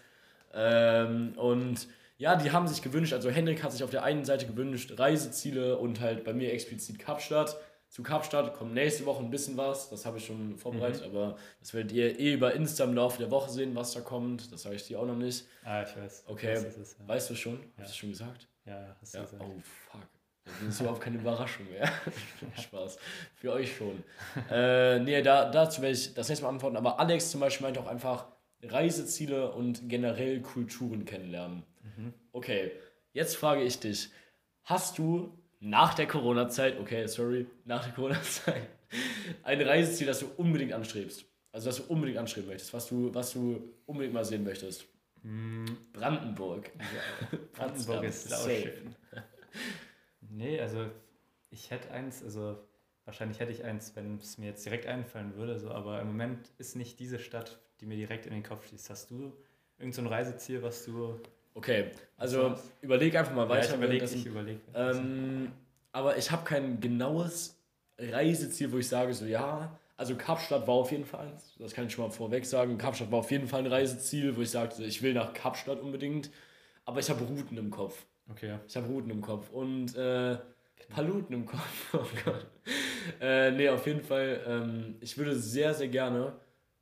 Ähm, 0.53 1.33
und 1.37 1.87
ja, 2.17 2.35
die 2.37 2.51
haben 2.51 2.67
sich 2.67 2.81
gewünscht, 2.81 3.11
also 3.11 3.29
Henrik 3.29 3.61
hat 3.61 3.73
sich 3.73 3.83
auf 3.83 3.89
der 3.89 4.03
einen 4.03 4.23
Seite 4.23 4.45
gewünscht, 4.47 4.93
Reiseziele 4.97 5.77
und 5.77 5.99
halt 5.99 6.23
bei 6.23 6.33
mir 6.33 6.53
explizit 6.53 6.97
Kapstadt. 6.99 7.57
Zu 7.89 8.03
Kapstadt 8.03 8.53
kommt 8.53 8.73
nächste 8.73 9.05
Woche 9.05 9.23
ein 9.23 9.29
bisschen 9.29 9.57
was, 9.57 9.89
das 9.89 10.05
habe 10.05 10.17
ich 10.17 10.25
schon 10.25 10.57
vorbereitet, 10.57 11.01
Mhm. 11.01 11.15
aber 11.17 11.37
das 11.59 11.73
werdet 11.73 11.91
ihr 11.91 12.17
eh 12.19 12.33
über 12.33 12.53
Insta 12.53 12.83
im 12.85 12.93
Laufe 12.93 13.19
der 13.19 13.31
Woche 13.31 13.49
sehen, 13.49 13.75
was 13.75 13.91
da 13.93 14.01
kommt. 14.01 14.51
Das 14.51 14.61
sage 14.63 14.75
ich 14.75 14.83
dir 14.87 14.99
auch 14.99 15.05
noch 15.05 15.15
nicht. 15.15 15.45
Ah, 15.63 15.83
ich 15.83 15.95
weiß. 15.95 16.23
Okay, 16.27 16.53
Ich 16.53 16.63
weiß, 16.63 16.77
ist, 16.77 16.99
ja. 16.99 17.07
weißt 17.07 17.29
du 17.29 17.35
schon? 17.35 17.59
Ja. 17.77 17.83
Hast 17.83 17.91
du 17.93 17.97
schon 17.97 18.09
gesagt? 18.11 18.47
ja, 18.65 18.95
hast 19.01 19.13
du 19.13 19.17
Ja. 19.17 19.23
gesagt. 19.25 19.43
Oh, 19.45 19.59
fuck. 19.91 20.01
Das 20.45 20.75
ist 20.75 20.81
überhaupt 20.81 21.01
keine 21.01 21.17
Überraschung 21.17 21.67
mehr. 21.69 21.91
Spaß. 22.61 22.97
Für 23.35 23.53
euch 23.53 23.75
schon. 23.75 24.03
äh, 24.51 24.99
nee, 24.99 25.21
da, 25.21 25.49
dazu 25.49 25.81
werde 25.81 25.95
ich 25.95 26.13
das 26.13 26.29
nächste 26.29 26.45
Mal 26.45 26.51
antworten. 26.51 26.77
Aber 26.77 26.99
Alex 26.99 27.31
zum 27.31 27.41
Beispiel 27.41 27.65
meint 27.65 27.77
auch 27.77 27.87
einfach 27.87 28.27
Reiseziele 28.63 29.51
und 29.51 29.89
generell 29.89 30.41
Kulturen 30.41 31.05
kennenlernen. 31.05 31.63
Mhm. 31.97 32.13
Okay, 32.31 32.71
jetzt 33.13 33.35
frage 33.35 33.63
ich 33.63 33.79
dich. 33.79 34.09
Hast 34.63 34.97
du 34.97 35.37
nach 35.59 35.93
der 35.93 36.07
Corona-Zeit, 36.07 36.79
okay, 36.79 37.07
sorry, 37.07 37.47
nach 37.65 37.83
der 37.83 37.93
Corona-Zeit, 37.93 38.67
ein 39.43 39.61
Reiseziel, 39.61 40.07
das 40.07 40.19
du 40.19 40.27
unbedingt 40.37 40.73
anstrebst? 40.73 41.25
Also, 41.51 41.69
das 41.69 41.77
du 41.77 41.83
unbedingt 41.83 42.17
anstreben 42.17 42.49
möchtest, 42.49 42.73
was 42.73 42.87
du, 42.87 43.13
was 43.13 43.31
du 43.33 43.73
unbedingt 43.85 44.13
mal 44.13 44.25
sehen 44.25 44.43
möchtest? 44.43 44.85
Brandenburg. 45.93 46.71
Brandenburg 47.53 48.03
ist 48.03 48.29
Safe. 48.29 48.41
sauschön. 48.43 48.95
nee, 50.35 50.59
also 50.59 50.85
ich 51.49 51.71
hätte 51.71 51.91
eins, 51.91 52.23
also 52.23 52.57
wahrscheinlich 53.05 53.39
hätte 53.39 53.51
ich 53.51 53.63
eins, 53.63 53.95
wenn 53.95 54.17
es 54.17 54.37
mir 54.37 54.47
jetzt 54.47 54.65
direkt 54.65 54.85
einfallen 54.85 55.35
würde, 55.35 55.57
so, 55.59 55.71
aber 55.71 56.01
im 56.01 56.07
Moment 56.07 56.51
ist 56.57 56.75
nicht 56.75 56.99
diese 56.99 57.19
Stadt, 57.19 57.59
die 57.79 57.85
mir 57.85 57.95
direkt 57.95 58.25
in 58.25 58.33
den 58.33 58.43
Kopf 58.43 58.67
schießt. 58.69 58.89
Hast 58.89 59.11
du 59.11 59.33
irgend 59.77 59.95
so 59.95 60.05
Reiseziel, 60.05 60.61
was 60.61 60.85
du. 60.85 61.19
Okay, 61.53 61.91
also 62.17 62.51
Was? 62.51 62.63
überleg 62.81 63.15
einfach 63.15 63.33
mal 63.33 63.47
weiter. 63.47 63.67
ja, 63.67 63.71
ich 63.71 63.77
überlege, 63.77 64.05
ich 64.05 64.25
überlege. 64.25 64.59
Ähm, 64.73 65.51
aber 65.91 66.17
ich 66.17 66.29
habe 66.31 66.43
kein 66.43 66.79
genaues 66.81 67.57
Reiseziel, 67.97 68.71
wo 68.71 68.77
ich 68.77 68.89
sage, 68.89 69.13
so 69.13 69.25
ja, 69.25 69.79
also 69.95 70.15
Kapstadt 70.15 70.67
war 70.67 70.75
auf 70.75 70.91
jeden 70.91 71.05
Fall 71.05 71.27
eins. 71.27 71.55
Das 71.57 71.73
kann 71.73 71.87
ich 71.87 71.93
schon 71.93 72.05
mal 72.05 72.11
vorweg 72.11 72.45
sagen. 72.45 72.77
Kapstadt 72.77 73.11
war 73.11 73.19
auf 73.19 73.31
jeden 73.31 73.47
Fall 73.47 73.61
ein 73.61 73.67
Reiseziel, 73.67 74.35
wo 74.35 74.41
ich 74.41 74.51
sagte, 74.51 74.83
ich 74.83 75.01
will 75.01 75.13
nach 75.13 75.33
Kapstadt 75.33 75.79
unbedingt. 75.79 76.29
Aber 76.83 76.99
ich 76.99 77.09
habe 77.09 77.23
Routen 77.23 77.57
im 77.57 77.71
Kopf. 77.71 78.05
Okay. 78.29 78.59
Ich 78.67 78.75
habe 78.75 78.87
Routen 78.87 79.11
im 79.11 79.21
Kopf 79.21 79.49
und 79.51 79.95
äh, 79.95 80.37
Paluten 80.89 81.33
im 81.33 81.45
Kopf. 81.45 81.93
Oh 81.93 82.05
Gott. 82.25 82.45
äh, 83.21 83.51
nee, 83.51 83.69
auf 83.69 83.85
jeden 83.87 84.01
Fall. 84.01 84.41
Ähm, 84.47 84.95
ich 84.99 85.17
würde 85.17 85.35
sehr, 85.35 85.73
sehr 85.73 85.87
gerne 85.87 86.33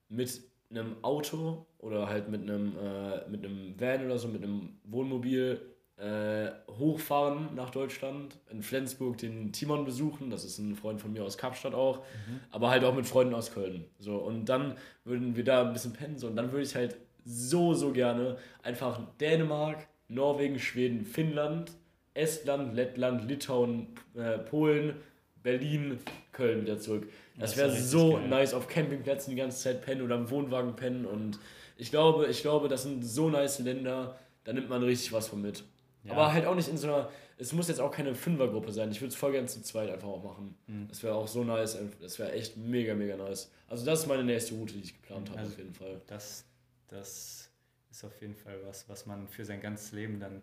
mit 0.10 0.42
einem 0.70 0.96
Auto 1.04 1.66
oder 1.78 2.08
halt 2.08 2.30
mit 2.30 2.42
einem, 2.42 2.76
äh, 2.78 3.28
mit 3.30 3.46
einem 3.46 3.80
Van 3.80 4.06
oder 4.06 4.18
so, 4.18 4.28
mit 4.28 4.44
einem 4.44 4.78
Wohnmobil 4.84 5.62
äh, 5.98 6.52
hochfahren 6.80 7.54
nach 7.56 7.70
Deutschland, 7.70 8.40
in 8.50 8.64
Flensburg 8.64 9.18
den 9.20 9.52
Timon 9.54 9.86
besuchen, 9.86 10.32
das 10.32 10.44
ist 10.44 10.58
ein 10.58 10.76
Freund 10.76 11.00
von 11.00 11.14
mir 11.14 11.24
aus 11.24 11.38
Kapstadt 11.38 11.76
auch, 11.76 12.04
aber 12.50 12.72
halt 12.72 12.84
auch 12.84 12.96
mit 12.96 13.06
Freunden 13.06 13.36
aus 13.36 13.54
Köln. 13.54 13.86
So, 14.00 14.18
und 14.18 14.46
dann 14.46 14.76
würden 15.04 15.36
wir 15.36 15.44
da 15.44 15.62
ein 15.62 15.74
bisschen 15.74 15.94
pennen, 15.94 16.18
so, 16.18 16.28
und 16.28 16.36
dann 16.36 16.52
würde 16.52 16.64
ich 16.64 16.76
halt 16.76 16.98
so, 17.26 17.74
so 17.74 17.92
gerne 17.92 18.38
einfach 18.64 19.00
Dänemark, 19.22 19.88
Norwegen, 20.08 20.60
Schweden, 20.60 21.06
Finnland, 21.06 21.72
Estland, 22.14 22.76
Lettland, 22.76 23.28
Litauen, 23.28 23.88
äh, 24.16 24.38
Polen, 24.40 24.96
Berlin, 25.42 26.00
Köln 26.32 26.62
wieder 26.62 26.80
zurück. 26.80 27.10
Das 27.38 27.52
Das 27.52 27.58
wäre 27.60 27.74
wär 27.74 27.82
so 27.82 28.14
geil. 28.14 28.28
nice 28.28 28.54
auf 28.54 28.68
Campingplätzen 28.68 29.32
die 29.32 29.36
ganze 29.38 29.58
Zeit 29.62 29.82
pennen 29.84 30.02
oder 30.04 30.16
im 30.16 30.30
Wohnwagen 30.30 30.76
pennen 30.76 31.06
und 31.06 31.40
ich 31.78 31.90
glaube, 31.90 32.28
ich 32.28 32.42
glaube, 32.42 32.68
das 32.70 32.84
sind 32.84 33.04
so 33.04 33.30
nice 33.30 33.60
Länder, 33.60 34.18
da 34.44 34.54
nimmt 34.54 34.70
man 34.70 34.84
richtig 34.84 35.12
was 35.12 35.28
von 35.28 35.42
mit. 35.42 35.64
Ja. 36.04 36.12
Aber 36.14 36.32
halt 36.34 36.46
auch 36.46 36.56
nicht 36.56 36.68
in 36.70 36.78
so 36.78 36.88
einer, 36.88 37.10
es 37.38 37.52
muss 37.52 37.68
jetzt 37.68 37.80
auch 37.82 37.92
keine 37.92 38.14
Fünfergruppe 38.14 38.72
sein. 38.72 38.92
Ich 38.92 39.02
würde 39.02 39.10
es 39.10 39.16
voll 39.16 39.32
gerne 39.32 39.48
zu 39.48 39.62
zweit 39.64 39.90
einfach 39.90 40.08
auch 40.08 40.24
machen. 40.24 40.56
Mhm. 40.68 40.88
Das 40.88 41.02
wäre 41.02 41.16
auch 41.16 41.28
so 41.28 41.44
nice, 41.44 41.78
das 42.00 42.20
wäre 42.20 42.32
echt 42.34 42.56
mega, 42.58 42.94
mega 42.94 43.18
nice. 43.18 43.52
Also 43.68 43.86
das 43.86 44.02
ist 44.02 44.08
meine 44.08 44.24
nächste 44.24 44.54
Route, 44.54 44.74
die 44.74 44.82
ich 44.82 44.94
geplant 45.02 45.30
habe, 45.32 45.40
Also- 45.40 45.52
auf 45.54 45.58
jeden 45.58 45.74
Fall. 45.74 46.00
Das, 46.08 46.46
das 46.90 47.50
ist 47.94 48.04
auf 48.04 48.20
jeden 48.22 48.36
Fall 48.36 48.60
was, 48.66 48.90
was 48.90 49.06
man 49.06 49.28
für 49.28 49.46
sein 49.46 49.62
ganzes 49.62 49.92
Leben 49.92 50.20
dann 50.20 50.42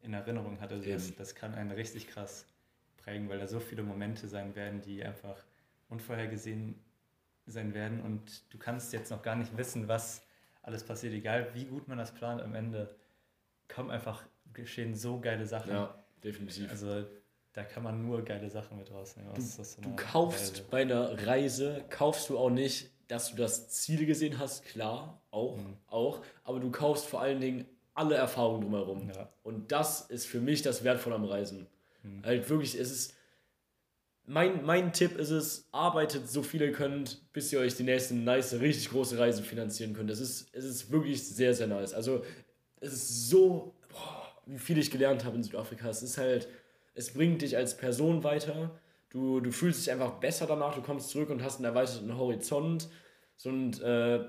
in 0.00 0.14
Erinnerung 0.14 0.60
hat. 0.60 0.72
Also 0.72 0.88
das, 0.88 1.14
das 1.16 1.34
kann 1.34 1.52
einen 1.54 1.72
richtig 1.72 2.06
krass 2.06 2.46
prägen, 2.98 3.28
weil 3.28 3.38
da 3.40 3.48
so 3.48 3.58
viele 3.58 3.82
Momente 3.82 4.28
sein 4.28 4.54
werden, 4.54 4.80
die 4.80 5.04
einfach 5.04 5.44
unvorhergesehen 5.88 6.80
sein 7.46 7.74
werden 7.74 8.00
und 8.00 8.52
du 8.54 8.58
kannst 8.58 8.92
jetzt 8.92 9.10
noch 9.10 9.22
gar 9.22 9.34
nicht 9.34 9.56
wissen, 9.56 9.88
was 9.88 10.22
alles 10.62 10.84
passiert, 10.84 11.12
egal 11.12 11.52
wie 11.54 11.64
gut 11.64 11.88
man 11.88 11.98
das 11.98 12.14
plant, 12.14 12.40
am 12.40 12.54
Ende 12.54 12.94
kommen 13.68 13.90
einfach, 13.90 14.24
geschehen 14.52 14.94
so 14.94 15.20
geile 15.20 15.46
Sachen. 15.46 15.72
Ja, 15.72 16.04
definitiv. 16.22 16.70
Also 16.70 17.06
da 17.52 17.64
kann 17.64 17.82
man 17.82 18.02
nur 18.02 18.22
geile 18.24 18.48
Sachen 18.48 18.78
mit 18.78 18.90
rausnehmen. 18.90 19.34
Du 19.34 19.88
einer 19.88 19.96
kaufst 19.96 20.58
Reise. 20.58 20.68
bei 20.70 20.82
einer 20.82 21.26
Reise, 21.26 21.84
kaufst 21.90 22.28
du 22.28 22.38
auch 22.38 22.50
nicht, 22.50 22.93
dass 23.08 23.30
du 23.30 23.36
das 23.36 23.68
Ziel 23.70 24.06
gesehen 24.06 24.38
hast, 24.38 24.64
klar, 24.64 25.20
auch, 25.30 25.56
Mhm. 25.56 25.76
auch, 25.86 26.22
aber 26.44 26.60
du 26.60 26.70
kaufst 26.70 27.06
vor 27.06 27.20
allen 27.20 27.40
Dingen 27.40 27.66
alle 27.94 28.16
Erfahrungen 28.16 28.62
drumherum. 28.62 29.10
Ja. 29.14 29.28
Und 29.42 29.70
das 29.70 30.02
ist 30.02 30.26
für 30.26 30.40
mich 30.40 30.62
das 30.62 30.82
Wertvolle 30.84 31.14
am 31.16 31.24
Reisen. 31.24 31.66
Mhm. 32.02 32.24
Halt 32.24 32.48
wirklich, 32.50 32.78
es 32.78 32.90
ist, 32.90 33.14
mein, 34.26 34.64
mein 34.64 34.92
Tipp 34.92 35.18
ist 35.18 35.30
es, 35.30 35.68
arbeitet 35.70 36.28
so 36.28 36.42
viel 36.42 36.62
ihr 36.62 36.72
könnt, 36.72 37.30
bis 37.32 37.52
ihr 37.52 37.60
euch 37.60 37.74
die 37.76 37.82
nächste 37.82 38.14
nice, 38.14 38.54
richtig 38.54 38.88
große 38.90 39.18
Reise 39.18 39.42
finanzieren 39.42 39.92
könnt. 39.92 40.10
Es 40.10 40.20
ist, 40.20 40.48
es 40.52 40.64
ist 40.64 40.90
wirklich 40.90 41.22
sehr, 41.28 41.52
sehr 41.54 41.66
nice. 41.66 41.92
Also 41.92 42.24
es 42.80 42.92
ist 42.94 43.28
so, 43.28 43.74
boah, 43.90 44.32
wie 44.46 44.58
viel 44.58 44.78
ich 44.78 44.90
gelernt 44.90 45.24
habe 45.24 45.36
in 45.36 45.42
Südafrika. 45.42 45.88
Es 45.90 46.02
ist 46.02 46.16
halt, 46.16 46.48
es 46.94 47.12
bringt 47.12 47.42
dich 47.42 47.56
als 47.56 47.76
Person 47.76 48.24
weiter. 48.24 48.70
Du, 49.14 49.38
du 49.38 49.52
fühlst 49.52 49.80
dich 49.86 49.92
einfach 49.92 50.14
besser 50.14 50.44
danach, 50.46 50.74
du 50.74 50.82
kommst 50.82 51.10
zurück 51.10 51.30
und 51.30 51.40
hast 51.40 51.56
einen 51.58 51.66
erweiterten 51.66 52.18
Horizont. 52.18 52.88
So, 53.36 53.48
und 53.48 53.80
äh, 53.80 54.24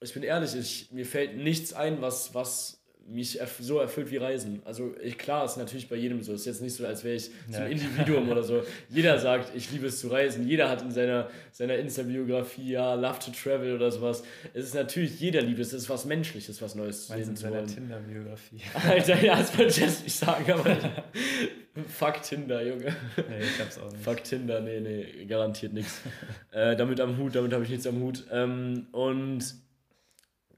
ich 0.00 0.14
bin 0.14 0.22
ehrlich, 0.22 0.54
ich, 0.56 0.90
mir 0.90 1.04
fällt 1.04 1.36
nichts 1.36 1.74
ein, 1.74 2.00
was, 2.00 2.34
was 2.34 2.82
mich 3.06 3.40
erf 3.40 3.56
so 3.60 3.78
erfüllt 3.78 4.10
wie 4.10 4.16
Reisen. 4.16 4.62
Also 4.64 4.94
ich, 5.02 5.18
klar, 5.18 5.44
ist 5.44 5.58
natürlich 5.58 5.88
bei 5.90 5.96
jedem 5.96 6.22
so. 6.22 6.32
Es 6.32 6.40
ist 6.40 6.46
jetzt 6.46 6.62
nicht 6.62 6.74
so, 6.74 6.86
als 6.86 7.04
wäre 7.04 7.16
ich 7.16 7.24
so 7.50 7.58
Ja. 7.58 7.64
ein 7.64 7.72
Individuum 7.72 8.30
oder 8.30 8.42
so. 8.42 8.62
Jeder 8.88 9.18
sagt, 9.18 9.54
ich 9.54 9.70
liebe 9.70 9.88
es 9.88 10.00
zu 10.00 10.08
reisen. 10.08 10.48
Jeder 10.48 10.70
hat 10.70 10.80
in 10.80 10.92
seiner, 10.92 11.28
seiner 11.50 11.76
Insta-Biografie, 11.76 12.70
ja, 12.70 12.94
love 12.94 13.18
to 13.18 13.32
travel 13.32 13.74
oder 13.74 13.90
sowas. 13.90 14.22
Es 14.54 14.64
ist 14.66 14.74
natürlich, 14.74 15.20
jeder 15.20 15.42
liebt 15.42 15.58
es. 15.58 15.74
Es 15.74 15.82
ist 15.82 15.90
was 15.90 16.04
Menschliches, 16.06 16.62
was 16.62 16.74
Neues 16.74 17.08
zu 17.08 17.12
Meinst 17.12 17.24
du 17.24 17.24
sehen 17.24 17.30
in 17.32 17.36
zu 17.36 17.42
seiner 17.42 17.56
wollen. 17.56 17.66
Tinder-Biografie? 17.66 18.60
Alter, 18.88 19.22
ja, 19.22 19.36
das 19.36 19.58
wollte 19.58 19.70
ich 19.72 19.76
jetzt 19.78 20.04
nicht 20.04 20.16
sagen, 20.16 20.50
aber 20.52 20.76
fuck 21.88 22.22
Tinder, 22.22 22.62
Junge. 22.62 22.94
nee, 23.28 23.40
ich 23.40 23.60
hab's 23.60 23.78
auch 23.78 23.90
nicht. 23.90 24.02
Fuck 24.02 24.24
Tinder, 24.24 24.60
nee, 24.60 24.80
nee, 24.80 25.24
garantiert 25.24 25.72
nichts. 25.72 26.00
äh, 26.52 26.76
damit 26.76 27.00
am 27.00 27.16
Hut, 27.18 27.34
damit 27.34 27.52
habe 27.52 27.64
ich 27.64 27.70
nichts 27.70 27.86
am 27.86 28.00
Hut. 28.00 28.24
Ähm, 28.30 28.86
und 28.92 29.54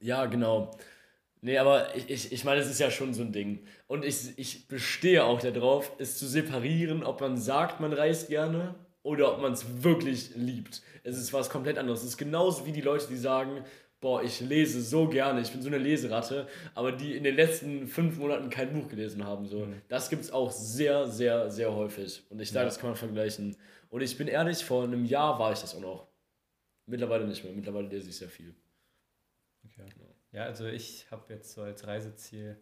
ja, 0.00 0.26
genau. 0.26 0.76
Nee, 1.40 1.58
aber 1.58 1.94
ich, 1.94 2.08
ich, 2.08 2.32
ich 2.32 2.44
meine, 2.44 2.60
es 2.60 2.70
ist 2.70 2.80
ja 2.80 2.90
schon 2.90 3.12
so 3.12 3.22
ein 3.22 3.32
Ding. 3.32 3.66
Und 3.86 4.04
ich, 4.04 4.38
ich 4.38 4.66
bestehe 4.66 5.24
auch 5.24 5.40
darauf, 5.40 5.92
es 5.98 6.18
zu 6.18 6.26
separieren, 6.26 7.04
ob 7.04 7.20
man 7.20 7.36
sagt, 7.36 7.80
man 7.80 7.92
reist 7.92 8.28
gerne 8.28 8.74
oder 9.02 9.34
ob 9.34 9.42
man 9.42 9.52
es 9.52 9.82
wirklich 9.82 10.30
liebt. 10.34 10.80
Es 11.02 11.18
ist 11.18 11.32
was 11.34 11.50
komplett 11.50 11.76
anderes. 11.76 12.00
Es 12.00 12.08
ist 12.08 12.16
genauso 12.16 12.64
wie 12.64 12.72
die 12.72 12.80
Leute, 12.80 13.06
die 13.08 13.18
sagen, 13.18 13.62
boah, 14.04 14.22
ich 14.22 14.38
lese 14.40 14.82
so 14.82 15.08
gerne, 15.08 15.40
ich 15.40 15.50
bin 15.50 15.62
so 15.62 15.68
eine 15.68 15.78
Leseratte, 15.78 16.46
aber 16.74 16.92
die 16.92 17.16
in 17.16 17.24
den 17.24 17.34
letzten 17.36 17.86
fünf 17.88 18.18
Monaten 18.18 18.50
kein 18.50 18.70
Buch 18.74 18.86
gelesen 18.86 19.24
haben. 19.24 19.46
So. 19.46 19.64
Mhm. 19.64 19.80
Das 19.88 20.10
gibt 20.10 20.22
es 20.24 20.30
auch 20.30 20.50
sehr, 20.52 21.08
sehr, 21.08 21.50
sehr 21.50 21.72
häufig. 21.74 22.22
Und 22.28 22.38
ich 22.38 22.50
sage, 22.50 22.64
Ja. 22.64 22.66
das 22.66 22.78
kann 22.78 22.90
man 22.90 22.96
vergleichen. 22.98 23.56
Und 23.88 24.02
ich 24.02 24.18
bin 24.18 24.28
ehrlich, 24.28 24.62
vor 24.62 24.84
einem 24.84 25.06
Jahr 25.06 25.38
war 25.38 25.52
ich 25.54 25.60
das 25.60 25.74
auch 25.74 25.80
noch. 25.80 26.06
Mittlerweile 26.84 27.26
nicht 27.26 27.42
mehr. 27.44 27.54
Mittlerweile 27.54 27.88
lese 27.88 28.10
ich 28.10 28.16
sehr 28.18 28.28
viel. 28.28 28.54
Okay. 29.64 29.86
Ja, 30.32 30.44
also 30.44 30.66
ich 30.66 31.10
habe 31.10 31.32
jetzt 31.32 31.54
so 31.54 31.62
als 31.62 31.86
Reiseziel 31.86 32.58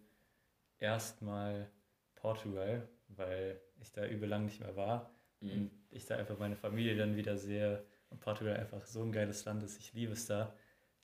erstmal 0.79 1.69
Portugal, 2.15 2.89
weil 3.09 3.61
ich 3.81 3.91
da 3.91 4.07
übel 4.07 4.29
lang 4.29 4.45
nicht 4.45 4.61
mehr 4.61 4.77
war 4.77 5.11
Mhm. 5.41 5.51
und 5.51 5.71
ich 5.91 6.07
da 6.07 6.15
einfach 6.19 6.39
meine 6.39 6.55
Familie 6.55 6.95
dann 6.97 7.17
wieder 7.17 7.37
sehe 7.37 7.83
und 8.11 8.21
Portugal 8.21 8.57
einfach 8.57 8.87
so 8.87 9.03
ein 9.03 9.11
geiles 9.11 9.45
Land 9.45 9.65
ist, 9.65 9.81
ich 9.81 9.93
liebe 9.93 10.13
es 10.13 10.27
da. 10.27 10.55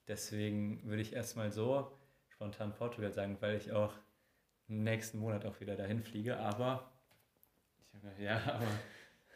Deswegen 0.08 0.82
würde 0.84 1.02
ich 1.02 1.12
erstmal 1.12 1.52
so 1.52 1.92
spontan 2.28 2.74
Portugal 2.74 3.12
sagen, 3.12 3.36
weil 3.40 3.56
ich 3.56 3.72
auch 3.72 3.92
nächsten 4.66 5.18
Monat 5.18 5.44
auch 5.46 5.60
wieder 5.60 5.76
dahin 5.76 6.02
fliege, 6.02 6.38
aber 6.38 6.90
ja, 8.18 8.38
aber 8.54 8.66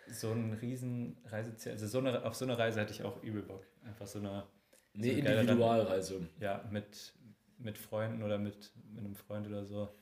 so 0.08 0.32
ein 0.32 0.52
riesen 0.54 1.18
Reiseziel, 1.26 1.72
also 1.72 1.86
so 1.86 1.98
eine, 1.98 2.24
auf 2.24 2.34
so 2.34 2.44
eine 2.44 2.58
Reise 2.58 2.80
hätte 2.80 2.92
ich 2.92 3.02
auch 3.02 3.22
übel 3.22 3.42
Bock. 3.42 3.64
Einfach 3.84 4.06
so 4.06 4.18
eine 4.18 4.46
Eine 4.94 5.04
So 5.04 5.10
Individualreise. 5.10 6.28
ja, 6.40 6.64
mit, 6.70 7.12
mit 7.58 7.78
Freunden 7.78 8.22
oder 8.22 8.38
mit, 8.38 8.72
mit 8.92 9.04
einem 9.04 9.14
Freund 9.14 9.46
oder 9.46 9.64
so. 9.64 9.94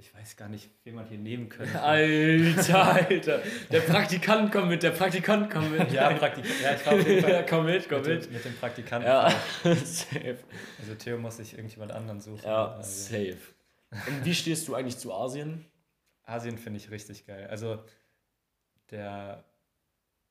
Ich 0.00 0.14
weiß 0.14 0.36
gar 0.36 0.48
nicht, 0.48 0.70
wen 0.84 0.94
man 0.94 1.06
hier 1.06 1.18
nehmen 1.18 1.48
könnte. 1.48 1.82
Alter, 1.82 2.84
Alter. 2.94 3.42
Der 3.70 3.80
Praktikant 3.80 4.52
kommt 4.52 4.68
mit, 4.68 4.84
der 4.84 4.92
Praktikant 4.92 5.50
kommt 5.50 5.76
mit. 5.76 5.90
Ja, 5.90 6.10
Praktik 6.10 6.44
ja, 6.62 6.74
ich 6.76 6.86
war 6.86 6.92
auf 6.94 7.06
jeden 7.06 7.28
ja, 7.28 7.42
komm 7.42 7.66
mit, 7.66 7.88
komm 7.88 8.02
mit, 8.02 8.08
mit. 8.08 8.24
dem, 8.26 8.32
mit 8.32 8.44
dem 8.44 8.54
Praktikanten. 8.54 9.08
Ja, 9.08 9.28
safe. 9.64 10.38
Also 10.78 10.94
Theo 10.94 11.18
muss 11.18 11.38
sich 11.38 11.54
irgendjemand 11.54 11.90
anderen 11.90 12.20
suchen. 12.20 12.44
Ja, 12.44 12.74
also, 12.76 12.88
safe. 12.88 13.38
Und 13.90 14.24
wie 14.24 14.34
stehst 14.34 14.68
du 14.68 14.76
eigentlich 14.76 14.98
zu 14.98 15.12
Asien? 15.12 15.64
Asien 16.22 16.58
finde 16.58 16.78
ich 16.78 16.92
richtig 16.92 17.26
geil. 17.26 17.48
Also 17.48 17.82
der 18.92 19.44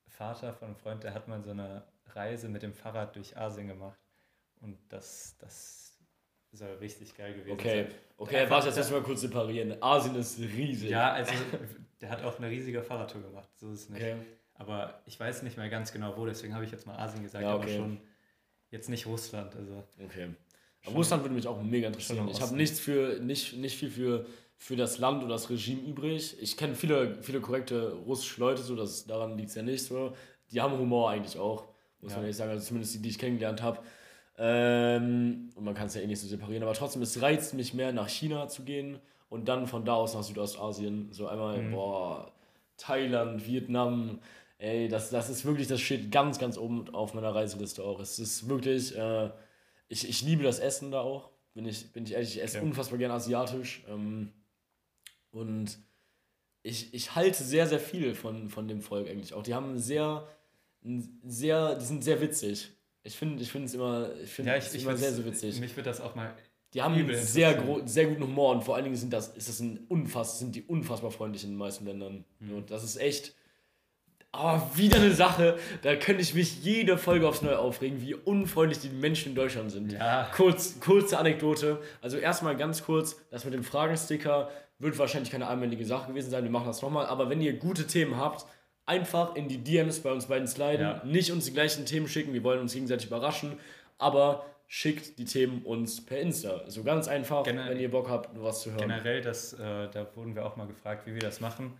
Vater 0.07 0.53
von 0.53 0.69
einem 0.69 0.77
Freund, 0.77 1.03
der 1.03 1.13
hat 1.13 1.27
mal 1.27 1.43
so 1.43 1.51
eine 1.51 1.83
Reise 2.13 2.47
mit 2.47 2.63
dem 2.63 2.73
Fahrrad 2.73 3.17
durch 3.17 3.35
Asien 3.35 3.67
gemacht. 3.67 3.99
Und 4.61 4.77
das, 4.87 5.35
das 5.39 5.86
soll 6.51 6.73
richtig 6.75 7.15
geil 7.15 7.33
gewesen 7.33 7.51
Okay, 7.51 7.83
sein. 7.83 7.91
okay, 8.17 8.45
warte, 8.49 8.67
jetzt 8.67 8.77
müssen 8.77 8.93
wir 8.93 9.01
kurz 9.01 9.21
separieren. 9.21 9.81
Asien 9.81 10.15
ist 10.15 10.39
riesig. 10.39 10.89
Ja, 10.89 11.13
also 11.13 11.33
der 12.01 12.09
hat 12.09 12.23
auch 12.23 12.37
eine 12.37 12.49
riesige 12.49 12.81
Fahrradtour 12.81 13.21
gemacht. 13.21 13.49
So 13.55 13.71
ist 13.71 13.81
es 13.81 13.89
nicht. 13.89 14.01
Okay. 14.01 14.15
Aber 14.55 15.01
ich 15.05 15.19
weiß 15.19 15.43
nicht 15.43 15.57
mehr 15.57 15.69
ganz 15.69 15.91
genau 15.91 16.15
wo, 16.17 16.25
deswegen 16.25 16.53
habe 16.55 16.65
ich 16.65 16.71
jetzt 16.71 16.87
mal 16.87 16.97
Asien 16.97 17.21
gesagt, 17.23 17.43
Ja, 17.43 17.53
aber 17.53 17.63
okay. 17.63 17.75
schon 17.77 17.99
jetzt 18.71 18.89
nicht 18.89 19.05
Russland. 19.05 19.55
Also 19.55 19.83
Okay. 20.03 20.23
Aber 20.81 20.91
Schon- 20.91 20.93
Russland 20.95 21.23
würde 21.23 21.35
mich 21.35 21.47
auch 21.47 21.61
mega 21.61 21.87
interessieren. 21.87 22.27
Ich 22.29 22.41
habe 22.41 22.55
nichts 22.55 22.79
für, 22.79 23.19
nicht, 23.19 23.55
nicht 23.57 23.77
viel 23.77 23.89
für, 23.91 24.25
für 24.55 24.75
das 24.75 24.97
Land 24.99 25.23
oder 25.23 25.33
das 25.33 25.49
Regime 25.49 25.81
übrig. 25.81 26.37
Ich 26.41 26.55
kenne 26.57 26.75
viele, 26.75 27.21
viele 27.21 27.41
korrekte 27.41 27.93
russische 27.93 28.39
Leute, 28.39 28.61
so 28.63 28.75
das, 28.75 29.05
daran 29.05 29.37
liegt 29.37 29.49
es 29.49 29.55
ja 29.55 29.63
nicht. 29.63 29.83
So. 29.83 30.15
Die 30.51 30.61
haben 30.61 30.77
Humor 30.77 31.09
eigentlich 31.11 31.37
auch, 31.37 31.67
muss 32.01 32.11
Ja. 32.11 32.17
man 32.17 32.25
ehrlich 32.25 32.37
sagen. 32.37 32.51
Also 32.51 32.65
zumindest 32.65 32.95
die, 32.95 33.01
die 33.01 33.09
ich 33.09 33.19
kennengelernt 33.19 33.61
habe. 33.61 33.79
Ähm, 34.37 35.49
und 35.55 35.63
man 35.63 35.73
kann 35.73 35.87
es 35.87 35.95
ja 35.95 36.01
eh 36.01 36.07
nicht 36.07 36.19
so 36.19 36.27
separieren. 36.27 36.63
Aber 36.63 36.73
trotzdem, 36.73 37.01
es 37.01 37.21
reizt 37.21 37.53
mich 37.53 37.73
mehr, 37.73 37.91
nach 37.91 38.07
China 38.09 38.47
zu 38.47 38.63
gehen 38.63 38.99
und 39.29 39.47
dann 39.47 39.67
von 39.67 39.83
da 39.83 39.95
aus 39.95 40.13
nach 40.13 40.23
Südostasien. 40.23 41.09
So 41.11 41.27
einmal, 41.27 41.61
Mhm. 41.63 41.71
boah, 41.71 42.31
Thailand, 42.77 43.45
Vietnam. 43.47 44.19
Ey, 44.59 44.87
das, 44.87 45.09
das 45.09 45.29
ist 45.29 45.45
wirklich, 45.45 45.67
das 45.67 45.81
steht 45.81 46.11
ganz, 46.11 46.39
ganz 46.39 46.57
oben 46.57 46.93
auf 46.93 47.13
meiner 47.13 47.33
Reiseliste 47.33 47.83
auch. 47.83 47.99
Es 47.99 48.19
ist 48.19 48.47
wirklich, 48.49 48.95
äh, 48.97 49.29
ich, 49.87 50.07
ich 50.07 50.21
liebe 50.21 50.43
das 50.43 50.59
Essen 50.59 50.91
da 50.91 51.01
auch. 51.01 51.29
Bin 51.53 51.65
ich, 51.65 51.91
bin 51.91 52.03
ich 52.05 52.13
ehrlich, 52.13 52.35
ich 52.37 52.43
esse 52.43 52.57
Okay. 52.57 52.67
unfassbar 52.67 52.97
gern 52.99 53.11
asiatisch. 53.11 53.83
Ähm, 53.89 54.31
und 55.31 55.77
ich, 56.63 56.93
ich 56.93 57.15
halte 57.15 57.43
sehr, 57.43 57.67
sehr 57.67 57.79
viel 57.79 58.13
von, 58.13 58.49
von 58.49 58.67
dem 58.67 58.81
Volk 58.81 59.07
eigentlich 59.09 59.33
auch. 59.33 59.43
Die 59.43 59.53
haben 59.55 59.77
sehr, 59.79 60.27
sehr, 61.23 61.75
die 61.75 61.85
sind 61.85 62.03
sehr 62.03 62.21
witzig. 62.21 62.71
Ich 63.07 63.15
finde 63.15 63.41
ich 63.41 63.51
finde 63.51 63.67
es 63.67 63.73
immer, 63.73 64.09
ich 64.21 64.29
finde 64.29 64.51
ja, 64.51 64.57
es 64.57 64.67
ich, 64.67 64.75
ich 64.75 64.83
immer 64.83 64.97
sehr, 64.97 65.13
sehr 65.13 65.25
witzig. 65.25 65.59
Mich 65.61 65.75
wird 65.77 65.87
das 65.87 66.01
auch 66.01 66.13
mal. 66.13 66.33
Die 66.73 66.81
haben 66.81 66.93
einen 66.93 67.15
sehr, 67.15 67.63
sehr 67.85 68.05
guten 68.07 68.23
Humor 68.23 68.51
und 68.51 68.63
vor 68.65 68.75
allen 68.75 68.83
Dingen 68.83 68.97
sind 68.97 69.13
das, 69.13 69.29
ist 69.29 69.47
das 69.47 69.61
ein 69.61 69.85
unfass, 69.87 70.39
sind 70.39 70.55
die 70.55 70.63
unfassbar 70.63 71.11
freundlich 71.11 71.45
in 71.45 71.51
den 71.51 71.57
meisten 71.57 71.85
Ländern. 71.85 72.25
Mhm. 72.39 72.55
Und 72.55 72.71
das 72.71 72.83
ist 72.83 72.97
echt. 72.97 73.33
Aber 74.33 74.69
wieder 74.75 74.97
eine 74.97 75.13
Sache, 75.13 75.57
da 75.83 75.95
könnte 75.95 76.21
ich 76.21 76.33
mich 76.33 76.61
jede 76.61 76.97
Folge 76.97 77.27
aufs 77.27 77.41
Neue 77.41 77.57
aufregen, 77.57 78.01
wie 78.01 78.13
unfreundlich 78.13 78.79
die 78.79 78.89
Menschen 78.89 79.29
in 79.29 79.35
Deutschland 79.35 79.71
sind. 79.71 79.93
Ja. 79.93 80.29
Kurz, 80.35 80.81
kurze 80.81 81.17
Anekdote. 81.17 81.79
Also 82.01 82.17
erstmal 82.17 82.57
ganz 82.57 82.83
kurz, 82.83 83.15
das 83.31 83.45
mit 83.45 83.53
dem 83.53 83.63
Fragensticker 83.63 84.51
wird 84.79 84.99
wahrscheinlich 84.99 85.31
keine 85.31 85.47
einmalige 85.47 85.85
Sache 85.85 86.09
gewesen 86.09 86.29
sein. 86.29 86.43
Wir 86.43 86.51
machen 86.51 86.67
das 86.67 86.81
nochmal. 86.81 87.05
Aber 87.05 87.29
wenn 87.29 87.41
ihr 87.41 87.53
gute 87.53 87.87
Themen 87.87 88.17
habt, 88.17 88.45
einfach 88.87 89.35
in 89.35 89.47
die 89.47 89.59
DMs 89.63 89.99
bei 89.99 90.11
uns 90.11 90.25
beiden 90.25 90.47
sliden. 90.47 90.81
Ja. 90.81 91.01
Nicht 91.05 91.31
uns 91.31 91.45
die 91.45 91.53
gleichen 91.53 91.85
Themen 91.85 92.07
schicken. 92.07 92.33
Wir 92.33 92.43
wollen 92.43 92.59
uns 92.61 92.73
gegenseitig 92.73 93.07
überraschen. 93.07 93.59
Aber 93.99 94.45
schickt 94.67 95.17
die 95.19 95.25
Themen 95.25 95.63
uns 95.63 96.03
per 96.05 96.19
Insta. 96.19 96.63
So 96.69 96.83
ganz 96.83 97.07
einfach, 97.07 97.43
Gener- 97.45 97.69
wenn 97.69 97.79
ihr 97.79 97.89
Bock 97.91 98.09
habt, 98.09 98.29
was 98.41 98.61
zu 98.61 98.71
hören. 98.71 98.79
Generell, 98.81 99.21
das, 99.21 99.53
äh, 99.53 99.57
da 99.89 100.07
wurden 100.15 100.35
wir 100.35 100.45
auch 100.45 100.55
mal 100.55 100.67
gefragt, 100.67 101.05
wie 101.07 101.13
wir 101.13 101.21
das 101.21 101.39
machen 101.39 101.77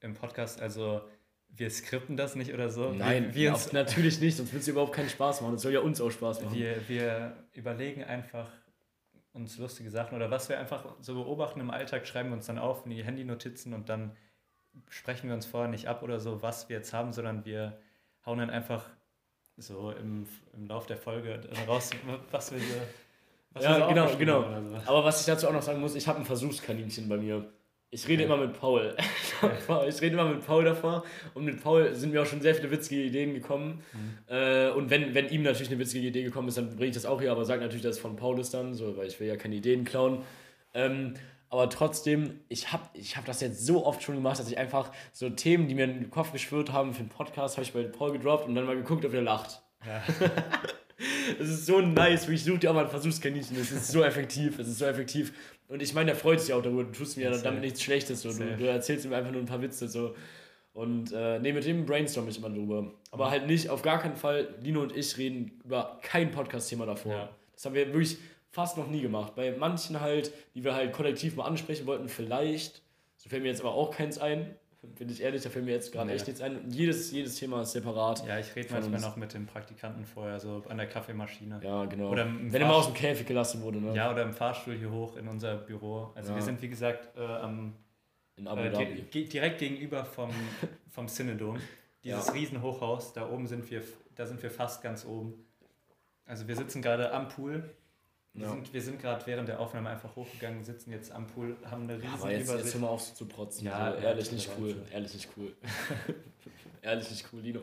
im 0.00 0.14
Podcast. 0.14 0.60
Also 0.60 1.00
wir 1.48 1.70
skripten 1.70 2.16
das 2.16 2.36
nicht 2.36 2.52
oder 2.54 2.70
so. 2.70 2.90
Nein, 2.92 3.28
wir, 3.28 3.34
wir, 3.34 3.54
auf- 3.54 3.72
natürlich 3.72 4.20
nicht, 4.20 4.36
sonst 4.36 4.52
wird 4.52 4.62
es 4.62 4.68
überhaupt 4.68 4.92
keinen 4.92 5.08
Spaß 5.08 5.40
machen. 5.40 5.52
Das 5.54 5.62
soll 5.62 5.72
ja 5.72 5.80
uns 5.80 6.00
auch 6.00 6.10
Spaß 6.10 6.42
machen. 6.42 6.54
wir, 6.56 6.76
wir 6.88 7.32
überlegen 7.54 8.04
einfach 8.04 8.48
uns 9.32 9.58
lustige 9.58 9.90
Sachen 9.90 10.14
oder 10.16 10.30
was 10.30 10.48
wir 10.48 10.58
einfach 10.58 10.84
so 11.00 11.14
beobachten 11.14 11.60
im 11.60 11.70
Alltag, 11.70 12.06
schreiben 12.06 12.30
wir 12.30 12.36
uns 12.36 12.46
dann 12.46 12.58
auf 12.58 12.84
in 12.84 12.90
die 12.90 13.02
Handynotizen 13.04 13.72
und 13.74 13.88
dann 13.88 14.12
sprechen 14.88 15.28
wir 15.28 15.34
uns 15.34 15.46
vorher 15.46 15.68
nicht 15.68 15.86
ab 15.86 16.02
oder 16.02 16.20
so, 16.20 16.42
was 16.42 16.68
wir 16.68 16.76
jetzt 16.76 16.92
haben, 16.92 17.12
sondern 17.12 17.44
wir 17.44 17.78
hauen 18.24 18.38
dann 18.38 18.50
einfach 18.50 18.84
so 19.56 19.90
im, 19.90 20.26
im 20.54 20.66
Lauf 20.66 20.86
der 20.86 20.96
Folge 20.96 21.40
raus, 21.66 21.90
was 22.30 22.52
wir 22.52 22.60
so. 22.60 22.64
Was 23.52 23.64
wir 23.64 23.70
Ja, 23.70 23.80
so 23.80 23.88
genau, 23.88 24.16
genau. 24.16 24.68
so. 24.68 24.76
Aber 24.86 25.04
was 25.04 25.20
ich 25.20 25.26
dazu 25.26 25.48
auch 25.48 25.52
noch 25.52 25.62
sagen 25.62 25.80
muss, 25.80 25.94
ich 25.94 26.06
habe 26.06 26.18
ein 26.18 26.24
Versuchskaninchen 26.24 27.08
bei 27.08 27.16
mir. 27.16 27.46
Ich 27.90 28.06
rede 28.06 28.24
immer 28.24 28.36
mit 28.36 28.52
Paul. 28.52 28.94
ich 29.88 30.02
rede 30.02 30.12
immer 30.12 30.26
mit 30.26 30.46
Paul 30.46 30.64
davor 30.64 31.04
und 31.32 31.44
mit 31.44 31.62
Paul 31.62 31.94
sind 31.94 32.12
mir 32.12 32.20
auch 32.20 32.26
schon 32.26 32.42
sehr 32.42 32.54
viele 32.54 32.70
witzige 32.70 33.02
Ideen 33.02 33.32
gekommen. 33.32 33.82
Äh, 34.26 34.68
und 34.70 34.90
wenn, 34.90 35.14
wenn 35.14 35.28
ihm 35.30 35.42
natürlich 35.42 35.70
eine 35.70 35.80
witzige 35.80 36.06
Idee 36.06 36.22
gekommen 36.22 36.48
ist, 36.48 36.58
dann 36.58 36.68
bringe 36.76 36.88
ich 36.88 36.94
das 36.94 37.06
auch 37.06 37.18
hier, 37.18 37.32
aber 37.32 37.46
sage 37.46 37.62
natürlich, 37.62 37.82
dass 37.82 37.96
es 37.96 38.02
von 38.02 38.16
Paul 38.16 38.38
ist 38.40 38.52
dann, 38.52 38.74
so, 38.74 38.98
weil 38.98 39.06
ich 39.06 39.18
will 39.18 39.26
ja 39.26 39.36
keine 39.36 39.54
Ideen 39.54 39.84
klauen. 39.84 40.22
Ähm, 40.74 41.14
aber 41.50 41.70
trotzdem, 41.70 42.40
ich 42.48 42.72
habe 42.72 42.84
ich 42.94 43.16
hab 43.16 43.24
das 43.24 43.40
jetzt 43.40 43.64
so 43.64 43.86
oft 43.86 44.02
schon 44.02 44.14
gemacht, 44.16 44.38
dass 44.38 44.50
ich 44.50 44.58
einfach 44.58 44.92
so 45.12 45.30
Themen, 45.30 45.68
die 45.68 45.74
mir 45.74 45.84
in 45.84 45.94
den 45.94 46.10
Kopf 46.10 46.32
geschwirrt 46.32 46.72
haben 46.72 46.92
für 46.92 47.02
den 47.02 47.08
Podcast, 47.08 47.56
habe 47.56 47.64
ich 47.64 47.72
bei 47.72 47.82
Paul 47.84 48.12
gedroppt 48.12 48.46
und 48.46 48.54
dann 48.54 48.66
mal 48.66 48.76
geguckt, 48.76 49.04
ob 49.04 49.14
er 49.14 49.22
lacht. 49.22 49.62
Ja. 49.86 50.02
Es 51.38 51.48
ist 51.48 51.66
so 51.66 51.80
nice, 51.80 52.28
wie 52.28 52.34
ich 52.34 52.44
suche 52.44 52.58
dir 52.58 52.70
auch 52.70 52.74
mal 52.74 52.84
ein 52.84 52.90
Versuchskaninchen. 52.90 53.56
Es 53.60 53.70
ist 53.70 53.88
so 53.88 54.02
effektiv, 54.02 54.58
es 54.58 54.66
ist 54.66 54.78
so 54.78 54.84
effektiv. 54.84 55.32
Und 55.68 55.82
ich 55.82 55.94
meine, 55.94 56.06
der 56.06 56.16
freut 56.16 56.40
sich 56.40 56.52
auch 56.52 56.62
darüber. 56.62 56.84
Du 56.84 56.90
tust 56.90 57.16
mir 57.16 57.24
ja 57.24 57.32
Safe. 57.32 57.44
damit 57.44 57.60
nichts 57.60 57.82
Schlechtes. 57.82 58.22
So. 58.22 58.32
Du, 58.32 58.56
du 58.56 58.68
erzählst 58.68 59.04
ihm 59.04 59.12
einfach 59.12 59.30
nur 59.30 59.40
ein 59.40 59.46
paar 59.46 59.62
Witze. 59.62 59.88
So. 59.88 60.14
Und 60.72 61.12
äh, 61.12 61.38
nee, 61.38 61.52
mit 61.52 61.64
dem 61.64 61.86
brainstorm 61.86 62.28
ich 62.28 62.38
immer 62.38 62.50
drüber. 62.50 62.94
Aber 63.10 63.30
halt 63.30 63.46
nicht, 63.46 63.68
auf 63.68 63.82
gar 63.82 64.00
keinen 64.00 64.16
Fall, 64.16 64.54
Lino 64.60 64.82
und 64.82 64.96
ich 64.96 65.16
reden 65.18 65.60
über 65.64 65.98
kein 66.02 66.30
Podcast-Thema 66.30 66.86
davor. 66.86 67.12
Ja. 67.12 67.28
Das 67.52 67.64
haben 67.64 67.74
wir 67.74 67.86
wirklich 67.86 68.18
fast 68.50 68.76
noch 68.76 68.88
nie 68.88 69.00
gemacht. 69.02 69.34
Bei 69.34 69.52
manchen 69.56 70.00
halt, 70.00 70.32
die 70.54 70.64
wir 70.64 70.74
halt 70.74 70.92
kollektiv 70.92 71.36
mal 71.36 71.44
ansprechen 71.44 71.86
wollten, 71.86 72.08
vielleicht. 72.08 72.82
So 73.16 73.28
fällt 73.28 73.42
mir 73.42 73.48
jetzt 73.48 73.60
aber 73.60 73.72
auch 73.74 73.90
keins 73.90 74.18
ein. 74.18 74.54
Bin 74.80 75.08
ich 75.10 75.20
ehrlich, 75.22 75.42
da 75.42 75.50
fällt 75.50 75.64
mir 75.64 75.72
jetzt 75.72 75.90
gerade 75.92 76.06
Nee. 76.08 76.14
echt 76.14 76.26
nichts 76.28 76.40
ein. 76.40 76.56
Und 76.56 76.72
jedes, 76.72 77.10
jedes 77.10 77.34
Thema 77.34 77.62
ist 77.62 77.72
separat. 77.72 78.24
Ja, 78.26 78.38
ich 78.38 78.54
rede 78.54 78.68
manchmal 78.72 78.94
uns. 78.94 79.02
noch 79.02 79.16
mit 79.16 79.34
den 79.34 79.44
Praktikanten 79.46 80.04
vorher, 80.04 80.38
so 80.38 80.62
an 80.68 80.76
der 80.76 80.86
Kaffeemaschine. 80.88 81.60
Ja, 81.64 81.84
genau. 81.86 82.10
Oder 82.10 82.26
Wenn 82.26 82.54
er 82.62 82.68
mal 82.68 82.74
aus 82.74 82.86
dem 82.86 82.94
Käfig 82.94 83.26
gelassen 83.26 83.60
wurde, 83.62 83.80
ne? 83.80 83.92
Ja, 83.94 84.12
oder 84.12 84.22
im 84.22 84.32
Fahrstuhl 84.32 84.76
hier 84.76 84.90
hoch 84.92 85.16
in 85.16 85.26
unser 85.26 85.56
Büro. 85.56 86.12
Also 86.14 86.30
Ja. 86.30 86.36
wir 86.36 86.42
sind, 86.42 86.62
wie 86.62 86.68
gesagt, 86.68 87.16
äh, 87.18 87.20
am, 87.24 87.74
In 88.36 88.46
Abu 88.46 88.60
äh, 88.60 88.70
Dhabi. 88.70 89.02
ge 89.10 89.24
direkt 89.24 89.58
gegenüber 89.58 90.04
vom, 90.04 90.30
vom 90.90 91.08
Synodom. 91.08 91.58
Dieses 92.04 92.28
Ja. 92.28 92.32
Riesenhochhaus, 92.32 93.12
da 93.12 93.28
oben 93.28 93.48
sind 93.48 93.68
wir, 93.72 93.82
da 94.14 94.26
sind 94.26 94.40
wir 94.40 94.50
fast 94.50 94.80
ganz 94.80 95.04
oben. 95.04 95.34
Also 96.24 96.46
wir 96.46 96.54
sitzen 96.54 96.82
gerade 96.82 97.10
am 97.12 97.26
Pool. 97.28 97.68
Wir 98.38 98.46
Ja. 98.46 98.52
sind, 98.52 98.72
wir 98.72 98.82
sind 98.82 99.00
gerade 99.00 99.26
während 99.26 99.48
der 99.48 99.58
Aufnahme 99.60 99.90
einfach 99.90 100.14
hochgegangen, 100.14 100.62
sitzen 100.62 100.92
jetzt 100.92 101.10
am 101.10 101.26
Pool, 101.26 101.56
haben 101.64 101.82
eine 101.84 101.96
riesen 101.98 102.08
Aber 102.14 102.30
jetzt, 102.30 102.40
jetzt 102.40 102.48
hör 102.48 102.54
Übersicht. 102.56 102.80
mal 102.80 102.86
auf 102.88 103.00
so 103.02 103.14
zu 103.14 103.26
protzen. 103.26 103.66
Ja, 103.66 103.92
so, 103.92 103.98
ja, 103.98 104.04
ehrlich 104.04 104.32
nicht 104.32 104.50
cool. 104.58 104.76
Ehrlich 104.92 105.14
nicht 105.14 105.28
cool. 105.36 105.56
ehrlich 106.82 107.10
nicht 107.10 107.26
cool, 107.32 107.40
Lino. 107.40 107.60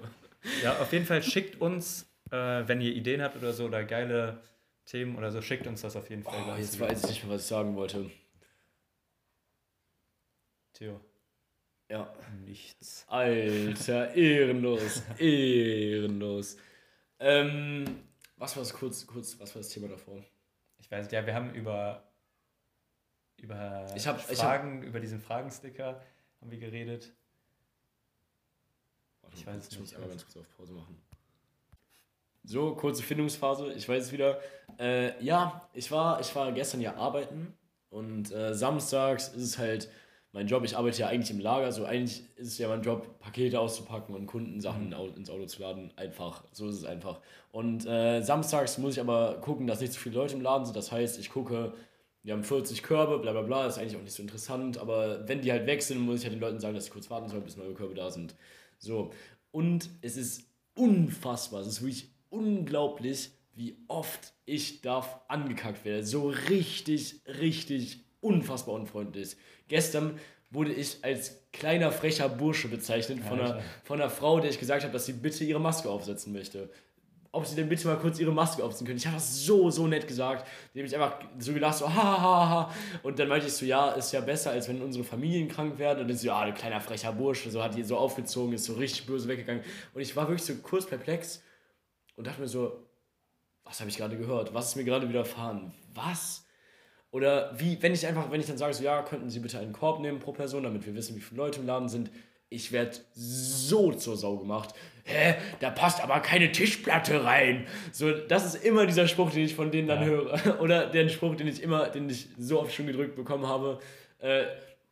Ja, 0.63 0.78
auf 0.80 0.91
jeden 0.91 1.05
Fall 1.05 1.23
schickt 1.23 1.61
uns, 1.61 2.03
äh, 2.30 2.36
wenn 2.67 2.82
ihr 2.82 2.93
Ideen 2.93 3.21
habt 3.21 3.38
oder 3.38 3.53
so 3.53 3.65
oder 3.65 3.84
geile 3.84 4.41
Themen 4.86 5.15
oder 5.15 5.32
so, 5.32 5.41
schickt 5.41 5.65
uns 5.65 5.82
das 5.82 5.95
auf 5.95 6.09
jeden 6.09 6.23
Fall. 6.23 6.43
Oh, 6.53 6.55
jetzt 6.59 6.80
weiß 6.80 7.03
ich 7.05 7.09
nicht 7.09 7.23
mehr, 7.23 7.34
was 7.36 7.41
ich 7.41 7.47
sagen 7.47 7.76
wollte. 7.76 8.09
Theo. 10.73 10.99
Ja. 11.89 12.13
Nichts. 12.45 13.05
Alter, 13.07 14.13
ehrenlos. 14.15 15.03
ehrenlos. 15.19 16.57
Ähm, 17.19 17.86
was 18.38 18.55
war 18.55 18.63
das 18.63 18.73
kurz, 18.73 19.07
kurz, 19.07 19.39
was 19.39 19.55
war 19.55 19.61
das 19.61 19.69
Thema 19.69 19.88
davor? 19.88 20.21
Ich 20.86 20.91
weiß, 20.91 21.09
ja, 21.11 21.25
wir 21.25 21.33
haben 21.33 21.51
über, 21.55 22.03
über 23.38 23.88
Ich 23.95 24.05
hab- 24.05 24.29
ich 24.29 24.38
Fragen, 24.38 24.83
über 24.83 24.99
diesen 24.99 25.19
Fragensticker 25.19 25.99
haben 26.39 26.51
wir 26.51 26.59
geredet. 26.59 27.11
Warte 29.23 29.36
Ich 29.36 29.47
weiß 29.47 29.63
es 29.63 29.71
ich 29.71 29.79
muss 29.79 29.88
nicht, 29.89 29.95
einmal 29.95 30.09
ganz 30.11 30.23
kurz 30.23 30.38
auf 30.38 30.55
Pause 30.55 30.73
machen. 30.73 31.01
So, 32.43 32.75
kurze 32.75 33.01
Findungsphase, 33.01 33.73
ich 33.73 33.89
weiß 33.89 34.03
es 34.03 34.11
wieder. 34.11 34.39
Äh, 34.77 35.19
ja, 35.23 35.67
ich 35.73 35.89
war, 35.91 36.19
ich 36.19 36.36
war 36.36 36.51
gestern 36.51 36.81
ja 36.81 36.93
arbeiten 36.95 37.57
und 37.89 38.31
äh, 38.31 38.53
samstags 38.53 39.29
ist 39.29 39.41
es 39.41 39.57
halt 39.57 39.89
mein 40.36 40.47
Job. 40.47 40.63
Ich 40.65 40.75
arbeite 40.77 40.99
ja 40.99 41.07
eigentlich 41.07 41.31
im 41.31 41.39
Lager, 41.39 41.71
so 41.71 41.86
eigentlich 41.86 42.21
ist 42.36 42.47
es 42.49 42.57
ja 42.57 42.67
mein 42.67 42.81
Job, 42.83 43.19
Pakete 43.19 43.57
auszupacken 43.59 44.13
und 44.13 44.27
Kundensachen 44.27 44.93
au- 44.93 45.07
ins 45.07 45.29
Auto 45.29 45.45
zu 45.45 45.61
laden. 45.61 45.91
Einfach, 45.95 46.43
so 46.51 46.67
ist 46.67 46.75
es 46.75 46.86
einfach. 46.86 47.21
Und 47.51 47.86
äh, 47.88 48.21
samstags 48.21 48.77
muss 48.77 48.95
ich 48.95 48.99
aber 48.99 49.39
gucken, 49.41 49.65
dass 49.65 49.79
nicht 49.79 49.93
zu 49.93 49.99
viele 49.99 50.15
Leute 50.15 50.36
im 50.36 50.41
Laden 50.41 50.65
sind. 50.65 50.75
Das 50.75 50.91
heißt, 50.91 51.17
ich 51.19 51.29
gucke, 51.29 51.73
wir 52.23 52.33
haben 52.33 52.43
40 52.43 52.83
Körbe, 52.83 53.17
bla 53.19 53.31
bla 53.31 53.43
bla, 53.43 53.65
ist 53.65 53.77
eigentlich 53.77 53.95
auch 53.95 54.01
nicht 54.01 54.13
so 54.13 54.21
interessant, 54.23 54.77
aber 54.77 55.25
wenn 55.27 55.41
die 55.41 55.51
halt 55.53 55.67
weg 55.67 55.81
sind, 55.81 55.99
muss 56.01 56.19
ich 56.19 56.25
halt 56.25 56.33
den 56.36 56.41
Leuten 56.41 56.59
sagen, 56.59 56.75
dass 56.75 56.86
sie 56.86 56.91
kurz 56.91 57.09
warten 57.09 57.29
sollen, 57.29 57.43
bis 57.43 57.55
neue 57.55 57.73
Körbe 57.73 57.93
da 57.95 58.11
sind. 58.11 58.36
So. 58.77 59.11
Und 59.51 59.89
es 60.01 60.17
ist 60.17 60.49
unfassbar, 60.75 61.61
es 61.61 61.67
ist 61.67 61.81
wirklich 61.81 62.09
unglaublich, 62.29 63.31
wie 63.53 63.77
oft 63.88 64.33
ich 64.45 64.81
da 64.81 65.23
angekackt 65.29 65.86
werde. 65.86 66.03
So 66.05 66.27
richtig, 66.27 67.21
richtig 67.25 68.04
unfassbar 68.26 68.76
unfreundlich. 68.76 69.38
Gestern 69.67 70.19
wurde 70.51 70.73
ich 70.73 70.97
als 71.03 71.41
kleiner 71.51 71.91
frecher 71.91 72.30
Bursche 72.30 72.67
bezeichnet 72.67 73.19
von 73.23 73.39
einer, 73.39 73.61
von 73.84 73.99
einer 74.01 74.09
Frau, 74.09 74.39
der 74.39 74.49
ich 74.49 74.59
gesagt 74.59 74.84
habe, 74.84 74.93
dass 74.93 75.05
sie 75.05 75.13
bitte 75.13 75.43
ihre 75.43 75.59
Maske 75.59 75.89
aufsetzen 75.89 76.32
möchte. 76.34 76.69
ob 77.36 77.45
sie 77.45 77.55
denn 77.55 77.67
bitte 77.67 77.88
mal 77.88 77.97
kurz 77.97 78.17
ihre 78.17 78.32
Maske 78.32 78.63
aufziehen 78.63 78.88
können. 78.88 78.97
Ich 78.97 79.05
habe 79.05 79.17
das 79.17 79.43
so, 79.43 79.69
so 79.69 79.88
nett 79.88 80.07
gesagt. 80.07 80.47
Die 80.73 80.80
haben 80.80 80.86
mich 80.86 80.95
einfach 80.95 81.19
so 81.38 81.53
gelacht, 81.53 81.78
so, 81.78 81.86
ha, 81.93 82.21
ha, 82.21 82.49
ha. 82.49 82.73
Und 83.03 83.19
dann 83.19 83.28
meinte 83.28 83.47
ich 83.47 83.53
so, 83.53 83.65
ja, 83.65 83.91
ist 83.91 84.13
ja 84.13 84.21
besser, 84.21 84.51
als 84.51 84.69
wenn 84.69 84.82
unsere 84.82 85.03
Familien 85.03 85.49
krank 85.49 85.78
werden. 85.78 85.99
Und 85.99 86.07
dann 86.07 86.17
so, 86.17 86.28
ja, 86.28 86.39
ein 86.39 86.53
kleiner 86.53 86.80
frecher 86.80 87.11
Bursche, 87.11 87.51
so 87.51 87.61
hat 87.61 87.76
die 87.76 87.84
so 87.84 87.97
aufgezogen, 87.97 88.53
ist 88.53 88.63
so 88.63 88.73
richtig 88.76 89.05
böse 89.05 89.28
weggegangen. 89.28 89.63
Und 89.93 90.01
ich 90.01 90.15
war 90.15 90.30
wirklich 90.30 90.45
so 90.45 90.55
kurz 90.55 90.86
perplex 90.86 91.43
und 92.15 92.26
dachte 92.26 92.39
mir 92.39 92.47
so, 92.47 92.88
was 93.65 93.82
habe 93.82 93.89
ich 93.89 93.97
gerade 93.97 94.17
gehört? 94.17 94.53
Was 94.53 94.69
ist 94.69 94.76
mir 94.78 94.86
gerade 94.86 95.09
widerfahren? 95.09 95.73
Was? 95.93 96.44
Oder 97.16 97.53
wie, 97.57 97.82
wenn 97.82 97.93
ich 97.93 98.05
einfach, 98.05 98.30
wenn 98.30 98.41
ich 98.41 98.47
dann 98.47 98.57
sage, 98.57 98.74
so, 98.74 98.84
ja, 98.84 99.01
könnten 99.01 99.30
Sie 99.30 99.39
bitte 99.39 99.57
einen 99.57 99.72
Korb 99.72 100.01
nehmen 100.01 100.20
pro 100.20 100.34
Person, 100.34 100.63
damit 100.63 100.86
wir 100.86 100.95
wissen, 100.95 101.16
wie 101.16 101.22
viele 101.22 101.38
Leute 101.38 101.61
im 101.61 101.66
Laden 101.66 101.88
sind. 101.88 102.11
Ich 102.49 102.74
werde 102.74 102.91
so 103.13 103.93
zur 103.93 104.18
Sau 104.18 104.36
gemacht. 104.36 104.76
Hä, 105.05 105.36
da 105.61 105.70
passt 105.70 106.03
aber 106.03 106.20
keine 106.20 106.51
Tischplatte 106.51 107.24
rein. 107.24 107.68
So, 107.93 108.11
das 108.11 108.43
ist 108.43 108.66
immer 108.66 108.86
dieser 108.86 109.07
Spruch, 109.07 109.32
den 109.32 109.45
ich 109.45 109.55
von 109.55 109.72
denen 109.72 109.88
dann 109.88 110.01
Ja. 110.01 110.07
höre. 110.07 110.59
Oder 110.61 110.88
der 110.88 111.07
Spruch, 111.07 111.36
den 111.38 111.47
ich 111.47 111.63
immer, 111.63 111.88
den 111.88 112.09
ich 112.09 112.28
so 112.38 112.59
oft 112.59 112.74
schon 112.74 112.86
gedrückt 112.88 113.16
bekommen 113.16 113.47
habe, 113.47 113.80
äh, 114.20 114.43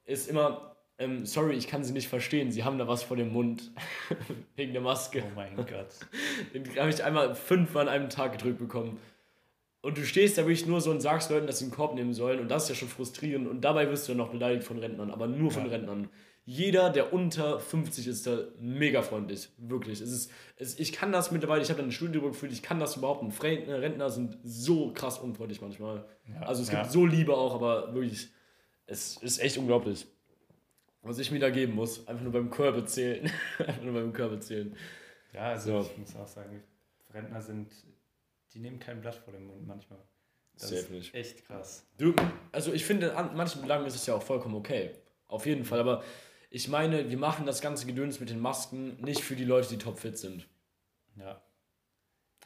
ist 0.05 0.29
immer, 0.29 0.77
ähm, 0.99 1.25
sorry, 1.25 1.55
ich 1.55 1.67
kann 1.67 1.83
Sie 1.83 1.91
nicht 1.91 2.07
verstehen. 2.07 2.53
Sie 2.53 2.63
haben 2.63 2.77
da 2.77 2.87
was 2.87 3.03
vor 3.03 3.17
dem 3.17 3.33
Mund. 3.33 3.69
Wegen 4.55 4.71
der 4.71 4.81
Maske. 4.81 5.23
Oh 5.27 5.31
mein 5.35 5.57
Gott. 5.57 5.67
Den 6.53 6.63
habe 6.79 6.89
ich 6.89 7.03
einmal 7.03 7.35
fünfmal 7.35 7.89
an 7.89 7.93
einem 7.93 8.09
Tag 8.09 8.31
gedrückt 8.31 8.59
bekommen. 8.59 8.97
Und 9.83 9.97
du 9.97 10.05
stehst 10.05 10.37
da 10.37 10.43
wirklich 10.43 10.65
nur 10.65 10.79
so 10.81 10.89
und 10.91 11.01
sagst 11.01 11.29
Leuten, 11.29 11.45
dass 11.45 11.59
sie 11.59 11.65
einen 11.65 11.73
Korb 11.73 11.93
nehmen 11.93 12.13
sollen. 12.13 12.39
Und 12.39 12.49
das 12.49 12.63
ist 12.63 12.69
ja 12.69 12.75
schon 12.75 12.87
frustrierend. 12.87 13.47
Und 13.49 13.61
dabei 13.61 13.89
wirst 13.91 14.07
du 14.07 14.11
dann 14.13 14.17
noch 14.17 14.31
beleidigt 14.31 14.65
von 14.65 14.79
Rentnern, 14.79 15.11
aber 15.11 15.27
nur 15.27 15.51
von 15.51 15.65
Ja. 15.65 15.71
Rentnern. 15.71 16.09
Jeder, 16.45 16.89
der 16.89 17.13
unter 17.13 17.59
50 17.59 18.07
ist, 18.07 18.25
da 18.25 18.45
mega 18.59 19.01
freundlich. 19.01 19.49
Wirklich. 19.57 20.01
Es 20.01 20.09
ist, 20.11 20.31
es, 20.57 20.79
ich 20.79 20.93
kann 20.93 21.11
das 21.11 21.31
mittlerweile, 21.31 21.61
ich 21.61 21.69
habe 21.69 21.77
dann 21.77 21.85
eine 21.85 21.91
Studie 21.93 22.13
darüber 22.13 22.29
gefühlt, 22.29 22.51
ich 22.53 22.63
kann 22.63 22.79
das 22.79 22.99
behaupten. 22.99 23.31
Fre- 23.31 23.67
Rentner 23.67 24.09
sind 24.09 24.37
so 24.43 24.91
krass 24.93 25.19
unfreundlich 25.19 25.61
manchmal. 25.61 26.05
Ja, 26.33 26.41
Also 26.47 26.61
es 26.63 26.71
ja. 26.71 26.79
gibt 26.81 26.91
so 26.91 27.05
Liebe 27.05 27.35
auch, 27.35 27.53
aber 27.53 27.93
wirklich, 27.93 28.29
es 28.87 29.17
ist 29.17 29.39
echt 29.39 29.57
unglaublich. 29.57 30.05
Was 31.01 31.19
ich 31.19 31.29
mir 31.31 31.39
da 31.39 31.49
geben 31.49 31.75
muss. 31.75 32.07
Einfach 32.07 32.23
nur 32.23 32.31
beim 32.31 32.49
Körbe 32.49 32.85
zählen. 32.85 33.29
Einfach 33.59 33.83
nur 33.83 33.93
beim 33.93 34.13
Körbe 34.13 34.39
zählen. 34.39 34.75
Ja, 35.33 35.49
also 35.49 35.81
So. 35.81 35.89
ich 35.91 35.97
muss 35.97 36.15
auch 36.15 36.27
sagen, 36.27 36.63
Rentner 37.13 37.41
sind, 37.41 37.67
die 38.53 38.59
nehmen 38.59 38.79
kein 38.79 39.01
Blatt 39.01 39.15
vor 39.15 39.33
den 39.33 39.45
Mund 39.45 39.65
manchmal. 39.67 39.99
Das 40.53 40.69
Safe 40.69 40.75
ist 40.81 40.91
nicht. 40.91 41.13
echt 41.15 41.45
krass. 41.47 41.85
Du, 41.97 42.13
also 42.51 42.71
ich 42.73 42.85
finde, 42.85 43.15
an 43.15 43.35
manchen 43.35 43.61
Belangen 43.61 43.85
ist 43.87 43.95
es 43.95 44.05
ja 44.05 44.13
auch 44.13 44.21
vollkommen 44.21 44.55
okay. 44.55 44.91
Auf 45.27 45.45
jeden 45.47 45.65
Fall. 45.65 45.79
Aber 45.79 46.03
ich 46.51 46.67
meine, 46.67 47.09
wir 47.09 47.17
machen 47.17 47.45
das 47.47 47.59
ganze 47.61 47.87
Gedöns 47.87 48.19
mit 48.19 48.29
den 48.29 48.39
Masken 48.39 49.01
nicht 49.01 49.21
für 49.21 49.35
die 49.35 49.45
Leute, 49.45 49.69
die 49.69 49.77
topfit 49.79 50.17
sind. 50.17 50.47
Ja. 51.15 51.41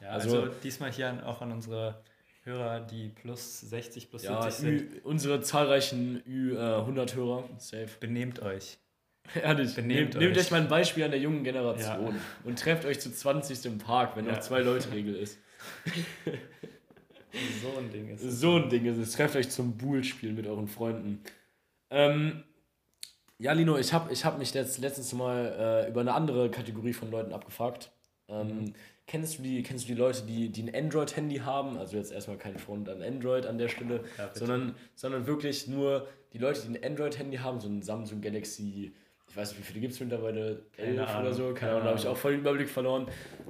Ja, 0.00 0.08
Also- 0.10 0.40
also, 0.42 0.52
diesmal 0.62 0.90
hier 0.92 1.10
an, 1.10 1.20
auch 1.22 1.42
an 1.42 1.52
unsere 1.52 2.02
Hörer, 2.44 2.80
die 2.80 3.10
plus 3.10 3.60
60, 3.60 4.08
plus 4.08 4.22
Ja, 4.22 4.40
70 4.50 4.54
sind. 4.80 4.92
Ü, 4.94 5.00
unsere 5.04 5.40
zahlreichen 5.42 6.22
Ü100-Hörer, 6.24 7.44
safe. 7.58 7.88
Benehmt 8.00 8.40
euch. 8.40 8.78
Ehrlich, 9.34 9.74
Benehmt 9.74 10.14
nehmt, 10.14 10.14
nehmt 10.14 10.36
euch. 10.38 10.44
euch 10.46 10.50
mal 10.50 10.62
ein 10.62 10.68
Beispiel 10.68 11.04
an 11.04 11.10
der 11.10 11.20
jungen 11.20 11.44
Generation 11.44 12.18
und 12.44 12.58
trefft 12.58 12.86
euch 12.86 13.00
zu 13.00 13.12
20. 13.12 13.66
im 13.66 13.76
Park, 13.78 14.16
wenn 14.16 14.24
Ja. 14.24 14.32
noch 14.32 14.40
zwei 14.40 14.60
Leute 14.60 14.90
Regel 14.92 15.14
ist. 15.14 15.38
So 17.62 17.78
ein 17.78 17.90
Ding 17.92 18.08
ist 18.08 18.22
es. 18.22 18.40
So 18.40 18.56
ein 18.56 18.68
Ding 18.70 18.86
ist 18.86 18.96
es. 18.96 19.12
Trefft 19.12 19.36
euch 19.36 19.50
zum 19.50 19.76
Bull-Spiel 19.76 20.32
mit 20.32 20.46
euren 20.46 20.66
Freunden. 20.66 21.22
Ähm, 21.90 22.42
ja, 23.38 23.52
Lino, 23.52 23.78
ich 23.78 23.92
habe 23.92 24.12
ich 24.12 24.24
hab 24.24 24.38
mich 24.38 24.52
jetzt 24.54 24.78
letztens 24.78 25.12
mal 25.12 25.84
äh, 25.86 25.90
über 25.90 26.00
eine 26.00 26.14
andere 26.14 26.50
Kategorie 26.50 26.92
von 26.92 27.10
Leuten 27.10 27.32
abgefragt. 27.32 27.90
Ähm, 28.28 28.72
kennst, 29.06 29.38
du 29.38 29.42
die, 29.42 29.62
kennst 29.62 29.84
du 29.84 29.94
die 29.94 29.98
Leute, 29.98 30.22
die, 30.22 30.48
die 30.50 30.62
ein 30.62 30.74
Android-Handy 30.74 31.36
haben? 31.38 31.78
Also 31.78 31.96
jetzt 31.96 32.12
erstmal 32.12 32.38
kein 32.38 32.58
Front 32.58 32.88
an 32.88 33.02
Android 33.02 33.46
an 33.46 33.58
der 33.58 33.68
Stelle, 33.68 34.04
Ja, 34.16 34.30
sondern, 34.34 34.74
sondern 34.94 35.26
wirklich 35.26 35.68
nur 35.68 36.08
die 36.32 36.38
Leute, 36.38 36.62
die 36.66 36.76
ein 36.76 36.84
Android-Handy 36.84 37.38
haben, 37.38 37.60
so 37.60 37.68
ein 37.68 37.82
Samsung 37.82 38.20
Galaxy, 38.20 38.92
ich 39.30 39.36
weiß 39.36 39.50
nicht, 39.50 39.58
wie 39.60 39.64
viele 39.64 39.80
gibt 39.80 39.92
es 39.94 40.00
mittlerweile? 40.00 40.62
Keine 40.76 40.88
11 40.88 41.00
oder 41.00 41.08
Ahnung, 41.18 41.32
so? 41.34 41.54
Keine 41.54 41.72
Ahnung, 41.72 41.82
da 41.84 41.88
habe 41.90 41.98
ich 41.98 42.04
Ahnung. 42.04 42.16
auch 42.16 42.20
voll 42.20 42.32
den 42.32 42.40
Überblick 42.40 42.68
verloren. 42.68 43.06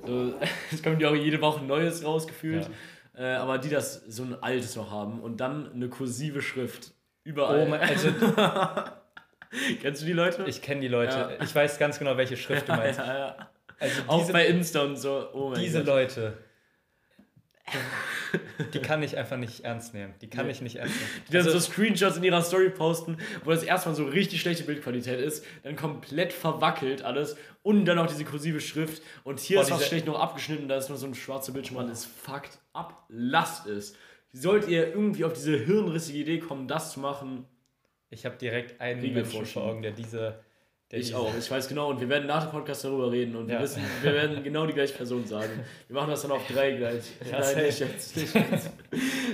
So, 0.07 0.35
es 0.73 0.83
kommt 0.83 1.01
ja 1.01 1.09
auch 1.11 1.15
jede 1.15 1.41
Woche 1.41 1.61
ein 1.61 1.67
neues 1.67 2.05
rausgefühlt. 2.05 2.69
Äh, 3.17 3.25
aber 3.35 3.59
die 3.59 3.69
das 3.69 3.95
so 4.07 4.23
ein 4.23 4.37
altes 4.43 4.77
noch 4.77 4.91
haben 4.93 5.21
und 5.21 5.39
dann 5.41 5.73
eine 5.73 5.89
kursive 5.89 6.41
Schrift 6.41 6.93
überall. 7.25 7.65
Oh 7.67 7.69
mein, 7.69 7.81
also 7.81 8.11
Kennst 9.81 10.03
du 10.03 10.07
die 10.07 10.13
Leute? 10.13 10.45
ich 10.47 10.63
kenne 10.63 10.81
die 10.83 10.89
Leute. 10.89 11.37
Ja. 11.39 11.43
Ich 11.43 11.55
weiß 11.55 11.79
ganz 11.79 11.99
genau, 11.99 12.17
welche 12.17 12.37
Schrift 12.37 12.69
du 12.69 12.73
meinst. 12.77 12.99
ja, 13.01 13.19
ja. 13.19 13.51
Also 13.81 14.03
Auch 14.07 14.21
diese, 14.21 14.33
bei 14.33 14.47
Insta 14.47 14.83
und 14.83 14.97
so. 14.97 15.29
Oh 15.33 15.51
mein 15.51 15.61
diese 15.61 15.79
Gott. 15.79 15.87
Leute. 15.87 16.35
Die 18.75 18.79
kann 18.81 19.03
ich 19.03 19.17
einfach 19.17 19.37
nicht 19.37 19.61
ernst 19.65 19.95
nehmen. 19.95 20.15
Die 20.21 20.29
kann 20.29 20.47
Nee. 20.47 20.53
ich 20.53 20.61
nicht 20.61 20.77
ernst 20.77 20.95
nehmen. 20.97 21.11
Die 21.29 21.33
dann 21.33 21.47
Also- 21.47 21.59
so 21.59 21.71
Screenshots 21.73 22.17
in 22.17 22.25
ihrer 22.25 22.43
Story 22.43 22.71
posten, 22.71 23.17
wo 23.45 23.51
das 23.51 23.63
erstmal 23.63 23.95
so 23.95 24.05
richtig 24.05 24.41
schlechte 24.41 24.65
Bildqualität 24.65 25.21
ist, 25.21 25.45
dann 25.63 25.77
komplett 25.77 26.33
verwackelt 26.33 27.03
alles 27.03 27.37
und 27.63 27.85
dann 27.85 27.97
noch 27.97 28.07
diese 28.07 28.25
kursive 28.25 28.61
Schrift 28.61 29.03
und 29.25 29.41
hier 29.41 29.57
Boah, 29.59 29.63
ist 29.63 29.71
was 29.71 29.87
schlecht 29.87 30.07
noch 30.07 30.19
abgeschnitten, 30.19 30.69
da 30.69 30.77
ist 30.77 30.89
nur 30.89 30.99
so 30.99 31.07
ein 31.07 31.15
schwarzer 31.15 31.53
Bildschirm 31.53 31.77
dran, 31.79 31.89
es 31.91 32.05
fuckt 32.05 32.59
ab, 32.73 33.05
lasst 33.09 33.67
es. 33.67 33.95
Sollt 34.33 34.69
ihr 34.69 34.89
irgendwie 34.89 35.25
auf 35.25 35.33
diese 35.33 35.57
hirnrissige 35.57 36.19
Idee 36.19 36.39
kommen, 36.39 36.69
das 36.69 36.93
zu 36.93 37.01
machen, 37.01 37.45
Ich 38.11 38.25
habe 38.25 38.37
direkt 38.37 38.81
einen 38.81 39.01
Menschen 39.13 39.45
vor. 39.47 39.65
Augen, 39.65 39.83
der 39.83 39.93
diese. 39.93 40.41
Der 40.91 41.01
ich 41.01 41.15
auch, 41.15 41.33
ich 41.39 41.51
weiß 41.51 41.69
genau 41.69 41.91
und 41.91 42.01
wir 42.01 42.09
werden 42.09 42.27
nach 42.27 42.45
dem 42.45 42.51
Podcast 42.51 42.83
darüber 42.85 43.13
reden 43.13 43.37
und 43.37 43.47
wir 43.47 43.57
Ja. 43.57 43.61
wissen, 43.63 43.83
wir 44.03 44.15
werden 44.15 44.43
genau 44.43 44.67
die 44.67 44.73
gleiche 44.73 44.95
Person 44.95 45.27
sagen. 45.27 45.51
Wir 45.87 45.95
machen 45.95 46.11
das 46.11 46.23
dann 46.23 46.31
auf 46.33 46.47
drei 46.47 46.73
gleich. 46.73 47.05
Ja, 47.31 47.41
Nein, 47.41 47.65
nicht 47.67 47.81
jetzt. 47.81 48.17
Nicht 48.17 48.35
jetzt. 48.35 48.71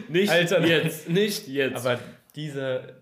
Nicht 0.09 0.31
Alter, 0.33 0.67
jetzt. 0.67 1.09
Nicht 1.09 1.47
jetzt. 1.49 1.77
Aber 1.77 2.01
diese. 2.35 2.97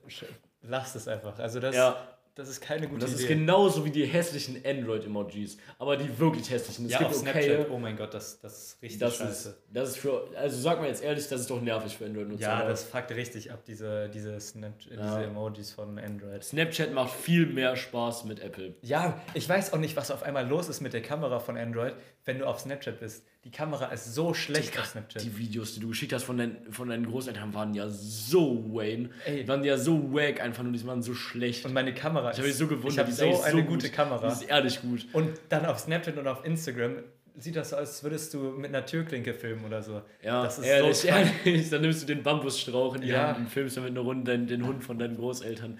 Lasst 0.68 0.96
es 0.96 1.08
einfach. 1.08 1.38
Also 1.38 1.60
das, 1.60 1.74
ja. 1.74 1.96
Das 2.34 2.48
ist 2.48 2.60
keine 2.60 2.82
gute 2.86 2.94
Und 2.94 3.02
das 3.02 3.12
ist 3.12 3.24
Idee. 3.24 3.34
genauso 3.34 3.84
wie 3.84 3.90
die 3.90 4.06
hässlichen 4.06 4.62
Android-Emojis. 4.64 5.58
Aber 5.78 5.96
die 5.96 6.18
wirklich 6.18 6.50
hässlichen. 6.50 6.86
Es 6.86 6.92
ja, 6.92 6.98
gibt 6.98 7.10
auf 7.10 7.20
okay. 7.20 7.42
Snapchat. 7.44 7.70
Oh 7.70 7.78
mein 7.78 7.96
Gott, 7.96 8.14
das, 8.14 8.40
das 8.40 8.52
ist 8.68 8.82
richtig 8.82 9.00
Das 9.00 9.16
scheiße. 9.18 9.48
ist, 9.50 9.56
das 9.72 9.88
ist 9.90 9.98
für. 9.98 10.28
Also 10.36 10.58
sag 10.60 10.80
mal 10.80 10.88
jetzt 10.88 11.02
ehrlich, 11.02 11.28
das 11.28 11.42
ist 11.42 11.50
doch 11.50 11.60
nervig 11.60 11.96
für 11.96 12.06
Android-Nutzer. 12.06 12.42
ja, 12.42 12.66
das 12.66 12.84
fuckt 12.84 13.10
richtig 13.12 13.52
ab, 13.52 13.60
diese, 13.66 14.08
diese, 14.08 14.38
Snap, 14.40 14.72
Ja. 14.90 14.96
diese 15.02 15.24
Emojis 15.24 15.72
von 15.72 15.98
Android. 15.98 16.42
Snapchat 16.42 16.92
macht 16.92 17.12
viel 17.12 17.46
mehr 17.46 17.76
Spaß 17.76 18.24
mit 18.24 18.40
Apple. 18.40 18.74
Ja, 18.82 19.20
ich 19.34 19.48
weiß 19.48 19.72
auch 19.72 19.78
nicht, 19.78 19.96
was 19.96 20.10
auf 20.10 20.22
einmal 20.22 20.46
los 20.48 20.68
ist 20.68 20.80
mit 20.80 20.92
der 20.94 21.02
Kamera 21.02 21.38
von 21.38 21.56
Android, 21.56 21.94
wenn 22.24 22.38
du 22.38 22.46
auf 22.46 22.60
Snapchat 22.60 23.00
bist. 23.00 23.24
Die 23.44 23.50
Kamera 23.50 23.86
ist 23.86 24.14
so 24.14 24.32
schlecht 24.34 24.78
auf 24.78 24.86
Snapchat. 24.86 25.22
Die 25.22 25.36
Videos, 25.36 25.74
die 25.74 25.80
du 25.80 25.88
geschickt 25.88 26.12
hast 26.12 26.22
von, 26.22 26.38
dein, 26.38 26.56
von 26.70 26.88
deinen 26.88 27.04
Großeltern, 27.06 27.52
waren 27.54 27.74
ja 27.74 27.88
so 27.88 28.64
Wayne. 28.72 29.10
Ey. 29.26 29.42
Die 29.42 29.48
waren 29.48 29.64
ja 29.64 29.76
so 29.76 30.12
wack 30.14 30.40
einfach 30.40 30.62
nur, 30.62 30.72
die 30.72 30.86
waren 30.86 31.02
so 31.02 31.14
schlecht. 31.14 31.64
Und 31.64 31.72
meine 31.72 31.92
Kamera 31.92 32.30
ich 32.30 32.36
habe 32.38 32.46
mich 32.46 32.56
so 32.56 32.68
gewundert. 32.68 32.92
Ich 32.92 32.98
habe 32.98 33.08
die 33.08 33.32
ist 33.34 33.38
so 33.38 33.42
eine 33.42 33.62
gut. 33.64 33.80
gute 33.80 33.90
Kamera. 33.90 34.26
Die 34.28 34.32
ist 34.32 34.42
ehrlich 34.48 34.80
gut. 34.80 35.06
Und 35.12 35.30
dann 35.48 35.66
auf 35.66 35.80
Snapchat 35.80 36.16
und 36.16 36.28
auf 36.28 36.44
Instagram 36.44 36.98
sieht 37.36 37.56
das 37.56 37.70
so 37.70 37.76
aus, 37.76 37.80
als 37.88 38.04
würdest 38.04 38.34
du 38.34 38.38
mit 38.52 38.68
einer 38.68 38.84
Türklinke 38.86 39.34
filmen 39.34 39.64
oder 39.64 39.82
so. 39.82 40.02
Ja, 40.22 40.44
Das 40.44 40.58
ist 40.58 40.66
ehrlich, 40.66 40.96
so 40.98 41.08
krank. 41.08 41.32
ehrlich. 41.44 41.70
Dann 41.70 41.80
nimmst 41.80 42.02
du 42.02 42.06
den 42.06 42.22
Bambusstrauch 42.22 42.94
in 42.94 43.00
die 43.00 43.08
Ja. 43.08 43.28
Hand 43.28 43.38
und 43.38 43.48
filmst 43.48 43.76
damit 43.76 43.90
eine 43.90 44.00
Runde 44.00 44.30
den, 44.30 44.46
den 44.46 44.64
Hund 44.66 44.84
von 44.84 44.98
deinen 44.98 45.16
Großeltern. 45.16 45.78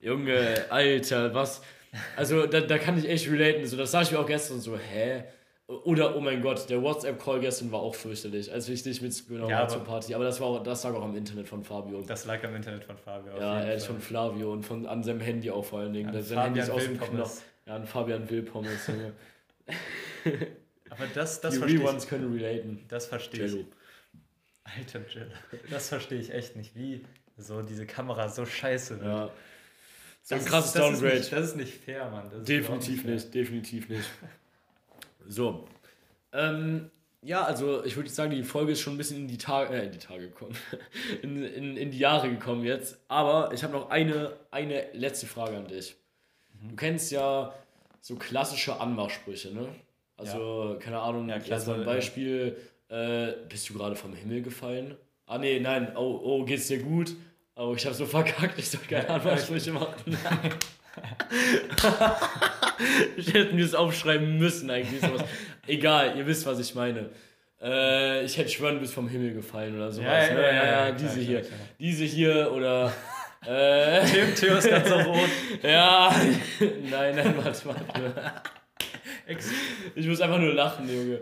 Junge, 0.00 0.66
Alter, 0.68 1.32
was? 1.34 1.62
Also, 2.16 2.46
da, 2.46 2.60
da 2.60 2.76
kann 2.78 2.98
ich 2.98 3.08
echt 3.08 3.30
relaten. 3.30 3.64
So, 3.66 3.76
das 3.78 3.90
sag 3.92 4.02
ich 4.02 4.10
mir 4.12 4.18
auch 4.18 4.26
gestern 4.26 4.60
so, 4.60 4.76
hä? 4.76 5.24
Oder, 5.68 6.14
oh 6.16 6.20
mein 6.20 6.42
Gott, 6.42 6.70
der 6.70 6.80
WhatsApp-Call 6.80 7.40
gestern 7.40 7.72
war 7.72 7.80
auch 7.80 7.94
fürchterlich, 7.94 8.52
als 8.52 8.68
ich 8.68 8.84
dich 8.84 9.02
mitgenommen 9.02 9.50
Ja, 9.50 9.58
habe 9.58 9.72
zur 9.72 9.82
Party. 9.82 10.14
Aber 10.14 10.22
das, 10.22 10.40
war 10.40 10.46
auch, 10.46 10.62
das 10.62 10.84
lag 10.84 10.92
auch 10.94 11.02
am 11.02 11.16
Internet 11.16 11.48
von 11.48 11.64
Fabio. 11.64 12.02
Das 12.02 12.24
lag 12.24 12.42
am 12.44 12.54
Internet 12.54 12.84
von 12.84 12.96
Fabio. 12.96 13.36
ja, 13.36 13.60
er 13.62 13.74
ist 13.74 13.86
von 13.86 14.00
Flavio 14.00 14.52
und 14.52 14.62
von, 14.62 14.86
an 14.86 15.02
seinem 15.02 15.20
Handy 15.20 15.50
auch 15.50 15.64
vor 15.64 15.80
allen 15.80 15.92
Dingen. 15.92 16.08
An 16.14 16.22
Sein 16.22 16.38
Handy 16.40 16.60
ist 16.60 16.70
aus 16.70 16.84
dem. 16.84 17.00
Knopf. 17.00 17.42
Ja, 17.66 17.74
an 17.76 17.86
Fabian 17.86 18.30
Wilpommes. 18.30 18.86
Junge. 18.86 19.12
Aber 20.90 21.04
das, 21.14 21.40
das 21.40 21.54
Die 21.54 21.58
verstehe 21.58 21.80
Reones 21.80 22.04
ich. 22.04 22.10
können 22.10 22.32
relaten. 22.32 22.84
Das 22.88 23.06
verstehe 23.06 23.44
ich. 23.46 23.52
Jello. 23.52 23.64
Alter 24.62 25.00
Jill. 25.12 25.30
Das 25.68 25.88
verstehe 25.88 26.20
ich 26.20 26.32
echt 26.32 26.54
nicht. 26.54 26.76
Wie 26.76 27.04
so 27.38 27.60
diese 27.62 27.86
Kamera 27.86 28.28
so 28.28 28.46
scheiße 28.46 29.00
wird. 29.00 29.06
Ja. 29.08 29.30
So 30.22 30.34
ein 30.36 30.44
krasses 30.44 30.72
das 30.72 30.82
Ist 30.84 31.00
Downgrade. 31.00 31.18
nicht, 31.18 31.32
das 31.32 31.44
ist 31.44 31.56
nicht 31.56 31.74
fair, 31.74 32.08
Mann. 32.10 32.44
Definitiv 32.44 33.04
nicht, 33.04 33.34
definitiv 33.34 33.88
nicht. 33.88 34.08
So. 35.28 35.66
Ähm, 36.32 36.90
ja, 37.22 37.42
also 37.44 37.84
ich 37.84 37.96
würde 37.96 38.08
sagen, 38.08 38.30
die 38.30 38.42
Folge 38.44 38.72
ist 38.72 38.80
schon 38.80 38.94
ein 38.94 38.98
bisschen 38.98 39.16
in 39.18 39.28
die 39.28 39.38
Tage, 39.38 39.74
äh, 39.74 39.86
in 39.86 39.92
die 39.92 39.98
Tage 39.98 40.28
gekommen. 40.28 40.56
in, 41.22 41.42
in, 41.42 41.76
in 41.76 41.90
die 41.90 41.98
Jahre 41.98 42.30
gekommen 42.30 42.64
jetzt. 42.64 42.98
Aber 43.08 43.52
ich 43.52 43.64
habe 43.64 43.72
noch 43.72 43.90
eine, 43.90 44.32
eine 44.50 44.86
letzte 44.92 45.26
Frage 45.26 45.56
an 45.56 45.66
dich. 45.66 45.96
Mhm. 46.62 46.68
Du 46.70 46.76
kennst 46.76 47.10
ja 47.10 47.52
so 48.00 48.14
klassische 48.16 48.80
Anmachsprüche, 48.80 49.52
ne? 49.52 49.68
Also, 50.16 50.78
keine 50.80 51.00
Ahnung, 51.00 51.28
Ja, 51.28 51.38
klasse, 51.38 51.74
ein 51.74 51.80
ja. 51.80 51.86
Beispiel, 51.86 52.56
äh, 52.88 53.32
bist 53.48 53.68
du 53.68 53.74
gerade 53.74 53.96
vom 53.96 54.14
Himmel 54.14 54.42
gefallen? 54.42 54.96
Ah 55.26 55.38
nee, 55.38 55.58
nein, 55.60 55.92
oh, 55.96 56.20
oh, 56.22 56.44
geht's 56.44 56.68
dir 56.68 56.78
gut? 56.78 57.14
Oh, 57.56 57.74
ich 57.76 57.84
habe 57.84 57.94
so 57.94 58.06
verkackt, 58.06 58.58
ich 58.58 58.70
soll 58.70 58.80
keine 58.88 59.08
Ja, 59.08 59.16
Anmachsprüche 59.16 59.72
machen. 59.72 59.94
ich 63.16 63.32
hätte 63.32 63.54
mir 63.54 63.62
das 63.62 63.74
aufschreiben 63.74 64.38
müssen 64.38 64.70
eigentlich. 64.70 65.00
Sowas. 65.00 65.24
Egal, 65.66 66.16
ihr 66.16 66.26
wisst, 66.26 66.46
was 66.46 66.58
ich 66.58 66.74
meine. 66.74 67.10
Äh, 67.60 68.24
ich 68.24 68.36
hätte 68.36 68.50
schwören, 68.50 68.74
du 68.74 68.80
bist 68.80 68.94
vom 68.94 69.08
Himmel 69.08 69.34
gefallen 69.34 69.76
oder 69.76 69.90
sowas. 69.90 70.06
Ja, 70.06 70.28
ja, 70.28 70.34
ne? 70.34 70.42
ja, 70.42 70.54
ja, 70.54 70.62
klar, 70.62 70.92
diese 70.92 71.12
klar, 71.12 71.24
hier. 71.24 71.40
klar. 71.42 71.58
Diese 71.78 72.04
hier 72.04 72.52
oder. 72.52 72.92
Äh, 73.46 74.32
Theo, 74.34 74.56
ist 74.56 74.68
ganz 74.68 74.88
so 74.88 74.96
rot. 74.96 75.28
ja, 75.62 76.10
nein, 76.90 77.14
nein, 77.14 77.34
warte, 77.36 77.66
warte. 77.66 78.32
Ich 79.94 80.06
muss 80.06 80.20
einfach 80.20 80.38
nur 80.38 80.52
lachen, 80.52 80.88
Junge. 80.88 81.20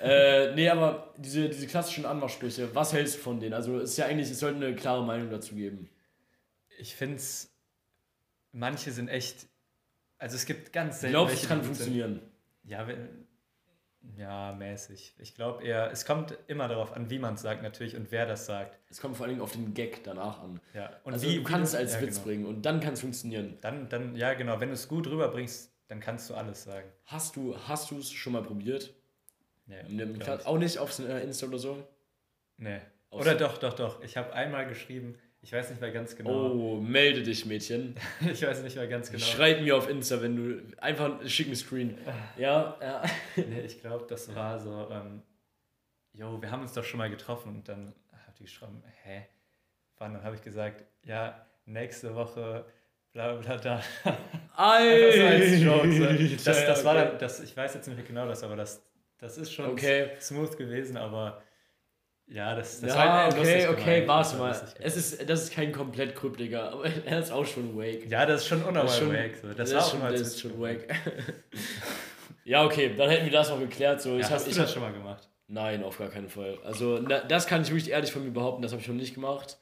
äh, 0.00 0.54
nee, 0.54 0.68
aber 0.68 1.12
diese, 1.16 1.48
diese 1.48 1.66
klassischen 1.66 2.06
Anmachsprüche, 2.06 2.72
was 2.74 2.92
hältst 2.92 3.16
du 3.16 3.20
von 3.20 3.40
denen? 3.40 3.54
Also 3.54 3.78
es 3.78 3.90
ist 3.90 3.96
ja 3.96 4.06
eigentlich, 4.06 4.30
es 4.30 4.38
sollte 4.38 4.64
eine 4.64 4.76
klare 4.76 5.04
Meinung 5.04 5.30
dazu 5.30 5.56
geben. 5.56 5.88
Ich 6.78 6.94
finde 6.94 7.16
es, 7.16 7.53
manche 8.54 8.90
sind 8.92 9.08
echt, 9.08 9.46
also 10.18 10.36
es 10.36 10.46
gibt 10.46 10.72
ganz 10.72 10.96
Ich 10.96 11.00
selten 11.02 11.12
glaube, 11.12 11.32
es 11.32 11.46
kann 11.46 11.60
die 11.60 11.66
gut 11.68 11.76
sind. 11.76 11.86
funktionieren. 11.86 12.20
Ja, 12.64 12.86
wenn, 12.88 13.26
ja, 14.16 14.52
mäßig. 14.52 15.14
Ich 15.18 15.34
glaube 15.34 15.64
eher, 15.64 15.90
es 15.90 16.04
kommt 16.06 16.36
immer 16.46 16.68
darauf 16.68 16.92
an, 16.92 17.10
wie 17.10 17.18
man 17.18 17.34
es 17.34 17.42
sagt 17.42 17.62
natürlich 17.62 17.96
und 17.96 18.10
wer 18.10 18.26
das 18.26 18.46
sagt. 18.46 18.78
Es 18.90 19.00
kommt 19.00 19.16
vor 19.16 19.24
allen 19.24 19.34
Dingen 19.34 19.42
auf 19.42 19.52
den 19.52 19.74
Gag 19.74 20.04
danach 20.04 20.40
an. 20.40 20.60
Ja. 20.72 20.90
Und 21.04 21.14
also 21.14 21.26
wie, 21.28 21.36
du 21.36 21.42
kannst 21.42 21.74
es 21.74 21.80
als 21.80 21.94
ja, 21.94 22.00
Witz 22.02 22.14
genau. 22.14 22.26
bringen 22.26 22.46
und 22.46 22.62
dann 22.62 22.80
kann 22.80 22.94
es 22.94 23.00
funktionieren. 23.00 23.58
Dann, 23.60 23.88
dann, 23.88 24.16
ja 24.16 24.34
genau, 24.34 24.60
wenn 24.60 24.68
du 24.68 24.74
es 24.74 24.88
gut 24.88 25.06
rüberbringst, 25.06 25.72
dann 25.88 26.00
kannst 26.00 26.30
du 26.30 26.34
alles 26.34 26.64
sagen. 26.64 26.88
Hast 27.04 27.36
du 27.36 27.56
hast 27.68 27.90
du 27.90 27.98
es 27.98 28.10
schon 28.10 28.32
mal 28.34 28.42
probiert? 28.42 28.94
Ich. 29.66 30.46
auch 30.46 30.58
nicht 30.58 30.78
auf 30.78 30.98
äh, 30.98 31.22
Insta 31.22 31.46
oder 31.46 31.58
so? 31.58 31.88
Nee. 32.58 32.80
Aus- 33.10 33.20
Oder 33.22 33.34
doch, 33.34 33.58
doch, 33.58 33.72
doch. 33.74 34.02
Ich 34.02 34.16
habe 34.16 34.32
einmal 34.32 34.66
geschrieben, 34.66 35.16
ich 35.44 35.52
weiß 35.52 35.68
nicht 35.68 35.80
mehr 35.82 35.90
ganz 35.90 36.16
genau. 36.16 36.52
Oh, 36.52 36.80
melde 36.80 37.22
dich, 37.22 37.44
Mädchen. 37.44 37.94
Ich 38.32 38.42
weiß 38.42 38.62
nicht 38.62 38.76
mehr 38.76 38.88
ganz 38.88 39.10
genau. 39.10 39.22
Schreib 39.22 39.60
mir 39.60 39.76
auf 39.76 39.90
Insta, 39.90 40.22
wenn 40.22 40.36
du 40.36 40.62
einfach 40.78 41.20
schick 41.28 41.48
einen 41.48 41.56
Screen. 41.56 41.98
Ja, 42.38 42.78
ja. 42.80 43.02
Nee, 43.36 43.60
ich 43.60 43.78
glaube, 43.80 44.06
das 44.08 44.34
war 44.34 44.58
so, 44.58 44.88
ähm, 44.90 45.22
jo, 46.14 46.40
wir 46.40 46.50
haben 46.50 46.62
uns 46.62 46.72
doch 46.72 46.82
schon 46.82 46.96
mal 46.96 47.10
getroffen 47.10 47.56
und 47.56 47.68
dann 47.68 47.94
hat 48.26 48.38
die 48.38 48.44
geschrieben, 48.44 48.82
hä? 49.02 49.26
Wann? 49.98 50.14
Dann 50.14 50.24
habe 50.24 50.34
ich 50.34 50.42
gesagt, 50.42 50.82
ja, 51.04 51.46
nächste 51.66 52.14
Woche, 52.14 52.64
bla 53.12 53.34
bla 53.34 53.58
da. 53.58 53.82
So. 54.02 54.10
Das, 56.44 56.66
das 56.66 56.84
war 56.86 56.94
dann, 56.94 57.18
das, 57.18 57.40
ich 57.40 57.54
weiß 57.54 57.74
jetzt 57.74 57.86
nicht 57.86 57.96
mehr 57.96 58.06
genau 58.06 58.26
das, 58.26 58.42
aber 58.42 58.56
das, 58.56 58.82
das 59.18 59.36
ist 59.36 59.52
schon 59.52 59.72
Okay. 59.72 60.12
smooth 60.20 60.56
gewesen, 60.56 60.96
aber 60.96 61.42
ja, 62.26 62.54
das, 62.54 62.80
das 62.80 62.90
ja, 62.94 62.96
war 62.96 63.28
okay, 63.28 63.60
gemeint. 63.64 63.78
okay, 63.78 64.08
warte 64.08 64.30
war 64.32 64.38
mal. 64.38 64.48
lustig 64.48 64.74
gemeint. 64.74 64.86
Es 64.86 64.96
ist, 64.96 65.28
das 65.30 65.42
ist 65.44 65.52
kein 65.52 65.72
komplett 65.72 66.14
kryptiger, 66.16 66.72
aber 66.72 66.84
er 67.06 67.18
ist 67.20 67.30
auch 67.30 67.46
schon 67.46 67.76
wake. 67.76 68.08
ja, 68.10 68.24
das 68.26 68.42
ist 68.42 68.48
schon 68.48 68.62
unnormal 68.62 68.84
Das 68.84 68.92
ist 68.94 68.98
schon- 69.00 69.12
wack. 69.12 69.36
So. 69.40 69.48
Das, 69.48 69.56
Das, 69.56 69.72
war 69.74 69.90
schon, 69.90 70.00
das 70.12 70.20
ist 70.20 70.40
schon 70.40 70.60
wack. 70.60 70.86
ja, 72.44 72.64
okay, 72.64 72.94
dann 72.96 73.10
hätten 73.10 73.24
wir 73.26 73.32
das 73.32 73.48
noch 73.50 73.58
geklärt. 73.58 74.00
So, 74.02 74.10
Ja, 74.14 74.18
ich 74.18 74.24
hab, 74.26 74.32
hast 74.32 74.48
ich 74.48 74.54
du 74.54 74.60
das 74.60 74.68
hab, 74.70 74.74
schon 74.74 74.82
mal 74.82 74.92
gemacht? 74.92 75.28
Nein, 75.46 75.82
auf 75.84 75.98
gar 75.98 76.08
keinen 76.08 76.28
Fall. 76.28 76.58
Also, 76.64 76.98
na, 77.06 77.20
das 77.20 77.46
kann 77.46 77.62
ich 77.62 77.68
wirklich 77.68 77.90
ehrlich 77.90 78.10
von 78.12 78.24
mir 78.24 78.30
behaupten, 78.30 78.62
das 78.62 78.72
habe 78.72 78.80
ich 78.80 78.88
noch 78.88 78.94
nicht 78.94 79.14
gemacht. 79.14 79.58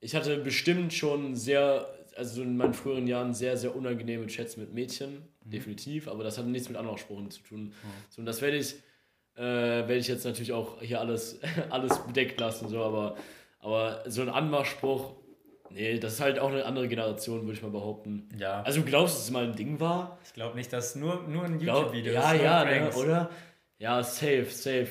Ich 0.00 0.14
hatte 0.14 0.38
bestimmt 0.38 0.94
schon 0.94 1.34
sehr, 1.36 1.86
also 2.16 2.42
in 2.42 2.56
meinen 2.56 2.72
früheren 2.72 3.06
Jahren 3.06 3.34
sehr, 3.34 3.56
sehr 3.56 3.76
unangenehme 3.76 4.26
Chats 4.28 4.56
mit 4.56 4.72
Mädchen, 4.72 5.28
definitiv, 5.44 6.08
aber 6.08 6.24
das 6.24 6.38
hatte 6.38 6.48
nichts 6.48 6.68
mit 6.68 6.78
Anmachsprachen 6.78 7.30
zu 7.30 7.42
tun. 7.42 7.74
So, 8.08 8.20
und 8.20 8.26
das 8.26 8.40
werde 8.40 8.56
ich, 8.56 8.76
äh, 9.38 9.86
werde 9.86 9.96
ich 9.96 10.08
jetzt 10.08 10.24
natürlich 10.24 10.52
auch 10.52 10.80
hier 10.82 11.00
alles, 11.00 11.40
alles 11.70 11.98
bedeckt 12.06 12.40
lassen, 12.40 12.68
so, 12.68 12.82
aber, 12.82 13.16
aber 13.60 14.02
so 14.10 14.22
ein 14.22 14.28
Anmachspruch, 14.28 15.14
nee, 15.70 15.98
das 15.98 16.14
ist 16.14 16.20
halt 16.20 16.38
auch 16.38 16.50
eine 16.50 16.64
andere 16.64 16.88
Generation, 16.88 17.42
würde 17.42 17.52
ich 17.52 17.62
mal 17.62 17.70
behaupten. 17.70 18.28
Ja. 18.36 18.62
Also, 18.62 18.80
du 18.80 18.86
glaubst, 18.86 19.14
dass 19.16 19.24
es 19.24 19.30
mal 19.30 19.44
ein 19.44 19.54
Ding 19.56 19.80
war? 19.80 20.18
ich 20.24 20.32
glaube 20.34 20.56
nicht, 20.56 20.72
dass 20.72 20.96
nur, 20.96 21.22
nur 21.28 21.44
ein 21.44 21.60
YouTube-Video 21.60 22.12
Ja, 22.12 22.34
ja, 22.34 22.64
ne, 22.64 22.70
Pranks. 22.80 22.96
oder? 22.96 23.30
Ja, 23.78 24.02
safe, 24.02 24.46
safe. 24.50 24.88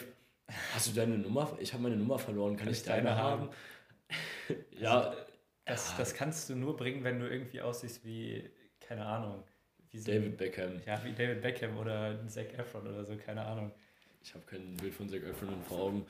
Hast 0.74 0.88
du 0.88 0.91
deine 0.93 1.18
Nummer? 1.18 1.58
Ich 1.60 1.74
habe 1.74 1.84
meine 1.84 1.98
Nummer 1.98 2.18
verloren. 2.18 2.56
Kann, 2.56 2.66
Kann 2.68 2.74
ich 2.74 2.80
ich 2.80 2.86
deine 2.86 3.10
deine 3.10 3.18
haben? 3.18 3.41
haben? 3.41 3.50
ja, 4.80 5.14
Das, 5.66 5.95
das 5.98 6.14
kannst 6.14 6.50
du 6.50 6.56
nur 6.56 6.78
bringen, 6.78 7.04
wenn 7.04 7.20
du 7.20 7.30
irgendwie 7.30 7.60
aussiehst 7.60 8.06
wie, 8.06 8.50
keine 8.80 9.06
Ahnung, 9.06 9.43
wie 9.91 9.98
so, 10.00 10.10
David 10.10 10.38
Beckham. 10.38 10.82
Ja, 10.86 11.04
wie 11.04 11.12
David 11.12 11.41
Beckham 11.41 11.78
oder 11.78 12.26
Zac 12.28 12.58
Efron 12.58 12.88
oder 12.88 13.04
so, 13.04 13.18
keine 13.18 13.45
Ahnung. 13.45 13.74
Ich 14.28 14.34
habe 14.34 14.43
kein 14.45 14.75
Bild 14.75 14.93
von 14.93 15.07
Zac 15.07 15.23
Efron 15.23 15.55
vor 15.69 15.84
Augen. 15.84 16.05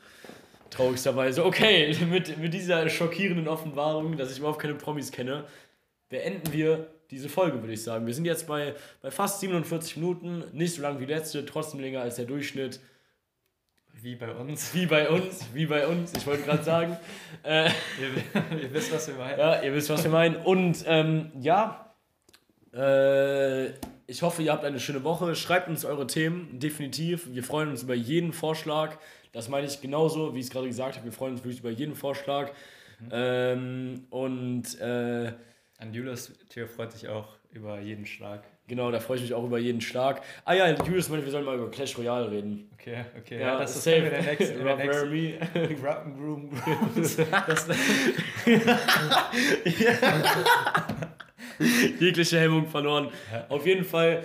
Traurigsterweise. 0.71 1.45
Okay, 1.45 1.95
mit, 2.09 2.35
mit 2.39 2.51
dieser 2.51 2.89
schockierenden 2.89 3.47
Offenbarung, 3.47 4.17
dass 4.17 4.31
ich 4.31 4.39
überhaupt 4.39 4.57
keine 4.57 4.73
Promis 4.73 5.11
kenne, 5.11 5.45
beenden 6.09 6.51
wir 6.51 6.87
diese 7.11 7.29
Folge, 7.29 7.61
würde 7.61 7.73
ich 7.73 7.83
sagen. 7.83 8.07
Wir 8.07 8.15
sind 8.15 8.25
jetzt 8.25 8.47
bei, 8.47 8.73
bei 9.03 9.11
fast 9.11 9.39
47 9.41 9.97
Minuten. 9.97 10.45
Nicht 10.51 10.73
so 10.73 10.81
lang 10.81 10.99
wie 10.99 11.05
letzte, 11.05 11.45
trotzdem 11.45 11.79
länger 11.79 12.01
als 12.01 12.15
der 12.15 12.25
Durchschnitt. 12.25 12.79
Wie 14.01 14.15
bei 14.15 14.33
uns. 14.33 14.73
Wie 14.73 14.87
bei 14.87 15.09
uns, 15.09 15.45
wie 15.53 15.67
bei 15.67 15.85
uns. 15.85 16.13
Ich 16.17 16.25
wollte 16.25 16.41
gerade 16.41 16.63
sagen. 16.63 16.97
Äh, 17.43 17.69
ihr, 18.01 18.59
ihr 18.63 18.73
wisst, 18.73 18.91
was 18.91 19.07
wir 19.07 19.15
meinen. 19.15 19.39
Ja, 19.39 19.61
ihr 19.61 19.73
wisst, 19.75 19.91
was 19.91 20.03
wir 20.03 20.11
meinen. 20.11 20.37
Und 20.37 20.83
ähm, 20.87 21.31
ja, 21.39 21.93
äh, 22.73 23.69
ich 24.07 24.21
hoffe, 24.21 24.41
ihr 24.41 24.51
habt 24.53 24.63
eine 24.65 24.79
schöne 24.79 25.03
Woche. 25.03 25.35
Schreibt 25.35 25.67
uns 25.67 25.83
eure 25.85 26.07
Themen, 26.07 26.59
definitiv. 26.59 27.27
Wir 27.33 27.43
freuen 27.43 27.69
uns 27.69 27.83
über 27.83 27.93
jeden 27.95 28.31
Vorschlag. 28.33 28.97
Das 29.33 29.49
meine 29.49 29.67
ich 29.67 29.81
genauso, 29.81 30.33
wie 30.33 30.39
ich 30.39 30.45
es 30.45 30.51
gerade 30.51 30.67
gesagt 30.67 30.95
habe. 30.95 31.05
Wir 31.05 31.11
freuen 31.11 31.33
uns 31.33 31.43
wirklich 31.43 31.59
über 31.59 31.69
jeden 31.69 31.95
Vorschlag. 31.95 32.51
Ähm, 33.11 34.05
und 34.09 34.79
äh, 34.79 35.33
An 35.77 35.93
Julius, 35.93 36.31
Theo 36.49 36.65
freut 36.67 36.91
sich 36.93 37.07
auch 37.09 37.35
über 37.51 37.79
jeden 37.79 38.05
Schlag. 38.05 38.43
genau, 38.67 38.91
da 38.91 38.99
freue 38.99 39.17
ich 39.17 39.23
mich 39.23 39.33
auch 39.33 39.43
über 39.43 39.57
jeden 39.59 39.81
Schlag. 39.81 40.21
Ah 40.45 40.53
ja, 40.53 40.67
Julius 40.69 41.09
meinte, 41.09 41.25
wir 41.25 41.31
sollen 41.31 41.45
mal 41.45 41.55
über 41.57 41.69
Clash 41.71 41.97
Royale 41.97 42.29
reden. 42.31 42.69
Okay, 42.73 43.03
okay. 43.17 43.39
Ja, 43.39 43.53
Ja, 43.53 43.59
das 43.59 43.75
ist 43.75 43.83
safe. 43.83 44.01
der 44.09 44.21
nächste. 44.23 44.53
Der 44.63 44.65
Rob 44.65 44.83
Laramie. 44.83 45.35
Groom 45.81 46.49
Grooms. 46.49 47.17
Das, 47.47 47.67
jegliche 51.99 52.39
Hemmung 52.39 52.67
verloren. 52.67 53.09
Ja. 53.31 53.45
Auf 53.49 53.65
jeden 53.65 53.83
Fall, 53.85 54.23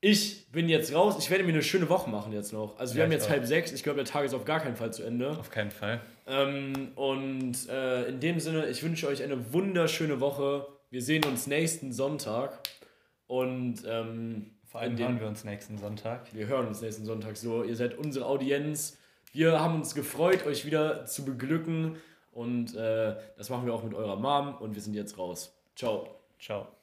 ich 0.00 0.50
bin 0.50 0.68
jetzt 0.68 0.94
raus. 0.94 1.16
Ich 1.18 1.30
werde 1.30 1.44
mir 1.44 1.52
eine 1.52 1.62
schöne 1.62 1.88
Woche 1.88 2.10
machen 2.10 2.32
jetzt 2.32 2.52
noch. 2.52 2.78
Also 2.78 2.94
wir 2.94 3.00
Ja, 3.00 3.04
haben 3.04 3.12
jetzt 3.12 3.26
auch. 3.26 3.30
halb 3.30 3.46
sechs. 3.46 3.72
Ich 3.72 3.82
glaube, 3.82 3.96
der 3.96 4.04
Tag 4.06 4.24
ist 4.24 4.34
auf 4.34 4.44
gar 4.44 4.60
keinen 4.60 4.76
Fall 4.76 4.92
zu 4.92 5.02
Ende. 5.04 5.30
auf 5.38 5.50
keinen 5.50 5.70
Fall. 5.70 6.00
Ähm, 6.26 6.88
und 6.96 7.68
äh, 7.68 8.08
in 8.08 8.20
dem 8.20 8.40
Sinne, 8.40 8.66
ich 8.68 8.82
wünsche 8.82 9.06
euch 9.08 9.22
eine 9.22 9.52
wunderschöne 9.52 10.20
Woche. 10.20 10.66
Wir 10.90 11.02
sehen 11.02 11.24
uns 11.24 11.46
nächsten 11.46 11.92
Sonntag. 11.92 12.58
Und 13.26 13.76
ähm, 13.86 14.50
Vor 14.66 14.80
allem 14.82 14.98
hören 14.98 15.20
wir 15.20 15.26
uns 15.28 15.44
nächsten 15.44 15.78
Sonntag. 15.78 16.34
wir 16.34 16.46
hören 16.48 16.66
uns 16.66 16.80
nächsten 16.82 17.04
Sonntag 17.06 17.36
so. 17.36 17.62
Ihr 17.64 17.76
seid 17.76 17.96
unsere 17.96 18.26
Audienz. 18.26 18.98
Wir 19.32 19.58
haben 19.60 19.76
uns 19.76 19.94
gefreut, 19.94 20.44
euch 20.46 20.66
wieder 20.66 21.06
zu 21.06 21.24
beglücken. 21.24 21.96
Und 22.32 22.74
äh, 22.74 23.14
das 23.38 23.48
machen 23.50 23.64
wir 23.66 23.72
auch 23.72 23.84
mit 23.84 23.94
eurer 23.94 24.16
Mom. 24.16 24.54
Und 24.56 24.74
wir 24.74 24.82
sind 24.82 24.94
jetzt 24.94 25.16
raus. 25.16 25.54
Ciao. 25.76 26.21
Ciao. 26.42 26.81